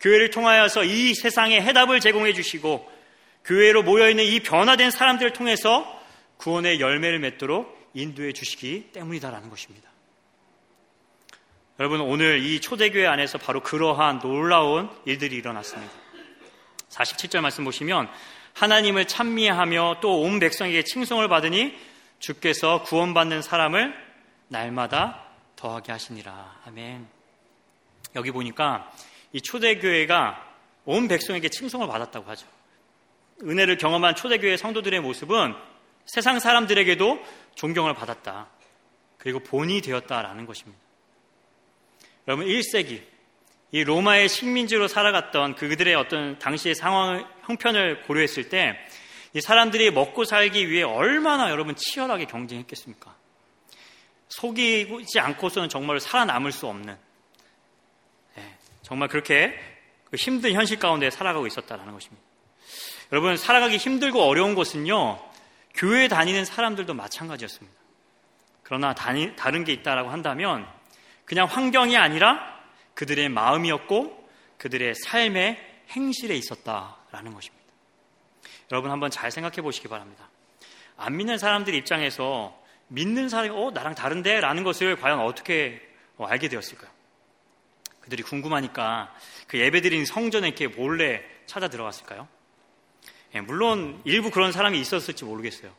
교회를 0.01 0.29
통하여서 0.29 0.83
이 0.83 1.13
세상에 1.15 1.61
해답을 1.61 1.99
제공해 1.99 2.33
주시고 2.33 2.91
교회로 3.45 3.83
모여 3.83 4.09
있는 4.09 4.25
이 4.25 4.41
변화된 4.41 4.91
사람들을 4.91 5.33
통해서 5.33 6.01
구원의 6.38 6.79
열매를 6.79 7.19
맺도록 7.19 7.91
인도해 7.93 8.33
주시기 8.33 8.89
때문이다라는 8.91 9.49
것입니다. 9.49 9.89
여러분 11.78 11.99
오늘 11.99 12.41
이 12.41 12.61
초대교회 12.61 13.05
안에서 13.05 13.38
바로 13.38 13.59
그러한 13.61 14.19
놀라운 14.19 14.89
일들이 15.03 15.36
일어났습니다. 15.36 15.91
47절 16.89 17.41
말씀 17.41 17.65
보시면 17.65 18.09
하나님을 18.53 19.05
찬미하며 19.07 19.97
또 20.01 20.21
온 20.21 20.39
백성에게 20.39 20.84
칭송을 20.84 21.28
받으니 21.28 21.78
주께서 22.19 22.82
구원받는 22.84 23.41
사람을 23.41 23.93
날마다 24.47 25.26
더하게 25.57 25.91
하시니라. 25.91 26.61
아멘. 26.65 27.07
여기 28.15 28.32
보니까 28.32 28.89
이 29.34 29.41
초대교회가 29.41 30.53
온 30.86 31.09
백성에게 31.09 31.49
칭송을 31.49 31.88
받았다고 31.88 32.30
하죠. 32.32 32.47
은혜를 33.43 33.78
경험한 33.78 34.15
초대교회 34.15 34.55
성도들의 34.55 35.01
모습은 35.01 35.53
세상 36.05 36.39
사람들에게도 36.39 37.21
존경을 37.55 37.95
받았다. 37.95 38.47
그리고 39.17 39.39
본이 39.39 39.82
되었다라는 39.82 40.45
것입니다. 40.45 40.80
여러분 42.28 42.45
1세기 42.47 43.01
이 43.71 43.84
로마의 43.84 44.30
식민지로 44.30 44.88
살아갔던 44.88 45.55
그들의 45.55 45.95
어떤 45.95 46.39
당시의 46.39 46.76
상황 46.76 47.28
형편을 47.45 48.03
고려했을 48.03 48.49
때 48.49 48.76
이 49.36 49.41
사람들이 49.41 49.91
먹고 49.91 50.23
살기 50.23 50.69
위해 50.69 50.84
얼마나 50.84 51.49
여러분 51.49 51.76
치열하게 51.76 52.23
경쟁했겠습니까? 52.23 53.13
속이지 54.30 55.19
않고서는 55.19 55.67
정말 55.67 55.99
살아남을 55.99 56.53
수 56.53 56.67
없는 56.67 56.97
네, 58.36 58.57
정말 58.82 59.09
그렇게 59.09 59.53
그 60.05 60.15
힘든 60.15 60.53
현실 60.53 60.80
가운데 60.80 61.09
살아가고 61.09 61.47
있었다는 61.47 61.91
것입니다. 61.91 62.23
여러분 63.11 63.36
살아가기 63.36 63.76
힘들고 63.76 64.23
어려운 64.23 64.55
것은요 64.55 65.19
교회 65.73 66.07
다니는 66.07 66.45
사람들도 66.45 66.93
마찬가지였습니다. 66.93 67.78
그러나 68.63 68.95
다른 68.95 69.65
게 69.65 69.73
있다라고 69.73 70.11
한다면 70.11 70.65
그냥 71.26 71.47
환경이 71.47 71.97
아니라 71.97 72.39
그들의 72.93 73.30
마음이었고 73.30 74.30
그들의 74.57 74.93
삶의 74.95 75.57
행실에 75.91 76.36
있었다라는 76.36 77.34
것입니다. 77.34 77.65
여러분 78.71 78.91
한번 78.91 79.11
잘 79.11 79.32
생각해 79.32 79.61
보시기 79.61 79.88
바랍니다. 79.88 80.30
안 80.97 81.17
믿는 81.17 81.38
사람들 81.38 81.73
입장에서 81.76 82.57
믿는 82.88 83.30
사람이 83.30 83.49
어 83.49 83.71
나랑 83.71 83.95
다른데 83.95 84.41
라는 84.41 84.63
것을 84.63 84.95
과연 84.95 85.19
어떻게 85.19 85.82
어, 86.17 86.26
알게 86.26 86.47
되었을까요? 86.47 86.89
그들이 88.01 88.23
궁금하니까 88.23 89.13
그 89.47 89.59
예배드린 89.59 90.05
성전에 90.05 90.47
이렇게 90.47 90.67
몰래 90.67 91.23
찾아 91.47 91.67
들어갔을까요? 91.67 92.28
예, 93.34 93.41
물론 93.41 94.01
일부 94.05 94.30
그런 94.30 94.51
사람이 94.51 94.80
있었을지 94.80 95.26
모르겠어요. 95.26 95.71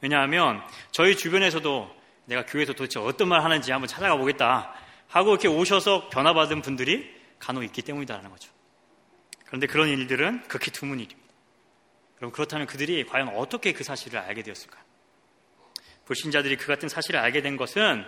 왜냐하면 0.00 0.62
저희 0.90 1.16
주변에서도 1.16 1.94
내가 2.24 2.46
교회에서 2.46 2.72
도대체 2.72 2.98
어떤 2.98 3.28
말 3.28 3.44
하는지 3.44 3.70
한번 3.70 3.86
찾아가 3.86 4.16
보겠다 4.16 4.74
하고 5.08 5.30
이렇게 5.30 5.48
오셔서 5.48 6.08
변화받은 6.08 6.62
분들이 6.62 7.14
간혹 7.38 7.64
있기 7.64 7.82
때문이다라는 7.82 8.30
거죠. 8.30 8.50
그런데 9.46 9.66
그런 9.66 9.88
일들은 9.88 10.48
극히 10.48 10.70
드문 10.70 10.98
일입니다. 11.00 11.32
그럼 12.16 12.32
그렇다면 12.32 12.66
그들이 12.66 13.04
과연 13.06 13.28
어떻게 13.28 13.72
그 13.72 13.84
사실을 13.84 14.18
알게 14.18 14.42
되었을까요? 14.42 14.82
불신자들이 16.06 16.56
그 16.56 16.66
같은 16.66 16.88
사실을 16.88 17.20
알게 17.20 17.42
된 17.42 17.56
것은 17.56 18.04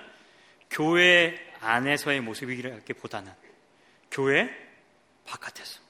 교회 0.70 1.36
안에서의 1.60 2.20
모습이기보다는 2.20 3.32
교회 4.10 4.50
바깥에서 5.26 5.80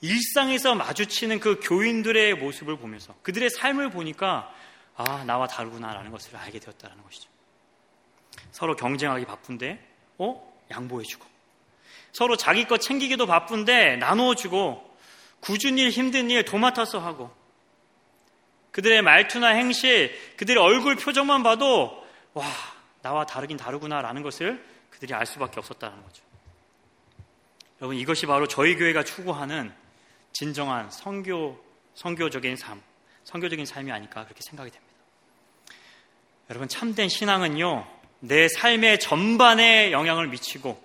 일상에서 0.00 0.74
마주치는 0.74 1.40
그 1.40 1.58
교인들의 1.62 2.34
모습을 2.34 2.76
보면서 2.76 3.14
그들의 3.22 3.50
삶을 3.50 3.90
보니까 3.90 4.52
아 4.94 5.24
나와 5.24 5.46
다르구나라는 5.46 6.10
것을 6.10 6.36
알게 6.36 6.58
되었다는 6.58 7.02
것이죠. 7.02 7.28
서로 8.50 8.76
경쟁하기 8.76 9.24
바쁜데 9.24 9.95
어? 10.18 10.60
양보해주고. 10.70 11.24
서로 12.12 12.36
자기 12.36 12.66
것 12.66 12.80
챙기기도 12.80 13.26
바쁜데 13.26 13.96
나누어주고, 13.96 14.96
굳은 15.40 15.78
일, 15.78 15.90
힘든 15.90 16.30
일 16.30 16.44
도맡아서 16.44 16.98
하고, 16.98 17.30
그들의 18.72 19.02
말투나 19.02 19.48
행실, 19.48 20.14
그들의 20.36 20.62
얼굴 20.62 20.96
표정만 20.96 21.42
봐도, 21.42 22.04
와, 22.34 22.44
나와 23.02 23.24
다르긴 23.24 23.56
다르구나라는 23.56 24.22
것을 24.22 24.64
그들이 24.90 25.14
알 25.14 25.26
수밖에 25.26 25.60
없었다는 25.60 26.02
거죠. 26.02 26.22
여러분, 27.80 27.96
이것이 27.96 28.26
바로 28.26 28.48
저희 28.48 28.76
교회가 28.76 29.04
추구하는 29.04 29.72
진정한 30.32 30.90
성교, 30.90 31.62
성교적인 31.94 32.56
삶, 32.56 32.82
성교적인 33.24 33.64
삶이 33.64 33.92
아닐까 33.92 34.24
그렇게 34.24 34.40
생각이 34.42 34.70
됩니다. 34.70 34.94
여러분, 36.50 36.68
참된 36.68 37.08
신앙은요, 37.08 37.86
내 38.26 38.48
삶의 38.48 38.98
전반에 38.98 39.92
영향을 39.92 40.26
미치고 40.28 40.82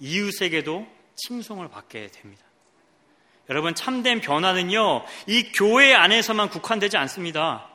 이웃에게도 0.00 0.86
칭송을 1.14 1.68
받게 1.68 2.08
됩니다. 2.08 2.44
여러분, 3.48 3.74
참된 3.74 4.20
변화는요, 4.20 5.04
이 5.26 5.52
교회 5.52 5.94
안에서만 5.94 6.50
국한되지 6.50 6.96
않습니다. 6.96 7.68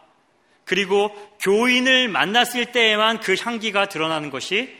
그리고 0.66 1.10
교인을 1.42 2.10
만났을 2.10 2.72
때에만 2.72 3.20
그 3.22 3.36
향기가 3.40 3.88
드러나는 3.88 4.30
것이 4.30 4.74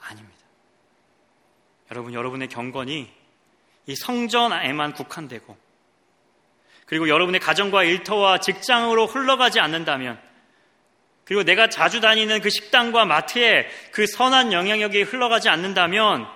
아닙니다. 0.00 0.40
여러분, 1.90 2.12
여러분의 2.12 2.48
경건이 2.48 3.10
이 3.86 3.96
성전 3.96 4.52
에만 4.52 4.92
국한되고, 4.92 5.56
그리고 6.86 7.08
여러분의 7.08 7.40
가정과 7.40 7.84
일터와 7.84 8.38
직장으로 8.38 9.06
흘러가지 9.06 9.60
않는다면, 9.60 10.20
그리고 11.24 11.42
내가 11.42 11.68
자주 11.68 12.00
다니는 12.00 12.40
그 12.40 12.50
식당과 12.50 13.06
마트에 13.06 13.68
그 13.92 14.06
선한 14.06 14.52
영향력이 14.52 15.02
흘러가지 15.02 15.48
않는다면 15.48 16.26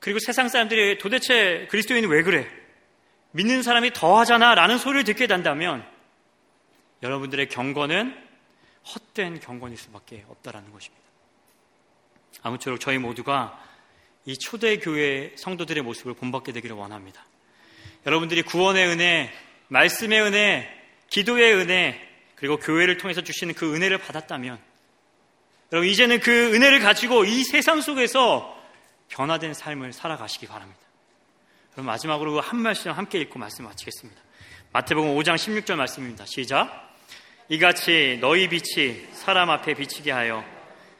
그리고 0.00 0.18
세상 0.18 0.48
사람들이 0.48 0.98
도대체 0.98 1.66
그리스도인이 1.70 2.06
왜 2.08 2.22
그래? 2.22 2.46
믿는 3.30 3.62
사람이 3.62 3.92
더 3.92 4.18
하잖아 4.18 4.54
라는 4.54 4.78
소리를 4.78 5.04
듣게 5.04 5.26
된다면 5.26 5.84
여러분들의 7.02 7.48
경건은 7.48 8.16
헛된 8.94 9.40
경건일 9.40 9.76
수밖에 9.78 10.24
없다라는 10.28 10.72
것입니다. 10.72 11.04
아무쪼록 12.42 12.80
저희 12.80 12.98
모두가 12.98 13.58
이 14.26 14.38
초대교회 14.38 15.32
성도들의 15.36 15.82
모습을 15.82 16.14
본받게 16.14 16.52
되기를 16.52 16.76
원합니다. 16.76 17.24
여러분들이 18.06 18.42
구원의 18.42 18.86
은혜, 18.88 19.32
말씀의 19.68 20.20
은혜, 20.22 20.68
기도의 21.08 21.54
은혜, 21.54 22.13
그리고 22.44 22.58
교회를 22.58 22.98
통해서 22.98 23.22
주시는 23.22 23.54
그 23.54 23.74
은혜를 23.74 23.96
받았다면 23.96 24.58
여러분 25.72 25.88
이제는 25.88 26.20
그 26.20 26.54
은혜를 26.54 26.80
가지고 26.80 27.24
이 27.24 27.42
세상 27.42 27.80
속에서 27.80 28.54
변화된 29.08 29.54
삶을 29.54 29.94
살아가시기 29.94 30.46
바랍니다. 30.46 30.78
그럼 31.72 31.86
마지막으로 31.86 32.38
한 32.42 32.58
말씀 32.58 32.90
함께 32.90 33.18
읽고 33.20 33.38
말씀 33.38 33.64
마치겠습니다. 33.64 34.20
마태복음 34.74 35.16
5장 35.16 35.36
16절 35.36 35.76
말씀입니다. 35.76 36.26
시작. 36.26 36.94
이같이 37.48 38.18
너희 38.20 38.50
빛이 38.50 39.06
사람 39.12 39.48
앞에 39.48 39.72
비치게 39.72 40.12
하여 40.12 40.44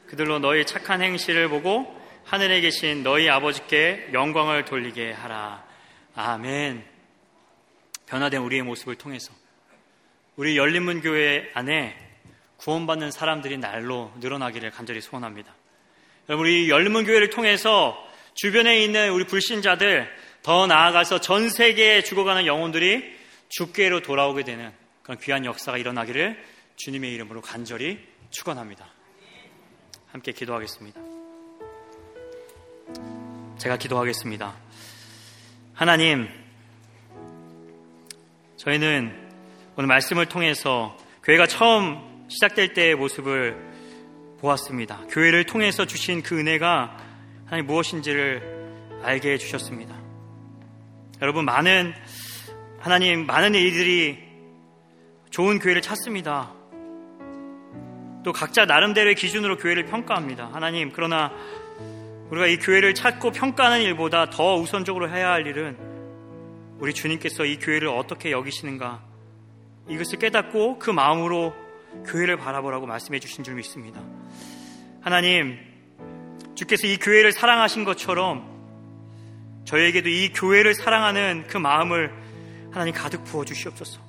그들로 0.07 0.39
너희 0.39 0.65
착한 0.65 1.03
행실을 1.03 1.47
보고 1.47 1.95
하늘에 2.23 2.59
계신 2.61 3.03
너희 3.03 3.29
아버지께 3.29 4.09
영광을 4.13 4.65
돌리게 4.65 5.11
하라. 5.11 5.63
아멘. 6.15 6.83
변화된 8.07 8.41
우리의 8.41 8.63
모습을 8.63 8.95
통해서 8.95 9.31
우리 10.35 10.57
열린문 10.57 11.01
교회 11.01 11.49
안에 11.53 11.95
구원받는 12.57 13.11
사람들이 13.11 13.57
날로 13.57 14.11
늘어나기를 14.19 14.71
간절히 14.71 14.99
소원합니다. 14.99 15.53
여러분, 16.27 16.45
우리 16.45 16.69
열린문 16.69 17.05
교회를 17.05 17.29
통해서 17.29 17.97
주변에 18.33 18.83
있는 18.83 19.11
우리 19.11 19.25
불신자들 19.25 20.09
더 20.41 20.67
나아가서 20.67 21.21
전 21.21 21.49
세계에 21.49 22.03
죽어가는 22.03 22.45
영혼들이 22.45 23.15
주께로 23.47 24.01
돌아오게 24.01 24.43
되는 24.43 24.73
그런 25.03 25.17
귀한 25.19 25.45
역사가 25.45 25.77
일어나기를 25.77 26.43
주님의 26.75 27.13
이름으로 27.13 27.41
간절히 27.41 27.99
축원합니다. 28.31 28.85
함께 30.11 30.33
기도하겠습니다. 30.33 30.99
제가 33.57 33.77
기도하겠습니다. 33.77 34.53
하나님, 35.73 36.27
저희는 38.57 39.24
오늘 39.77 39.87
말씀을 39.87 40.27
통해서 40.27 40.95
교회가 41.21 41.47
처음 41.47 41.99
시작될 42.29 42.73
때의 42.73 42.95
모습을 42.95 43.57
보았습니다. 44.39 45.01
교회를 45.09 45.43
통해서 45.43 45.85
주신 45.85 46.23
그 46.23 46.39
은혜가 46.39 46.95
하나님 47.43 47.65
무엇인지를 47.65 49.01
알게 49.03 49.33
해주셨습니다. 49.33 49.93
여러분, 51.21 51.43
많은, 51.43 51.93
하나님, 52.79 53.25
많은 53.25 53.53
일들이 53.53 54.17
좋은 55.29 55.59
교회를 55.59 55.81
찾습니다. 55.81 56.53
또 58.23 58.31
각자 58.31 58.65
나름대로의 58.65 59.15
기준으로 59.15 59.57
교회를 59.57 59.87
평가합니다. 59.87 60.51
하나님, 60.53 60.93
그러나 60.93 61.33
우리가 62.29 62.47
이 62.47 62.57
교회를 62.59 62.93
찾고 62.95 63.31
평가하는 63.31 63.81
일보다 63.81 64.29
더 64.29 64.55
우선적으로 64.55 65.09
해야 65.09 65.31
할 65.31 65.45
일은 65.45 65.77
우리 66.79 66.93
주님께서 66.93 67.43
이 67.43 67.59
교회를 67.59 67.89
어떻게 67.89 68.31
여기시는가 68.31 69.14
이것을 69.87 70.19
깨닫고 70.19 70.79
그 70.79 70.89
마음으로 70.89 71.53
교회를 72.07 72.37
바라보라고 72.37 72.85
말씀해 72.85 73.19
주신 73.19 73.43
줄 73.43 73.55
믿습니다. 73.55 74.01
하나님, 75.01 75.57
주께서 76.55 76.87
이 76.87 76.97
교회를 76.97 77.31
사랑하신 77.31 77.83
것처럼 77.83 78.53
저에게도 79.65 80.09
이 80.09 80.29
교회를 80.29 80.73
사랑하는 80.73 81.45
그 81.47 81.57
마음을 81.57 82.11
하나님 82.71 82.93
가득 82.93 83.23
부어 83.23 83.45
주시옵소서. 83.45 83.99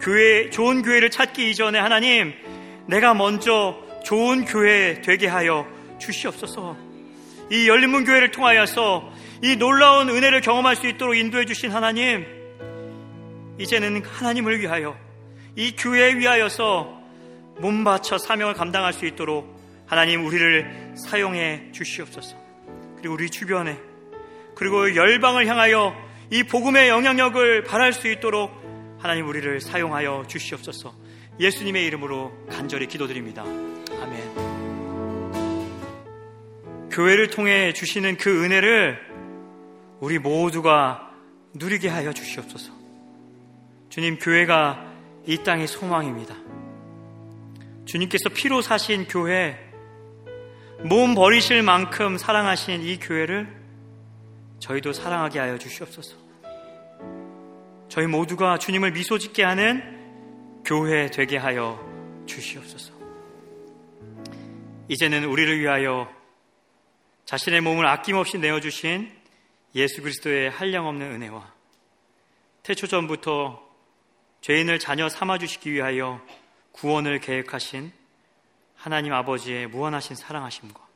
교회, 0.00 0.50
좋은 0.50 0.82
교회를 0.82 1.10
찾기 1.10 1.50
이전에 1.50 1.78
하나님, 1.78 2.34
내가 2.86 3.14
먼저 3.14 3.78
좋은 4.04 4.44
교회 4.44 5.00
되게 5.02 5.26
하여 5.26 5.66
주시옵소서. 5.98 6.76
이 7.50 7.68
열린문 7.68 8.04
교회를 8.04 8.30
통하여서 8.30 9.10
이 9.42 9.56
놀라운 9.56 10.08
은혜를 10.08 10.40
경험할 10.40 10.76
수 10.76 10.86
있도록 10.86 11.16
인도해 11.16 11.44
주신 11.44 11.70
하나님, 11.70 12.26
이제는 13.58 14.04
하나님을 14.04 14.60
위하여 14.60 14.96
이 15.54 15.74
교회에 15.76 16.16
위하여서 16.16 17.00
몸 17.58 17.84
바쳐 17.84 18.18
사명을 18.18 18.54
감당할 18.54 18.92
수 18.92 19.06
있도록 19.06 19.56
하나님 19.86 20.26
우리를 20.26 20.94
사용해 20.96 21.72
주시옵소서. 21.72 22.36
그리고 22.96 23.14
우리 23.14 23.30
주변에 23.30 23.78
그리고 24.54 24.94
열방을 24.94 25.46
향하여 25.46 25.94
이 26.30 26.42
복음의 26.42 26.88
영향력을 26.88 27.64
발할 27.64 27.92
수 27.92 28.08
있도록 28.08 28.50
하나님 28.98 29.28
우리를 29.28 29.60
사용하여 29.60 30.24
주시옵소서. 30.28 30.94
예수님의 31.38 31.84
이름으로 31.86 32.32
간절히 32.50 32.86
기도드립니다. 32.86 33.42
아멘. 33.42 34.56
교회를 36.90 37.28
통해 37.28 37.72
주시는 37.74 38.16
그 38.16 38.44
은혜를 38.44 38.98
우리 40.00 40.18
모두가 40.18 41.10
누리게 41.54 41.88
하여 41.88 42.12
주시옵소서. 42.12 42.75
주님, 43.96 44.18
교회가 44.18 44.92
이 45.24 45.38
땅의 45.38 45.66
소망입니다. 45.68 46.36
주님께서 47.86 48.28
피로 48.28 48.60
사신 48.60 49.06
교회, 49.08 49.58
몸 50.84 51.14
버리실 51.14 51.62
만큼 51.62 52.18
사랑하신 52.18 52.82
이 52.82 52.98
교회를 52.98 53.48
저희도 54.58 54.92
사랑하게 54.92 55.38
하여 55.38 55.56
주시옵소서. 55.56 56.14
저희 57.88 58.06
모두가 58.06 58.58
주님을 58.58 58.92
미소 58.92 59.16
짓게 59.16 59.42
하는 59.42 60.60
교회 60.62 61.10
되게 61.10 61.38
하여 61.38 61.80
주시옵소서. 62.26 62.92
이제는 64.88 65.24
우리를 65.24 65.58
위하여 65.58 66.06
자신의 67.24 67.62
몸을 67.62 67.86
아낌없이 67.86 68.36
내어주신 68.36 69.10
예수 69.74 70.02
그리스도의 70.02 70.50
한량없는 70.50 71.12
은혜와 71.12 71.50
태초 72.62 72.86
전부터 72.86 73.65
죄인을 74.46 74.78
자녀 74.78 75.08
삼아주시기 75.08 75.72
위하여 75.72 76.24
구원을 76.70 77.18
계획하신 77.18 77.90
하나님 78.76 79.12
아버지의 79.12 79.66
무한하신 79.66 80.14
사랑하심과 80.14 80.86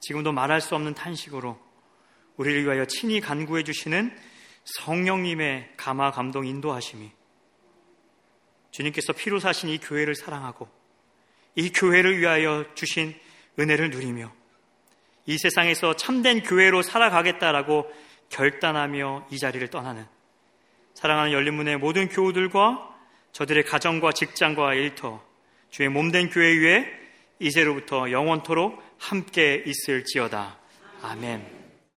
지금도 0.00 0.32
말할 0.32 0.62
수 0.62 0.74
없는 0.74 0.94
탄식으로 0.94 1.60
우리를 2.38 2.64
위하여 2.64 2.86
친히 2.86 3.20
간구해 3.20 3.64
주시는 3.64 4.16
성령님의 4.64 5.74
감화 5.76 6.10
감동 6.10 6.46
인도하심이 6.46 7.10
주님께서 8.70 9.12
피로 9.12 9.38
사신 9.40 9.68
이 9.68 9.76
교회를 9.76 10.14
사랑하고 10.14 10.70
이 11.54 11.70
교회를 11.70 12.18
위하여 12.18 12.64
주신 12.74 13.14
은혜를 13.58 13.90
누리며 13.90 14.32
이 15.26 15.36
세상에서 15.36 15.96
참된 15.96 16.42
교회로 16.42 16.80
살아가겠다라고 16.80 17.92
결단하며 18.30 19.26
이 19.32 19.38
자리를 19.38 19.68
떠나는 19.68 20.06
사랑하는 20.98 21.30
열린문의 21.30 21.76
모든 21.76 22.08
교우들과 22.08 22.92
저들의 23.30 23.66
가정과 23.66 24.10
직장과 24.10 24.74
일터 24.74 25.22
주의 25.70 25.88
몸된 25.88 26.28
교회 26.28 26.52
위에 26.58 26.86
이제로부터 27.38 28.10
영원토록 28.10 28.82
함께 28.98 29.62
있을지어다. 29.64 30.58
아멘. 31.02 31.57